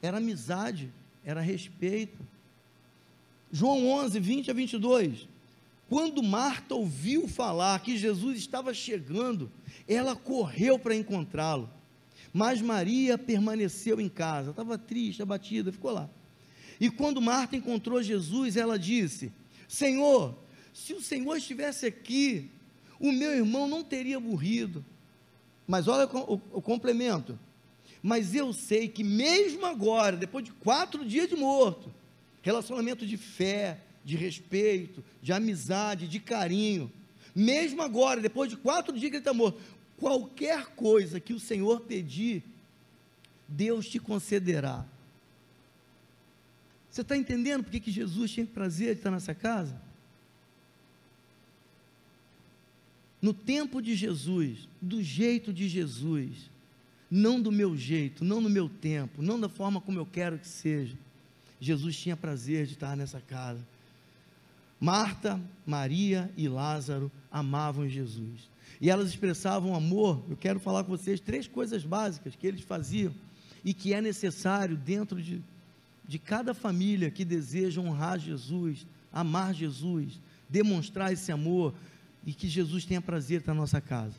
era 0.00 0.16
amizade, 0.16 0.90
era 1.24 1.40
respeito. 1.40 2.18
João 3.52 3.86
11, 3.86 4.18
20 4.18 4.50
a 4.50 4.54
22. 4.54 5.28
Quando 5.88 6.22
Marta 6.22 6.74
ouviu 6.74 7.28
falar 7.28 7.78
que 7.80 7.98
Jesus 7.98 8.38
estava 8.38 8.72
chegando, 8.72 9.52
ela 9.86 10.16
correu 10.16 10.78
para 10.78 10.96
encontrá-lo 10.96 11.68
mas 12.32 12.62
Maria 12.62 13.18
permaneceu 13.18 14.00
em 14.00 14.08
casa, 14.08 14.50
estava 14.50 14.78
triste, 14.78 15.22
abatida, 15.22 15.70
ficou 15.70 15.90
lá. 15.90 16.08
E 16.80 16.90
quando 16.90 17.20
Marta 17.20 17.56
encontrou 17.56 18.02
Jesus, 18.02 18.56
ela 18.56 18.78
disse: 18.78 19.30
Senhor, 19.68 20.34
se 20.72 20.94
o 20.94 21.02
Senhor 21.02 21.36
estivesse 21.36 21.86
aqui, 21.86 22.50
o 22.98 23.12
meu 23.12 23.32
irmão 23.32 23.68
não 23.68 23.84
teria 23.84 24.18
morrido. 24.18 24.84
Mas 25.66 25.86
olha 25.86 26.06
o, 26.06 26.34
o, 26.34 26.40
o 26.54 26.62
complemento. 26.62 27.38
Mas 28.02 28.34
eu 28.34 28.52
sei 28.52 28.88
que 28.88 29.04
mesmo 29.04 29.64
agora, 29.64 30.16
depois 30.16 30.44
de 30.44 30.52
quatro 30.52 31.04
dias 31.04 31.28
de 31.28 31.36
morto, 31.36 31.92
relacionamento 32.42 33.06
de 33.06 33.16
fé, 33.16 33.78
de 34.04 34.16
respeito, 34.16 35.04
de 35.22 35.32
amizade, 35.32 36.08
de 36.08 36.18
carinho, 36.18 36.90
mesmo 37.34 37.80
agora, 37.80 38.20
depois 38.20 38.50
de 38.50 38.56
quatro 38.56 38.92
dias 38.98 39.10
que 39.10 39.16
ele 39.16 39.20
está 39.20 39.32
morto, 39.32 39.60
qualquer 40.02 40.66
coisa 40.74 41.20
que 41.20 41.32
o 41.32 41.38
Senhor 41.38 41.82
pedir, 41.82 42.42
Deus 43.46 43.88
te 43.88 44.00
concederá. 44.00 44.84
Você 46.90 47.02
está 47.02 47.16
entendendo 47.16 47.62
por 47.62 47.70
que 47.70 47.92
Jesus 47.92 48.32
tinha 48.32 48.44
prazer 48.44 48.94
de 48.94 49.00
estar 49.00 49.12
nessa 49.12 49.32
casa? 49.32 49.80
No 53.20 53.32
tempo 53.32 53.80
de 53.80 53.94
Jesus, 53.94 54.68
do 54.80 55.00
jeito 55.00 55.52
de 55.52 55.68
Jesus, 55.68 56.50
não 57.08 57.40
do 57.40 57.52
meu 57.52 57.76
jeito, 57.76 58.24
não 58.24 58.40
no 58.40 58.50
meu 58.50 58.68
tempo, 58.68 59.22
não 59.22 59.38
da 59.38 59.48
forma 59.48 59.80
como 59.80 60.00
eu 60.00 60.06
quero 60.06 60.36
que 60.36 60.48
seja. 60.48 60.98
Jesus 61.60 61.96
tinha 61.96 62.16
prazer 62.16 62.66
de 62.66 62.72
estar 62.72 62.96
nessa 62.96 63.20
casa. 63.20 63.64
Marta, 64.80 65.40
Maria 65.64 66.28
e 66.36 66.48
Lázaro 66.48 67.08
amavam 67.30 67.88
Jesus. 67.88 68.51
E 68.82 68.90
elas 68.90 69.10
expressavam 69.10 69.76
amor. 69.76 70.20
Eu 70.28 70.36
quero 70.36 70.58
falar 70.58 70.82
com 70.82 70.90
vocês 70.90 71.20
três 71.20 71.46
coisas 71.46 71.84
básicas 71.84 72.34
que 72.34 72.44
eles 72.44 72.62
faziam 72.62 73.14
e 73.64 73.72
que 73.72 73.94
é 73.94 74.00
necessário 74.00 74.76
dentro 74.76 75.22
de, 75.22 75.40
de 76.04 76.18
cada 76.18 76.52
família 76.52 77.08
que 77.08 77.24
deseja 77.24 77.80
honrar 77.80 78.18
Jesus, 78.18 78.84
amar 79.12 79.54
Jesus, 79.54 80.18
demonstrar 80.48 81.12
esse 81.12 81.30
amor 81.30 81.72
e 82.26 82.34
que 82.34 82.48
Jesus 82.48 82.84
tenha 82.84 83.00
prazer 83.00 83.40
na 83.46 83.54
nossa 83.54 83.80
casa. 83.80 84.16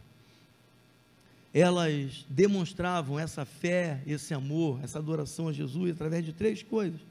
Elas 1.54 2.26
demonstravam 2.30 3.20
essa 3.20 3.44
fé, 3.44 4.02
esse 4.08 4.34
amor, 4.34 4.80
essa 4.82 4.98
adoração 4.98 5.50
a 5.50 5.54
Jesus 5.54 5.92
através 5.92 6.26
de 6.26 6.32
três 6.32 6.64
coisas, 6.64 7.02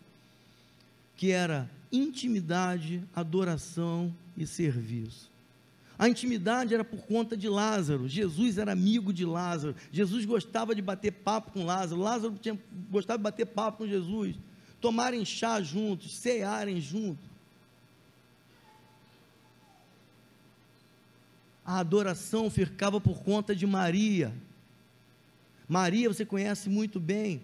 que 1.18 1.30
era 1.30 1.70
intimidade, 1.92 3.04
adoração 3.14 4.10
e 4.38 4.46
serviço. 4.46 5.31
A 5.98 6.08
intimidade 6.08 6.74
era 6.74 6.84
por 6.84 7.02
conta 7.06 7.36
de 7.36 7.48
Lázaro. 7.48 8.08
Jesus 8.08 8.58
era 8.58 8.72
amigo 8.72 9.12
de 9.12 9.24
Lázaro. 9.24 9.76
Jesus 9.92 10.24
gostava 10.24 10.74
de 10.74 10.82
bater 10.82 11.12
papo 11.12 11.52
com 11.52 11.64
Lázaro. 11.64 12.00
Lázaro 12.00 12.34
tinha, 12.40 12.58
gostava 12.90 13.18
de 13.18 13.22
bater 13.22 13.46
papo 13.46 13.78
com 13.78 13.86
Jesus. 13.86 14.36
Tomarem 14.80 15.24
chá 15.24 15.60
juntos, 15.60 16.16
cearem 16.16 16.80
juntos. 16.80 17.24
A 21.64 21.78
adoração 21.78 22.50
ficava 22.50 23.00
por 23.00 23.22
conta 23.22 23.54
de 23.54 23.66
Maria. 23.66 24.34
Maria, 25.68 26.08
você 26.08 26.24
conhece 26.24 26.68
muito 26.68 26.98
bem, 26.98 27.40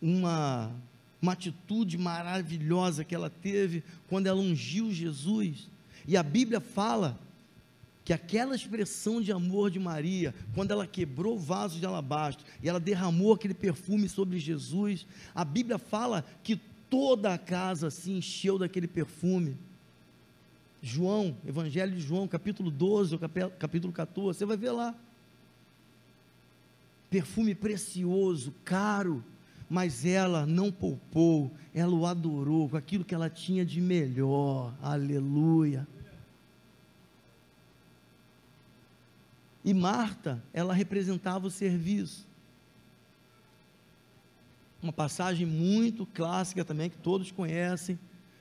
uma, 0.00 0.72
uma 1.20 1.32
atitude 1.32 1.98
maravilhosa 1.98 3.04
que 3.04 3.14
ela 3.14 3.28
teve 3.28 3.84
quando 4.08 4.26
ela 4.26 4.40
ungiu 4.40 4.90
Jesus. 4.90 5.68
E 6.06 6.16
a 6.16 6.22
Bíblia 6.22 6.60
fala 6.60 7.18
que 8.08 8.12
aquela 8.14 8.56
expressão 8.56 9.20
de 9.20 9.30
amor 9.30 9.70
de 9.70 9.78
Maria, 9.78 10.34
quando 10.54 10.70
ela 10.70 10.86
quebrou 10.86 11.34
o 11.34 11.38
vaso 11.38 11.78
de 11.78 11.84
alabastro 11.84 12.42
e 12.62 12.66
ela 12.66 12.80
derramou 12.80 13.34
aquele 13.34 13.52
perfume 13.52 14.08
sobre 14.08 14.38
Jesus, 14.38 15.06
a 15.34 15.44
Bíblia 15.44 15.76
fala 15.76 16.24
que 16.42 16.58
toda 16.88 17.34
a 17.34 17.36
casa 17.36 17.90
se 17.90 18.10
encheu 18.10 18.58
daquele 18.58 18.88
perfume. 18.88 19.58
João, 20.80 21.36
Evangelho 21.46 21.94
de 21.94 22.00
João, 22.00 22.26
capítulo 22.26 22.70
12, 22.70 23.18
capítulo 23.58 23.92
14, 23.92 24.38
você 24.38 24.46
vai 24.46 24.56
ver 24.56 24.70
lá. 24.70 24.94
Perfume 27.10 27.54
precioso, 27.54 28.54
caro, 28.64 29.22
mas 29.68 30.06
ela 30.06 30.46
não 30.46 30.72
poupou, 30.72 31.52
ela 31.74 31.92
o 31.92 32.06
adorou 32.06 32.70
com 32.70 32.76
aquilo 32.78 33.04
que 33.04 33.14
ela 33.14 33.28
tinha 33.28 33.66
de 33.66 33.82
melhor. 33.82 34.72
Aleluia. 34.80 35.86
E 39.68 39.74
Marta, 39.74 40.42
ela 40.50 40.72
representava 40.72 41.46
o 41.46 41.50
serviço. 41.50 42.26
Uma 44.82 44.94
passagem 44.94 45.46
muito 45.46 46.06
clássica 46.06 46.64
também, 46.64 46.88
que 46.88 46.96
todos 46.96 47.30
conhecem, 47.30 47.98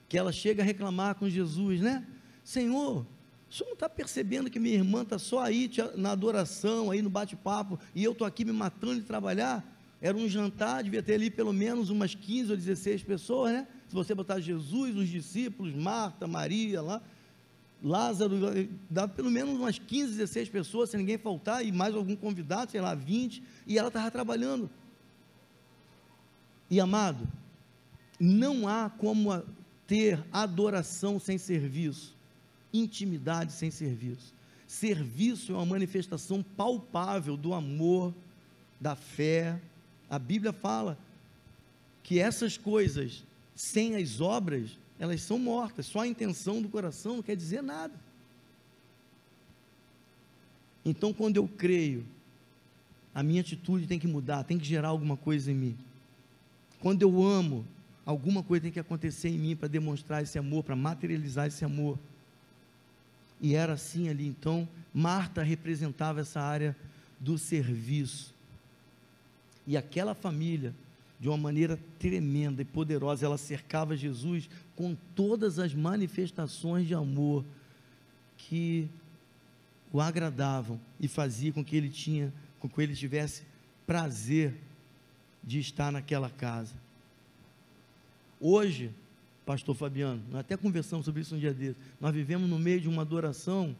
que 0.08 0.18
ela 0.18 0.32
chega 0.32 0.64
a 0.64 0.66
reclamar 0.66 1.16
com 1.16 1.30
Jesus, 1.30 1.82
né? 1.82 2.08
Senhor, 2.46 3.06
o 3.50 3.54
senhor 3.54 3.68
não 3.68 3.74
está 3.74 3.90
percebendo 3.90 4.50
que 4.50 4.58
minha 4.58 4.76
irmã 4.76 5.02
está 5.02 5.20
só 5.20 5.40
aí 5.44 5.70
na 5.98 6.12
adoração, 6.12 6.92
aí 6.92 7.02
no 7.02 7.10
bate-papo, 7.10 7.78
e 7.94 8.06
eu 8.06 8.14
estou 8.14 8.26
aqui 8.26 8.46
me 8.46 8.54
matando 8.54 8.96
de 8.96 9.02
trabalhar? 9.02 9.66
Era 10.02 10.16
um 10.16 10.30
jantar, 10.30 10.82
devia 10.82 11.04
ter 11.04 11.16
ali 11.16 11.30
pelo 11.30 11.52
menos 11.52 11.90
umas 11.90 12.16
15 12.16 12.52
ou 12.52 12.58
16 12.58 13.04
pessoas, 13.04 13.52
né? 13.52 13.68
Se 13.90 13.94
você 13.94 14.16
botar 14.16 14.40
Jesus, 14.40 14.96
os 14.96 15.10
discípulos, 15.10 15.76
Marta, 15.76 16.26
Maria 16.26 16.82
lá, 16.82 17.02
Lázaro, 17.84 18.36
dá 18.90 19.08
pelo 19.08 19.30
menos 19.30 19.56
umas 19.56 19.78
15, 19.78 20.14
16 20.14 20.50
pessoas, 20.50 20.90
se 20.90 20.98
ninguém 20.98 21.18
faltar, 21.18 21.66
e 21.66 21.72
mais 21.72 21.94
algum 21.94 22.16
convidado, 22.16 22.72
sei 22.72 22.82
lá, 22.82 22.96
20, 22.96 23.44
e 23.68 23.78
ela 23.78 23.90
estava 23.90 24.10
trabalhando. 24.10 24.70
E 26.70 26.80
amado, 26.80 27.28
não 28.20 28.68
há 28.68 28.90
como 28.90 29.44
ter 29.86 30.24
adoração 30.34 31.20
sem 31.20 31.38
serviço, 31.38 32.16
intimidade 32.74 33.54
sem 33.54 33.72
serviço. 33.72 34.34
Serviço 34.68 35.54
é 35.54 35.56
uma 35.56 35.66
manifestação 35.66 36.44
palpável 36.44 37.38
do 37.38 37.54
amor, 37.54 38.14
da 38.82 38.96
fé. 38.96 39.62
A 40.10 40.20
Bíblia 40.20 40.52
fala 40.52 40.98
que 42.04 42.20
essas 42.20 42.58
coisas, 42.58 43.24
sem 43.56 43.96
as 43.96 44.20
obras, 44.20 44.78
elas 45.00 45.22
são 45.22 45.38
mortas. 45.38 45.86
Só 45.86 46.00
a 46.00 46.08
intenção 46.08 46.62
do 46.62 46.70
coração 46.70 47.18
não 47.18 47.24
quer 47.24 47.36
dizer 47.36 47.62
nada. 47.62 47.94
Então, 50.84 51.14
quando 51.14 51.38
eu 51.38 51.48
creio, 51.48 52.06
a 53.14 53.22
minha 53.22 53.42
atitude 53.42 53.88
tem 53.88 54.00
que 54.00 54.08
mudar, 54.08 54.44
tem 54.44 54.58
que 54.58 54.66
gerar 54.66 54.90
alguma 54.90 55.18
coisa 55.18 55.52
em 55.52 55.56
mim. 55.56 55.78
Quando 56.80 57.02
eu 57.02 57.24
amo, 57.24 57.66
alguma 58.06 58.42
coisa 58.42 58.64
tem 58.64 58.72
que 58.72 58.80
acontecer 58.80 59.30
em 59.30 59.38
mim 59.38 59.56
para 59.56 59.68
demonstrar 59.68 60.24
esse 60.24 60.38
amor, 60.40 60.64
para 60.64 60.76
materializar 60.76 61.48
esse 61.48 61.66
amor. 61.66 62.00
E 63.42 63.54
era 63.54 63.74
assim 63.74 64.10
ali. 64.10 64.26
Então, 64.26 64.68
Marta 64.94 65.44
representava 65.44 66.22
essa 66.22 66.40
área 66.40 66.76
do 67.20 67.38
serviço. 67.38 68.34
E 69.66 69.76
aquela 69.76 70.16
família 70.16 70.74
de 71.20 71.28
uma 71.28 71.38
maneira 71.38 71.80
tremenda 71.98 72.62
e 72.62 72.66
poderosa. 72.66 73.26
Ela 73.26 73.38
cercava 73.38 73.96
Jesus 73.96 74.50
com 74.76 74.96
todas 75.16 75.60
as 75.60 75.74
manifestações 75.74 76.88
de 76.88 76.94
amor 76.94 77.44
que 78.38 78.88
o 79.92 80.00
agradavam 80.00 80.80
e 81.00 81.08
fazia 81.08 81.52
com 81.52 81.64
que 81.64 81.76
ele 81.76 81.90
tinha, 81.90 82.34
com 82.60 82.70
que 82.70 82.82
ele 82.82 82.96
tivesse 82.96 83.44
prazer 83.86 84.56
de 85.44 85.60
estar 85.60 85.92
naquela 85.92 86.30
casa. 86.30 86.76
Hoje, 88.40 88.92
pastor 89.46 89.76
Fabiano, 89.76 90.22
nós 90.30 90.42
até 90.42 90.56
conversamos 90.56 91.06
sobre 91.06 91.22
isso 91.22 91.36
um 91.36 91.40
dia 91.40 91.54
desses. 91.54 91.78
Nós 92.00 92.14
vivemos 92.14 92.50
no 92.50 92.60
meio 92.60 92.82
de 92.82 92.88
uma 92.88 93.02
adoração 93.02 93.76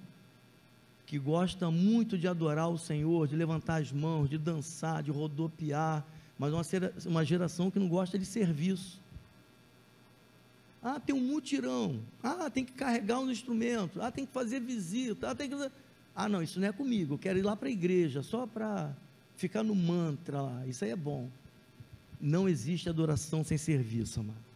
que 1.06 1.20
gosta 1.20 1.70
muito 1.70 2.18
de 2.18 2.28
adorar 2.28 2.70
o 2.70 2.78
Senhor, 2.78 3.28
de 3.28 3.36
levantar 3.36 3.82
as 3.82 3.92
mãos, 3.92 4.30
de 4.30 4.38
dançar, 4.38 5.04
de 5.04 5.12
rodopiar, 5.12 6.06
mas 6.38 6.54
uma, 6.54 6.62
uma 7.06 7.26
geração 7.26 7.72
que 7.72 7.80
não 7.80 7.88
gosta 7.88 8.18
de 8.18 8.26
serviço. 8.26 9.02
Ah, 10.82 11.00
tem 11.00 11.16
um 11.16 11.20
mutirão. 11.20 12.00
Ah, 12.22 12.50
tem 12.50 12.64
que 12.64 12.74
carregar 12.74 13.20
um 13.20 13.32
instrumento. 13.32 14.02
Ah, 14.02 14.12
tem 14.12 14.26
que 14.26 14.32
fazer 14.32 14.60
visita. 14.60 15.32
Ah, 15.32 15.36
tem 15.36 15.50
que... 15.50 15.72
ah 16.16 16.30
não, 16.30 16.42
isso 16.42 16.60
não 16.60 16.68
é 16.68 16.72
comigo. 16.72 17.16
Eu 17.16 17.18
quero 17.18 17.40
ir 17.40 17.42
lá 17.42 17.56
para 17.56 17.68
a 17.68 17.72
igreja 17.72 18.22
só 18.22 18.46
para 18.46 18.96
ficar 19.36 19.64
no 19.64 19.76
mantra 19.76 20.42
lá. 20.42 20.66
Isso 20.68 20.86
aí 20.86 20.92
é 20.92 20.96
bom. 20.96 21.30
Não 22.22 22.48
existe 22.48 22.90
adoração 22.90 23.44
sem 23.44 23.58
serviço, 23.58 24.20
amado. 24.20 24.48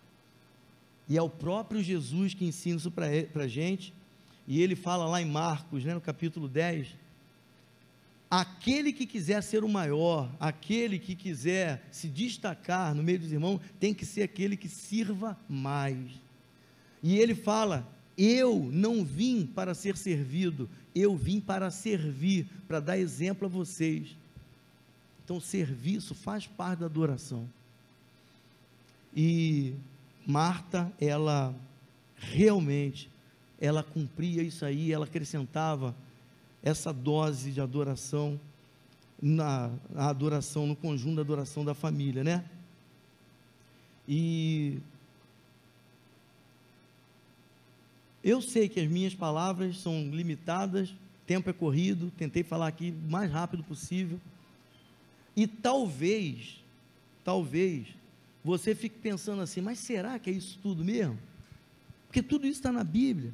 E 1.10 1.18
é 1.18 1.22
o 1.22 1.30
próprio 1.30 1.82
Jesus 1.82 2.34
que 2.34 2.46
ensina 2.46 2.78
isso 2.78 2.92
para 2.92 3.44
a 3.44 3.48
gente. 3.48 3.94
E 4.48 4.62
ele 4.62 4.76
fala 4.76 5.06
lá 5.06 5.22
em 5.22 5.26
Marcos, 5.26 5.84
né, 5.84 5.94
no 5.94 6.02
capítulo 6.02 6.48
10, 6.48 6.96
Aquele 8.32 8.94
que 8.94 9.06
quiser 9.06 9.44
ser 9.44 9.62
o 9.62 9.68
maior, 9.68 10.34
aquele 10.40 10.98
que 10.98 11.18
quiser 11.18 11.86
se 11.92 12.08
destacar 12.08 12.96
no 12.96 13.04
meio 13.04 13.20
dos 13.20 13.34
irmãos, 13.34 13.60
tem 13.78 13.94
que 13.94 14.06
ser 14.06 14.24
aquele 14.24 14.56
que 14.56 14.70
sirva 14.70 15.38
mais. 15.50 16.10
E 17.04 17.18
ele 17.18 17.36
fala: 17.36 17.86
Eu 18.18 18.70
não 18.72 19.04
vim 19.04 19.46
para 19.46 19.74
ser 19.74 19.98
servido, 19.98 20.70
eu 20.96 21.14
vim 21.14 21.42
para 21.42 21.70
servir, 21.70 22.48
para 22.70 22.80
dar 22.80 22.98
exemplo 22.98 23.48
a 23.48 23.50
vocês. 23.50 24.16
Então, 25.26 25.42
serviço 25.42 26.16
faz 26.16 26.48
parte 26.48 26.80
da 26.80 26.86
adoração. 26.86 27.50
E 29.14 29.74
Marta, 30.26 30.90
ela 31.02 31.54
realmente, 32.16 33.10
ela 33.60 33.84
cumpria 33.84 34.42
isso 34.42 34.64
aí, 34.64 34.94
ela 34.94 35.04
acrescentava 35.04 35.94
essa 36.64 36.94
dose 36.94 37.52
de 37.52 37.60
adoração 37.60 38.40
na, 39.22 39.72
adoração, 39.96 40.66
no 40.66 40.76
conjunto 40.76 41.16
da 41.16 41.22
adoração 41.22 41.64
da 41.64 41.74
família, 41.74 42.24
né? 42.24 42.46
E 44.08 44.80
eu 48.24 48.42
sei 48.42 48.68
que 48.68 48.80
as 48.80 48.88
minhas 48.88 49.14
palavras 49.14 49.78
são 49.78 50.10
limitadas, 50.10 50.94
tempo 51.26 51.50
é 51.50 51.54
corrido, 51.54 52.12
tentei 52.18 52.44
falar 52.44 52.68
aqui 52.68 52.92
o 52.92 53.12
mais 53.12 53.32
rápido 53.32 53.64
possível. 53.64 54.20
E 55.36 55.48
talvez, 55.48 56.64
talvez, 57.24 57.88
você 58.44 58.76
fique 58.76 58.98
pensando 58.98 59.42
assim, 59.42 59.62
mas 59.62 59.80
será 59.80 60.20
que 60.20 60.30
é 60.30 60.34
isso 60.34 60.60
tudo 60.62 60.84
mesmo? 60.84 61.18
Porque 62.08 62.22
tudo 62.22 62.46
isso 62.46 62.60
está 62.60 62.72
na 62.72 62.84
Bíblia 62.84 63.34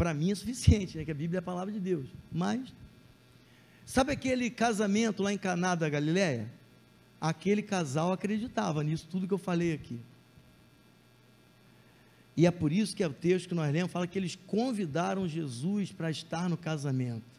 para 0.00 0.14
mim 0.14 0.30
é 0.30 0.34
suficiente, 0.34 0.96
né, 0.96 1.04
que 1.04 1.10
a 1.10 1.14
Bíblia 1.14 1.36
é 1.36 1.40
a 1.40 1.42
palavra 1.42 1.70
de 1.70 1.78
Deus. 1.78 2.08
Mas, 2.32 2.72
sabe 3.84 4.12
aquele 4.12 4.48
casamento 4.48 5.22
lá 5.22 5.30
em 5.30 5.36
Caná 5.36 5.74
da 5.74 5.90
Galileia? 5.90 6.50
Aquele 7.20 7.60
casal 7.60 8.10
acreditava 8.10 8.82
nisso 8.82 9.06
tudo 9.10 9.28
que 9.28 9.34
eu 9.34 9.36
falei 9.36 9.74
aqui. 9.74 10.00
E 12.34 12.46
é 12.46 12.50
por 12.50 12.72
isso 12.72 12.96
que 12.96 13.02
é 13.02 13.06
o 13.06 13.12
texto 13.12 13.50
que 13.50 13.54
nós 13.54 13.70
lemos 13.70 13.92
fala 13.92 14.06
que 14.06 14.18
eles 14.18 14.38
convidaram 14.46 15.28
Jesus 15.28 15.92
para 15.92 16.10
estar 16.10 16.48
no 16.48 16.56
casamento. 16.56 17.38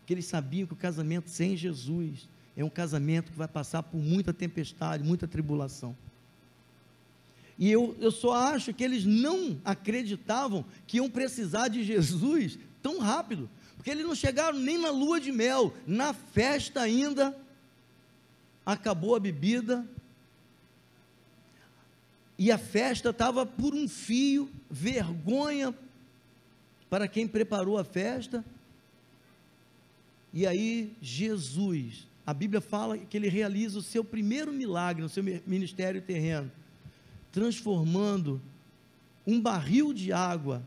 Porque 0.00 0.12
eles 0.12 0.26
sabiam 0.26 0.66
que 0.66 0.74
o 0.74 0.76
casamento 0.76 1.30
sem 1.30 1.56
Jesus 1.56 2.28
é 2.54 2.62
um 2.62 2.68
casamento 2.68 3.32
que 3.32 3.38
vai 3.38 3.48
passar 3.48 3.82
por 3.82 3.98
muita 3.98 4.34
tempestade, 4.34 5.02
muita 5.02 5.26
tribulação. 5.26 5.96
E 7.62 7.70
eu, 7.70 7.96
eu 8.00 8.10
só 8.10 8.32
acho 8.34 8.74
que 8.74 8.82
eles 8.82 9.04
não 9.04 9.56
acreditavam 9.64 10.64
que 10.84 10.96
iam 10.96 11.08
precisar 11.08 11.68
de 11.68 11.84
Jesus 11.84 12.58
tão 12.82 12.98
rápido. 12.98 13.48
Porque 13.76 13.88
eles 13.88 14.04
não 14.04 14.16
chegaram 14.16 14.58
nem 14.58 14.76
na 14.76 14.90
lua 14.90 15.20
de 15.20 15.30
mel, 15.30 15.72
na 15.86 16.12
festa 16.12 16.80
ainda, 16.80 17.38
acabou 18.66 19.14
a 19.14 19.20
bebida, 19.20 19.86
e 22.36 22.50
a 22.50 22.58
festa 22.58 23.10
estava 23.10 23.46
por 23.46 23.72
um 23.76 23.88
fio, 23.88 24.50
vergonha 24.68 25.72
para 26.90 27.06
quem 27.06 27.28
preparou 27.28 27.78
a 27.78 27.84
festa. 27.84 28.44
E 30.34 30.48
aí, 30.48 30.92
Jesus, 31.00 32.08
a 32.26 32.34
Bíblia 32.34 32.60
fala 32.60 32.98
que 32.98 33.16
ele 33.16 33.28
realiza 33.28 33.78
o 33.78 33.82
seu 33.82 34.02
primeiro 34.02 34.52
milagre 34.52 35.00
no 35.00 35.08
seu 35.08 35.22
ministério 35.46 36.02
terreno, 36.02 36.50
transformando 37.32 38.40
um 39.26 39.40
barril 39.40 39.92
de 39.92 40.12
água 40.12 40.62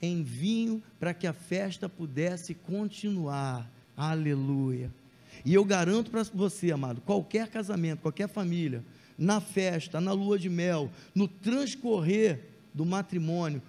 em 0.00 0.22
vinho 0.22 0.82
para 0.98 1.12
que 1.12 1.26
a 1.26 1.32
festa 1.32 1.88
pudesse 1.88 2.54
continuar. 2.54 3.70
Aleluia. 3.96 4.90
E 5.44 5.52
eu 5.52 5.64
garanto 5.64 6.10
para 6.10 6.22
você, 6.22 6.70
amado, 6.70 7.00
qualquer 7.00 7.48
casamento, 7.48 8.00
qualquer 8.00 8.28
família, 8.28 8.84
na 9.18 9.40
festa, 9.40 10.00
na 10.00 10.12
lua 10.12 10.38
de 10.38 10.48
mel, 10.48 10.90
no 11.14 11.28
transcorrer 11.28 12.40
do 12.72 12.84
matrimônio, 12.84 13.62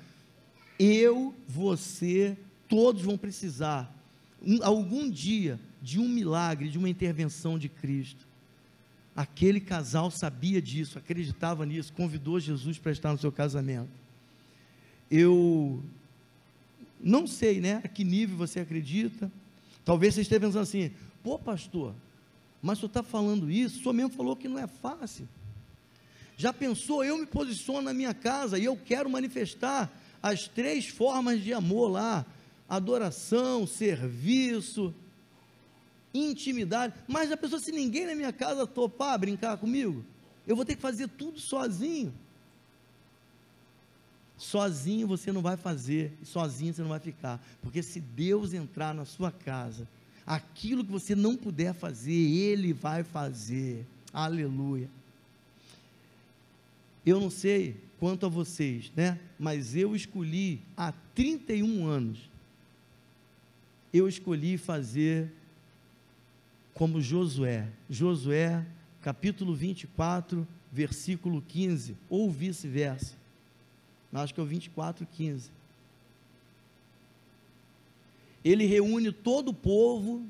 eu, 0.79 1.33
você, 1.47 2.37
todos 2.67 3.03
vão 3.03 3.17
precisar, 3.17 3.93
um, 4.41 4.63
algum 4.63 5.09
dia, 5.09 5.59
de 5.81 5.99
um 5.99 6.07
milagre, 6.07 6.69
de 6.69 6.77
uma 6.77 6.89
intervenção 6.89 7.59
de 7.59 7.69
Cristo. 7.69 8.24
Aquele 9.15 9.61
casal 9.61 10.11
sabia 10.11 10.61
disso, 10.61 10.97
acreditava 10.97 11.65
nisso, 11.65 11.93
convidou 11.93 12.39
Jesus 12.39 12.77
para 12.77 12.91
estar 12.91 13.13
no 13.13 13.17
seu 13.17 13.31
casamento. 13.31 13.89
Eu 15.09 15.81
não 16.99 17.25
sei, 17.25 17.61
né, 17.61 17.81
a 17.83 17.87
que 17.87 18.03
nível 18.03 18.35
você 18.35 18.59
acredita. 18.59 19.31
Talvez 19.85 20.15
você 20.15 20.21
esteja 20.21 20.41
pensando 20.41 20.63
assim: 20.63 20.91
pô, 21.23 21.39
pastor, 21.39 21.95
mas 22.61 22.79
você 22.79 22.87
está 22.87 23.03
falando 23.03 23.49
isso, 23.49 23.77
o 23.77 23.81
senhor 23.83 23.93
mesmo 23.93 24.09
falou 24.11 24.35
que 24.35 24.47
não 24.47 24.59
é 24.59 24.67
fácil. 24.67 25.27
Já 26.35 26.51
pensou, 26.51 27.03
eu 27.03 27.17
me 27.17 27.25
posiciono 27.25 27.83
na 27.83 27.93
minha 27.93 28.13
casa 28.13 28.59
e 28.59 28.65
eu 28.65 28.75
quero 28.75 29.09
manifestar 29.09 29.89
as 30.21 30.47
três 30.47 30.87
formas 30.87 31.41
de 31.41 31.53
amor 31.53 31.89
lá: 31.89 32.25
adoração, 32.67 33.65
serviço, 33.65 34.93
intimidade. 36.17 36.93
Mas 37.07 37.29
já 37.29 37.37
pensou 37.37 37.59
se 37.59 37.71
ninguém 37.71 38.05
na 38.05 38.15
minha 38.15 38.33
casa 38.33 38.65
topar 38.65 39.19
brincar 39.19 39.57
comigo? 39.57 40.03
Eu 40.47 40.55
vou 40.55 40.65
ter 40.65 40.75
que 40.75 40.81
fazer 40.81 41.07
tudo 41.07 41.39
sozinho. 41.39 42.13
Sozinho 44.37 45.07
você 45.07 45.31
não 45.31 45.41
vai 45.41 45.55
fazer, 45.55 46.11
sozinho 46.23 46.73
você 46.73 46.81
não 46.81 46.89
vai 46.89 46.99
ficar, 46.99 47.41
porque 47.61 47.81
se 47.81 48.01
Deus 48.01 48.53
entrar 48.53 48.93
na 48.93 49.05
sua 49.05 49.31
casa, 49.31 49.87
aquilo 50.25 50.83
que 50.83 50.91
você 50.91 51.15
não 51.15 51.37
puder 51.37 51.73
fazer, 51.73 52.11
Ele 52.11 52.73
vai 52.73 53.03
fazer. 53.03 53.85
Aleluia. 54.11 54.89
Eu 57.05 57.19
não 57.19 57.29
sei 57.29 57.77
quanto 57.99 58.25
a 58.25 58.29
vocês, 58.29 58.91
né? 58.95 59.19
Mas 59.39 59.75
eu 59.75 59.95
escolhi 59.95 60.61
há 60.75 60.91
31 61.13 61.85
anos. 61.85 62.29
Eu 63.93 64.07
escolhi 64.09 64.57
fazer 64.57 65.31
como 66.75 67.01
Josué. 67.01 67.69
Josué, 67.89 68.63
capítulo 69.01 69.55
24, 69.55 70.45
versículo 70.71 71.41
15, 71.41 71.95
ou 72.09 72.29
vice-versa. 72.29 73.15
Acho 74.13 74.33
que 74.33 74.39
é 74.39 74.43
o 74.43 74.45
24, 74.45 75.05
15. 75.05 75.49
Ele 78.43 78.65
reúne 78.65 79.11
todo 79.11 79.49
o 79.49 79.53
povo 79.53 80.21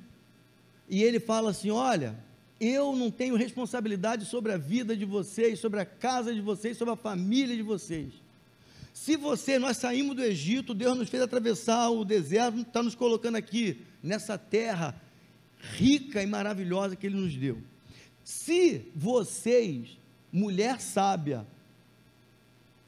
e 0.89 1.04
ele 1.04 1.20
fala 1.20 1.50
assim: 1.50 1.70
Olha, 1.70 2.16
eu 2.60 2.96
não 2.96 3.12
tenho 3.12 3.36
responsabilidade 3.36 4.26
sobre 4.26 4.54
a 4.54 4.58
vida 4.58 4.96
de 4.96 5.06
vocês, 5.06 5.60
sobre 5.60 5.80
a 5.80 5.86
casa 5.86 6.34
de 6.34 6.41
vocês, 6.41 6.78
sobre 6.78 6.93
a 6.93 6.98
família 6.98 7.56
de 7.56 7.62
vocês. 7.62 8.14
Se 8.93 9.18
você, 9.18 9.60
nós 9.60 9.78
saímos 9.78 10.16
do 10.16 10.24
Egito, 10.24 10.74
Deus 10.74 10.98
nos 10.98 11.10
fez 11.10 11.22
atravessar 11.22 11.89
o 11.89 12.06
deserto, 12.06 12.60
está 12.60 12.82
nos 12.82 12.96
colocando 12.96 13.36
aqui, 13.36 13.82
nessa 14.02 14.38
terra 14.38 15.00
rica 15.74 16.22
e 16.22 16.26
maravilhosa 16.26 16.95
que 16.95 17.07
Ele 17.07 17.16
nos 17.16 17.36
deu. 17.36 17.61
Se 18.24 18.91
vocês, 18.95 19.97
mulher 20.32 20.82
sábia, 20.82 21.45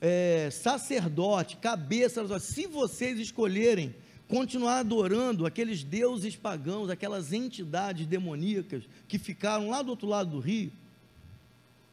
é, 0.02 0.50
sacerdote, 0.52 1.58
cabeça, 1.58 2.40
se 2.40 2.68
vocês 2.68 3.20
escolherem 3.20 3.96
continuar 4.28 4.80
adorando 4.80 5.46
aqueles 5.46 5.84
deuses 5.84 6.36
pagãos, 6.36 6.90
aquelas 6.90 7.32
entidades 7.32 8.06
demoníacas 8.06 8.84
que 9.08 9.18
ficaram 9.18 9.70
lá 9.70 9.82
do 9.82 9.90
outro 9.90 10.08
lado 10.08 10.32
do 10.32 10.40
rio, 10.40 10.72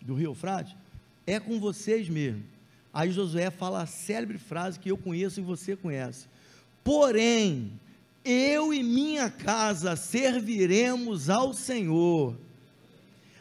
do 0.01 0.15
rio 0.15 0.31
Eufrates, 0.31 0.75
é 1.27 1.39
com 1.39 1.61
vocês 1.61 2.09
mesmo. 2.09 2.43
Aí 2.93 3.11
Josué 3.11 3.51
fala 3.51 3.83
a 3.83 3.87
célebre 3.87 4.39
frase 4.39 4.79
que 4.79 4.91
eu 4.91 4.97
conheço 4.97 5.41
e 5.41 5.43
você 5.43 5.75
conhece. 5.77 6.27
Porém, 6.83 7.73
eu 8.25 8.73
e 8.73 8.83
minha 8.83 9.31
casa 9.31 9.97
serviremos 9.97 11.29
ao 11.29 11.53
Senhor. 11.53 12.37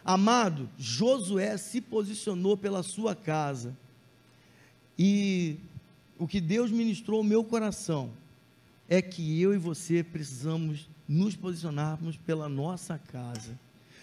Amado, 0.04 0.70
Josué 0.78 1.56
se 1.58 1.80
posicionou 1.80 2.58
pela 2.58 2.84
sua 2.84 3.16
casa. 3.16 3.78
E 5.00 5.56
o 6.20 6.28
que 6.28 6.42
Deus 6.42 6.70
ministrou 6.70 7.20
ao 7.20 7.24
meu 7.24 7.44
coração 7.44 8.12
é 8.90 9.02
que 9.02 9.42
eu 9.42 9.54
e 9.54 9.58
você 9.58 10.04
precisamos 10.04 10.90
nos 11.08 11.36
posicionarmos 11.36 12.18
pela 12.18 12.50
nossa 12.50 12.98
casa. 12.98 13.58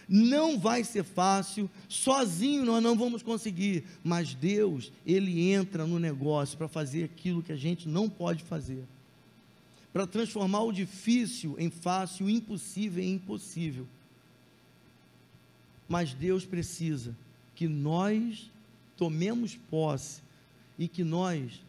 Não 0.08 0.58
vai 0.58 0.82
ser 0.82 1.04
fácil, 1.04 1.70
sozinho 1.88 2.64
nós 2.64 2.82
não 2.82 2.96
vamos 2.96 3.22
conseguir, 3.22 3.84
mas 4.02 4.34
Deus, 4.34 4.90
Ele 5.06 5.52
entra 5.52 5.86
no 5.86 6.00
negócio 6.00 6.58
para 6.58 6.66
fazer 6.66 7.04
aquilo 7.04 7.42
que 7.42 7.52
a 7.52 7.56
gente 7.56 7.88
não 7.88 8.08
pode 8.08 8.42
fazer, 8.42 8.82
para 9.92 10.06
transformar 10.06 10.62
o 10.62 10.72
difícil 10.72 11.56
em 11.58 11.70
fácil, 11.70 12.26
o 12.26 12.30
impossível 12.30 13.02
em 13.02 13.14
impossível. 13.14 13.86
Mas 15.88 16.14
Deus 16.14 16.44
precisa 16.44 17.16
que 17.54 17.66
nós 17.66 18.50
tomemos 18.96 19.56
posse 19.68 20.22
e 20.78 20.86
que 20.86 21.02
nós 21.02 21.60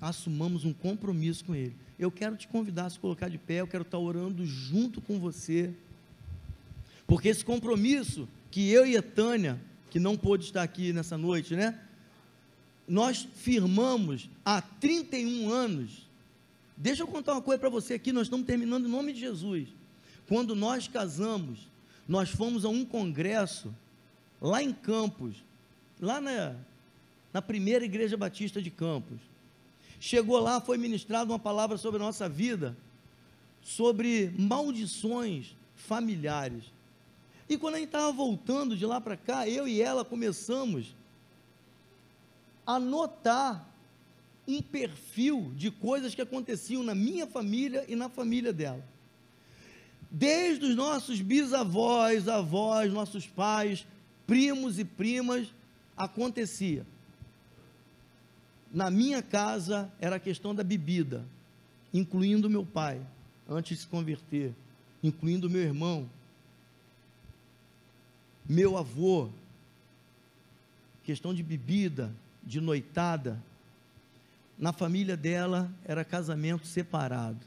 assumamos 0.00 0.64
um 0.64 0.72
compromisso 0.72 1.44
com 1.44 1.54
Ele. 1.54 1.74
Eu 1.98 2.10
quero 2.10 2.36
te 2.36 2.46
convidar 2.46 2.86
a 2.86 2.90
se 2.90 2.98
colocar 2.98 3.28
de 3.28 3.38
pé, 3.38 3.60
eu 3.60 3.66
quero 3.66 3.82
estar 3.82 3.98
orando 3.98 4.44
junto 4.46 5.00
com 5.00 5.18
você, 5.18 5.72
porque 7.06 7.28
esse 7.28 7.44
compromisso 7.44 8.28
que 8.50 8.68
eu 8.70 8.86
e 8.86 8.96
a 8.96 9.02
Tânia, 9.02 9.58
que 9.90 9.98
não 9.98 10.16
pôde 10.16 10.44
estar 10.44 10.62
aqui 10.62 10.92
nessa 10.92 11.16
noite, 11.16 11.56
né? 11.56 11.80
Nós 12.86 13.26
firmamos 13.34 14.28
há 14.44 14.60
31 14.60 15.50
anos. 15.50 16.07
Deixa 16.80 17.02
eu 17.02 17.08
contar 17.08 17.32
uma 17.32 17.42
coisa 17.42 17.58
para 17.58 17.68
você 17.68 17.94
aqui, 17.94 18.12
nós 18.12 18.28
estamos 18.28 18.46
terminando 18.46 18.86
em 18.86 18.90
nome 18.90 19.12
de 19.12 19.18
Jesus. 19.18 19.68
Quando 20.28 20.54
nós 20.54 20.86
casamos, 20.86 21.66
nós 22.06 22.30
fomos 22.30 22.64
a 22.64 22.68
um 22.68 22.84
congresso 22.84 23.74
lá 24.40 24.62
em 24.62 24.72
Campos, 24.72 25.42
lá 26.00 26.20
na, 26.20 26.54
na 27.32 27.42
primeira 27.42 27.84
igreja 27.84 28.16
batista 28.16 28.62
de 28.62 28.70
Campos. 28.70 29.18
Chegou 29.98 30.38
lá, 30.38 30.60
foi 30.60 30.78
ministrada 30.78 31.32
uma 31.32 31.38
palavra 31.38 31.76
sobre 31.76 32.00
a 32.00 32.04
nossa 32.04 32.28
vida, 32.28 32.76
sobre 33.60 34.32
maldições 34.38 35.56
familiares. 35.74 36.62
E 37.48 37.58
quando 37.58 37.74
a 37.74 37.78
gente 37.78 37.88
estava 37.88 38.12
voltando 38.12 38.76
de 38.76 38.86
lá 38.86 39.00
para 39.00 39.16
cá, 39.16 39.48
eu 39.48 39.66
e 39.66 39.82
ela 39.82 40.04
começamos 40.04 40.94
a 42.64 42.78
notar 42.78 43.68
um 44.48 44.60
perfil 44.60 45.52
de 45.54 45.70
coisas 45.70 46.14
que 46.14 46.22
aconteciam 46.22 46.82
na 46.82 46.94
minha 46.94 47.26
família 47.26 47.84
e 47.86 47.94
na 47.94 48.08
família 48.08 48.52
dela. 48.52 48.84
Desde 50.10 50.64
os 50.64 50.74
nossos 50.74 51.20
bisavós, 51.20 52.26
avós, 52.26 52.92
nossos 52.92 53.26
pais, 53.26 53.86
primos 54.26 54.78
e 54.78 54.84
primas, 54.84 55.52
acontecia 55.96 56.84
na 58.72 58.90
minha 58.90 59.22
casa 59.22 59.90
era 60.00 60.16
a 60.16 60.20
questão 60.20 60.54
da 60.54 60.62
bebida, 60.62 61.24
incluindo 61.92 62.50
meu 62.50 62.64
pai, 62.64 63.00
antes 63.48 63.76
de 63.76 63.82
se 63.82 63.88
converter, 63.88 64.54
incluindo 65.02 65.48
meu 65.48 65.62
irmão, 65.62 66.08
meu 68.48 68.76
avô, 68.76 69.28
questão 71.02 71.32
de 71.32 71.42
bebida, 71.42 72.12
de 72.42 72.60
noitada, 72.60 73.42
na 74.58 74.72
família 74.72 75.16
dela 75.16 75.70
era 75.84 76.04
casamento 76.04 76.66
separado, 76.66 77.46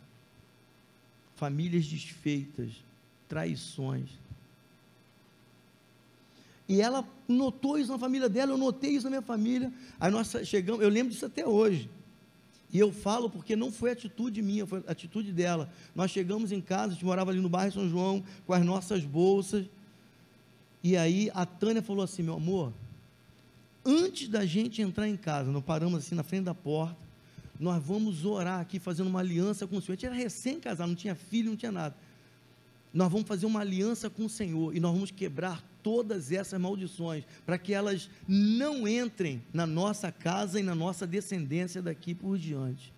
famílias 1.36 1.86
desfeitas, 1.86 2.72
traições. 3.28 4.09
E 6.70 6.80
ela 6.80 7.05
notou 7.28 7.78
isso 7.78 7.91
na 7.91 7.99
família 7.99 8.30
dela, 8.30 8.53
eu 8.53 8.57
notei 8.57 8.91
isso 8.91 9.03
na 9.03 9.09
minha 9.09 9.22
família. 9.22 9.74
Aí 9.99 10.09
nós 10.09 10.34
chegamos, 10.45 10.82
eu 10.82 10.89
lembro 10.89 11.12
disso 11.12 11.26
até 11.26 11.45
hoje. 11.45 11.89
E 12.72 12.80
eu 12.80 12.93
falo 12.93 13.30
porque 13.30 13.53
não 13.53 13.70
foi 13.70 13.91
atitude 13.91 14.41
minha, 14.41 14.66
foi 14.66 14.82
atitude 14.88 15.34
dela. 15.34 15.70
Nós 15.93 16.12
chegamos 16.12 16.53
em 16.53 16.62
casa, 16.62 16.91
a 16.91 16.93
gente 16.93 17.03
morava 17.03 17.32
ali 17.32 17.41
no 17.41 17.49
bairro 17.49 17.74
São 17.74 17.89
João, 17.89 18.24
com 18.47 18.53
as 18.53 18.66
nossas 18.66 19.03
bolsas. 19.03 19.66
E 20.82 20.95
aí 20.95 21.30
a 21.34 21.45
Tânia 21.45 21.82
falou 21.82 22.03
assim: 22.03 22.24
meu 22.24 22.36
amor, 22.36 22.72
antes 23.86 24.28
da 24.28 24.46
gente 24.46 24.82
entrar 24.82 25.08
em 25.08 25.18
casa, 25.18 25.52
nós 25.52 25.64
paramos 25.64 26.00
assim 26.00 26.16
na 26.16 26.24
frente 26.24 26.46
da 26.46 26.56
porta, 26.56 26.98
nós 27.60 27.84
vamos 27.84 28.26
orar 28.26 28.60
aqui, 28.60 28.80
fazendo 28.80 29.08
uma 29.08 29.20
aliança 29.20 29.68
com 29.68 29.78
o 29.78 29.82
Senhor. 29.82 29.94
A 29.94 29.96
gente 29.96 30.06
era 30.08 30.16
recém-casado, 30.16 30.90
não 30.90 30.96
tinha 30.96 31.14
filho, 31.14 31.52
não 31.52 31.58
tinha 31.58 31.72
nada. 31.72 31.96
Nós 32.94 33.12
vamos 33.12 33.28
fazer 33.28 33.46
uma 33.46 33.60
aliança 33.60 34.10
com 34.10 34.26
o 34.26 34.30
Senhor 34.30 34.76
e 34.76 34.80
nós 34.80 34.92
vamos 34.92 35.12
quebrar 35.12 35.64
todas 35.84 36.32
essas 36.32 36.60
maldições, 36.60 37.24
para 37.46 37.58
que 37.58 37.74
elas 37.74 38.10
não 38.28 38.88
entrem 38.88 39.42
na 39.54 39.66
nossa 39.66 40.12
casa 40.12 40.60
e 40.60 40.64
na 40.64 40.76
nossa 40.76 41.06
descendência 41.08 41.82
daqui 41.82 42.14
por 42.14 42.38
diante. 42.38 42.92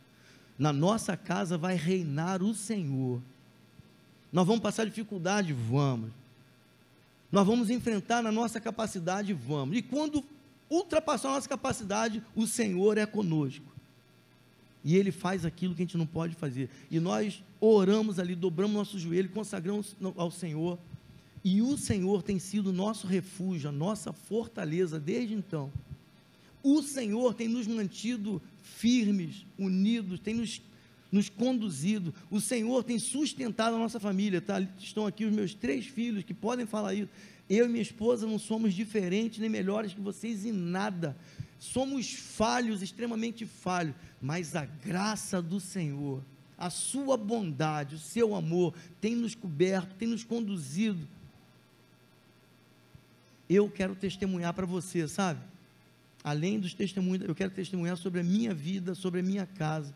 Na 0.57 0.71
nossa 0.71 1.17
casa 1.17 1.57
vai 1.57 1.75
reinar 1.75 2.41
o 2.41 2.53
Senhor. 2.53 3.21
Nós 4.31 4.47
vamos 4.47 4.61
passar 4.61 4.85
dificuldade? 4.85 5.53
Vamos. 5.53 6.09
Nós 7.31 7.45
vamos 7.45 7.69
enfrentar 7.69 8.23
na 8.23 8.31
nossa 8.31 8.59
capacidade? 8.59 9.33
Vamos. 9.33 9.77
E 9.77 9.81
quando 9.81 10.23
ultrapassar 10.75 11.29
a 11.29 11.33
nossa 11.33 11.49
capacidade, 11.49 12.23
o 12.35 12.47
Senhor 12.47 12.97
é 12.97 13.05
conosco. 13.05 13.65
E 14.83 14.95
Ele 14.95 15.11
faz 15.11 15.45
aquilo 15.45 15.73
que 15.73 15.81
a 15.81 15.85
gente 15.85 15.97
não 15.97 16.05
pode 16.05 16.35
fazer. 16.35 16.69
E 16.91 16.99
nós 16.99 17.43
oramos 17.59 18.19
ali, 18.19 18.35
dobramos 18.35 18.75
nosso 18.75 18.99
joelho, 18.99 19.29
consagramos 19.29 19.95
ao 20.17 20.29
Senhor 20.29 20.77
e 21.43 21.61
o 21.61 21.77
Senhor 21.77 22.23
tem 22.23 22.39
sido 22.39 22.71
nosso 22.71 23.05
refúgio, 23.05 23.69
a 23.69 23.71
nossa 23.71 24.13
fortaleza 24.13 24.99
desde 24.99 25.33
então. 25.33 25.71
O 26.63 26.81
Senhor 26.81 27.33
tem 27.33 27.49
nos 27.49 27.67
mantido 27.67 28.41
firmes, 28.61 29.45
unidos, 29.59 30.21
tem 30.21 30.35
nos, 30.35 30.61
nos 31.11 31.27
conduzido. 31.27 32.13
O 32.31 32.39
Senhor 32.39 32.81
tem 32.85 32.97
sustentado 32.97 33.75
a 33.75 33.79
nossa 33.79 33.99
família. 33.99 34.39
Tá? 34.39 34.61
Estão 34.79 35.05
aqui 35.05 35.25
os 35.25 35.33
meus 35.33 35.53
três 35.53 35.85
filhos 35.85 36.23
que 36.23 36.33
podem 36.33 36.65
falar 36.65 36.93
isso. 36.93 37.09
Eu 37.49 37.65
e 37.65 37.69
minha 37.69 37.81
esposa 37.81 38.25
não 38.25 38.39
somos 38.39 38.73
diferentes 38.73 39.39
nem 39.39 39.49
melhores 39.49 39.93
que 39.93 40.01
vocês 40.01 40.45
em 40.45 40.51
nada. 40.51 41.15
Somos 41.59 42.13
falhos, 42.13 42.81
extremamente 42.81 43.45
falhos. 43.45 43.95
Mas 44.21 44.55
a 44.55 44.65
graça 44.65 45.41
do 45.41 45.59
Senhor, 45.59 46.23
a 46.57 46.69
sua 46.69 47.17
bondade, 47.17 47.95
o 47.95 47.99
seu 47.99 48.35
amor 48.35 48.73
tem 49.01 49.15
nos 49.15 49.35
coberto, 49.35 49.95
tem 49.95 50.07
nos 50.07 50.23
conduzido 50.23 51.07
eu 53.49 53.69
quero 53.69 53.95
testemunhar 53.95 54.53
para 54.53 54.65
você, 54.65 55.07
sabe? 55.07 55.39
Além 56.23 56.59
dos 56.59 56.73
testemunhos, 56.73 57.27
eu 57.27 57.35
quero 57.35 57.51
testemunhar 57.51 57.97
sobre 57.97 58.21
a 58.21 58.23
minha 58.23 58.53
vida, 58.53 58.95
sobre 58.95 59.19
a 59.19 59.23
minha 59.23 59.45
casa. 59.45 59.93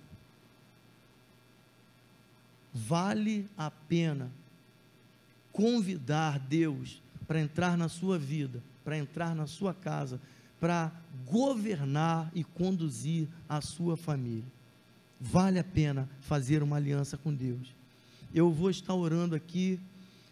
Vale 2.74 3.48
a 3.58 3.72
pena 3.72 4.30
convidar 5.52 6.38
Deus 6.38 7.02
para 7.28 7.42
entrar 7.42 7.78
na 7.78 7.90
sua 7.90 8.18
vida, 8.18 8.64
para 8.84 8.98
entrar 8.98 9.36
na 9.36 9.46
sua 9.48 9.74
casa, 9.74 10.20
para 10.60 10.92
governar 11.26 12.32
e 12.34 12.44
conduzir 12.44 13.28
a 13.48 13.62
sua 13.62 13.98
família. 13.98 14.46
Vale 15.20 15.60
a 15.60 15.64
pena 15.64 16.10
fazer 16.22 16.64
uma 16.64 16.78
aliança 16.78 17.18
com 17.18 17.34
Deus. 17.34 17.76
Eu 18.34 18.52
vou 18.52 18.70
estar 18.70 18.94
orando 18.94 19.36
aqui 19.36 19.80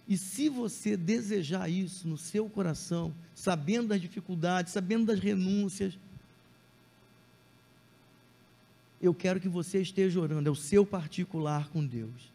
e 0.07 0.17
se 0.17 0.49
você 0.49 0.95
desejar 0.95 1.69
isso 1.69 2.07
no 2.07 2.17
seu 2.17 2.47
coração, 2.47 3.13
sabendo 3.33 3.89
das 3.89 4.01
dificuldades, 4.01 4.71
sabendo 4.71 5.05
das 5.05 5.19
renúncias, 5.19 5.97
eu 9.01 9.13
quero 9.13 9.39
que 9.39 9.49
você 9.49 9.81
esteja 9.81 10.19
orando, 10.19 10.47
é 10.47 10.51
o 10.51 10.55
seu 10.55 10.85
particular 10.85 11.69
com 11.69 11.85
Deus. 11.85 12.31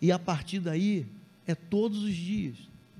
E 0.00 0.12
a 0.12 0.18
partir 0.18 0.60
daí, 0.60 1.06
é 1.46 1.54
todos 1.54 2.02
os 2.02 2.14
dias. 2.14 2.56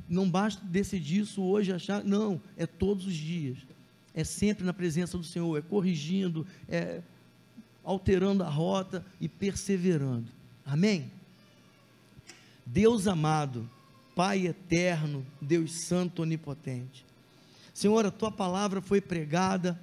Não 0.09 0.29
basta 0.29 0.65
decidir 0.65 1.23
isso 1.23 1.43
hoje, 1.43 1.73
achar, 1.73 2.05
não, 2.05 2.41
é 2.57 2.67
todos 2.67 3.07
os 3.07 3.15
dias. 3.15 3.59
É 4.15 4.23
sempre 4.23 4.65
na 4.65 4.73
presença 4.73 5.19
do 5.19 5.25
Senhor, 5.25 5.57
é 5.59 5.63
corrigindo, 5.63 6.47
é 6.69 7.03
alterando 7.83 8.43
a 8.43 8.49
rota 8.49 9.05
e 9.21 9.29
perseverando. 9.29 10.29
Amém? 10.65 11.11
Deus 12.65 13.07
amado, 13.07 13.69
Pai 14.15 14.47
eterno, 14.47 15.27
Deus 15.41 15.87
santo, 15.87 16.23
onipotente. 16.23 17.05
Senhor, 17.75 18.07
a 18.07 18.11
tua 18.11 18.31
palavra 18.31 18.81
foi 18.81 19.01
pregada 19.01 19.79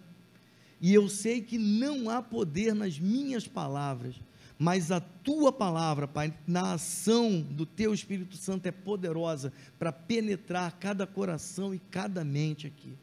e 0.79 0.93
eu 0.93 1.09
sei 1.09 1.41
que 1.41 1.57
não 1.57 2.09
há 2.09 2.21
poder 2.21 2.73
nas 2.73 2.97
minhas 2.97 3.47
palavras, 3.47 4.15
mas 4.61 4.91
a 4.91 4.99
tua 4.99 5.51
palavra, 5.51 6.07
Pai, 6.07 6.31
na 6.45 6.73
ação 6.73 7.41
do 7.41 7.65
teu 7.65 7.95
Espírito 7.95 8.37
Santo 8.37 8.67
é 8.67 8.71
poderosa 8.71 9.51
para 9.79 9.91
penetrar 9.91 10.77
cada 10.79 11.07
coração 11.07 11.73
e 11.73 11.79
cada 11.79 12.23
mente 12.23 12.67
aqui. 12.67 12.93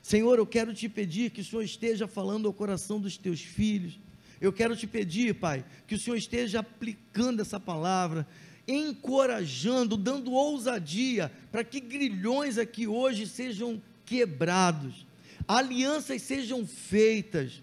Senhor, 0.00 0.38
eu 0.38 0.46
quero 0.46 0.72
te 0.72 0.88
pedir 0.88 1.30
que 1.30 1.42
o 1.42 1.44
Senhor 1.44 1.60
esteja 1.60 2.08
falando 2.08 2.46
ao 2.48 2.54
coração 2.54 2.98
dos 2.98 3.18
teus 3.18 3.42
filhos. 3.42 4.00
Eu 4.40 4.50
quero 4.50 4.74
te 4.74 4.86
pedir, 4.86 5.34
Pai, 5.34 5.62
que 5.86 5.94
o 5.94 5.98
Senhor 5.98 6.16
esteja 6.16 6.60
aplicando 6.60 7.42
essa 7.42 7.60
palavra, 7.60 8.26
encorajando, 8.66 9.94
dando 9.94 10.32
ousadia 10.32 11.30
para 11.50 11.62
que 11.62 11.80
grilhões 11.80 12.56
aqui 12.56 12.86
hoje 12.86 13.26
sejam 13.26 13.78
quebrados, 14.06 15.06
alianças 15.46 16.22
sejam 16.22 16.66
feitas, 16.66 17.62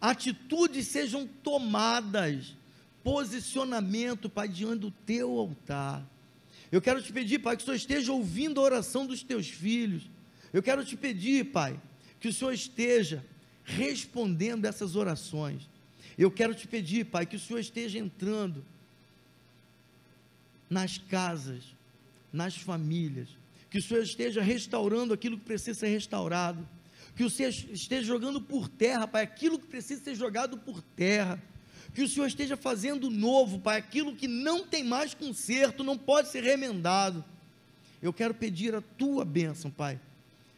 atitudes 0.00 0.86
sejam 0.86 1.26
tomadas, 1.26 2.56
posicionamento, 3.02 4.28
Pai, 4.28 4.48
diante 4.48 4.80
do 4.80 4.90
teu 4.90 5.38
altar. 5.38 6.04
Eu 6.72 6.80
quero 6.80 7.02
te 7.02 7.12
pedir, 7.12 7.40
Pai, 7.40 7.56
que 7.56 7.62
o 7.62 7.64
Senhor 7.66 7.76
esteja 7.76 8.12
ouvindo 8.12 8.60
a 8.60 8.64
oração 8.64 9.06
dos 9.06 9.22
teus 9.22 9.48
filhos. 9.48 10.08
Eu 10.52 10.62
quero 10.62 10.84
te 10.84 10.96
pedir, 10.96 11.46
Pai, 11.46 11.80
que 12.20 12.28
o 12.28 12.32
Senhor 12.32 12.52
esteja 12.52 13.24
respondendo 13.64 14.64
essas 14.64 14.96
orações. 14.96 15.68
Eu 16.16 16.30
quero 16.30 16.54
te 16.54 16.68
pedir, 16.68 17.06
Pai, 17.06 17.26
que 17.26 17.36
o 17.36 17.40
Senhor 17.40 17.58
esteja 17.58 17.98
entrando 17.98 18.64
nas 20.68 20.98
casas, 20.98 21.64
nas 22.32 22.56
famílias. 22.56 23.28
Que 23.68 23.78
o 23.78 23.82
Senhor 23.82 24.02
esteja 24.02 24.42
restaurando 24.42 25.14
aquilo 25.14 25.38
que 25.38 25.44
precisa 25.44 25.80
ser 25.80 25.88
restaurado. 25.88 26.66
Que 27.16 27.24
o 27.24 27.30
Senhor 27.30 27.50
esteja 27.50 28.02
jogando 28.02 28.40
por 28.40 28.68
terra, 28.68 29.06
Pai, 29.06 29.22
aquilo 29.22 29.58
que 29.58 29.66
precisa 29.66 30.02
ser 30.02 30.14
jogado 30.14 30.56
por 30.58 30.80
terra. 30.82 31.42
Que 31.94 32.02
o 32.02 32.08
Senhor 32.08 32.26
esteja 32.26 32.56
fazendo 32.56 33.10
novo, 33.10 33.58
Pai, 33.58 33.78
aquilo 33.78 34.14
que 34.14 34.28
não 34.28 34.64
tem 34.64 34.84
mais 34.84 35.12
conserto, 35.12 35.82
não 35.82 35.98
pode 35.98 36.28
ser 36.28 36.42
remendado. 36.42 37.24
Eu 38.00 38.12
quero 38.12 38.32
pedir 38.32 38.74
a 38.74 38.80
tua 38.80 39.24
bênção, 39.24 39.70
Pai, 39.70 40.00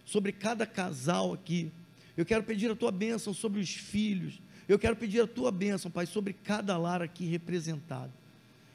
sobre 0.05 0.31
cada 0.33 0.67
casal 0.67 1.33
aqui. 1.33 1.73
Eu 2.17 2.25
quero 2.25 2.45
pedir 2.45 2.71
a 2.71 2.77
tua 2.77 2.93
bênção 2.93 3.33
sobre 3.33 3.61
os 3.61 3.71
filhos. 3.71 4.41
Eu 4.69 4.79
quero 4.79 4.95
pedir 4.95 5.21
a 5.21 5.27
tua 5.27 5.51
bênção, 5.51 5.91
Pai, 5.91 6.07
sobre 6.07 6.33
cada 6.33 6.77
lar 6.77 7.03
aqui 7.03 7.25
representado. 7.25 8.13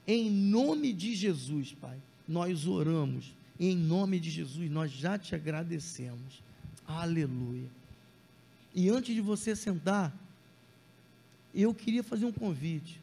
Em 0.05 0.29
nome 0.29 0.93
de 0.93 1.15
Jesus, 1.15 1.73
Pai, 1.73 1.97
nós 2.27 2.65
oramos. 2.65 3.35
Em 3.59 3.75
nome 3.75 4.19
de 4.19 4.29
Jesus, 4.29 4.69
nós 4.69 4.91
já 4.91 5.17
te 5.17 5.33
agradecemos. 5.33 6.41
Aleluia. 6.87 7.67
E 8.73 8.89
antes 8.89 9.13
de 9.13 9.21
você 9.21 9.55
sentar, 9.55 10.13
eu 11.53 11.73
queria 11.73 12.03
fazer 12.03 12.25
um 12.25 12.31
convite. 12.31 13.01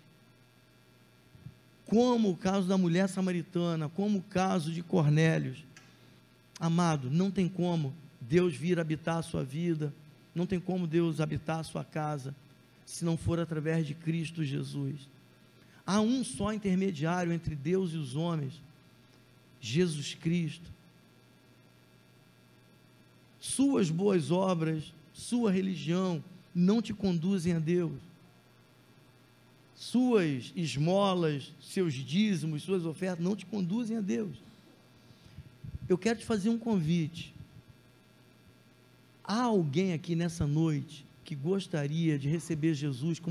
Como 1.87 2.31
o 2.31 2.37
caso 2.37 2.67
da 2.67 2.79
mulher 2.79 3.09
samaritana, 3.09 3.89
como 3.89 4.19
o 4.19 4.23
caso 4.23 4.73
de 4.73 4.83
Cornélios. 4.83 5.65
Amado, 6.59 7.11
não 7.11 7.31
tem 7.31 7.49
como 7.49 7.93
Deus 8.21 8.55
vir 8.55 8.79
habitar 8.81 9.19
a 9.19 9.23
sua 9.23 9.45
vida, 9.45 9.93
não 10.35 10.47
tem 10.47 10.59
como 10.59 10.87
Deus 10.87 11.21
habitar 11.21 11.61
a 11.61 11.65
sua 11.65 11.85
casa, 11.85 12.35
se 12.87 13.05
não 13.05 13.17
for 13.17 13.39
através 13.39 13.87
de 13.87 13.95
Cristo 13.95 14.45
Jesus. 14.45 15.09
Há 15.87 16.01
um 16.01 16.25
só 16.25 16.53
intermediário 16.53 17.33
entre 17.33 17.55
Deus 17.55 17.93
e 17.93 17.97
os 17.97 18.17
homens, 18.17 18.55
Jesus 19.61 20.15
Cristo. 20.15 20.74
Suas 23.45 23.91
boas 23.91 24.31
obras, 24.31 24.91
sua 25.13 25.53
religião 25.53 26.25
não 26.55 26.81
te 26.81 26.95
conduzem 26.95 27.53
a 27.53 27.59
Deus. 27.59 28.01
Suas 29.77 30.51
esmolas, 30.57 31.53
seus 31.61 31.93
dízimos, 31.93 32.63
suas 32.63 32.87
ofertas 32.87 33.23
não 33.23 33.37
te 33.37 33.45
conduzem 33.45 33.99
a 33.99 34.01
Deus. 34.01 34.35
Eu 35.87 35.99
quero 35.99 36.21
te 36.21 36.25
fazer 36.25 36.49
um 36.49 36.59
convite. 36.59 37.35
Há 39.23 39.43
alguém 39.43 39.93
aqui 39.93 40.17
nessa 40.17 40.47
noite 40.47 41.05
que 41.23 41.35
gostaria 41.35 42.19
de 42.19 42.31
receber 42.31 42.73
Jesus 42.73 43.19
como 43.19 43.23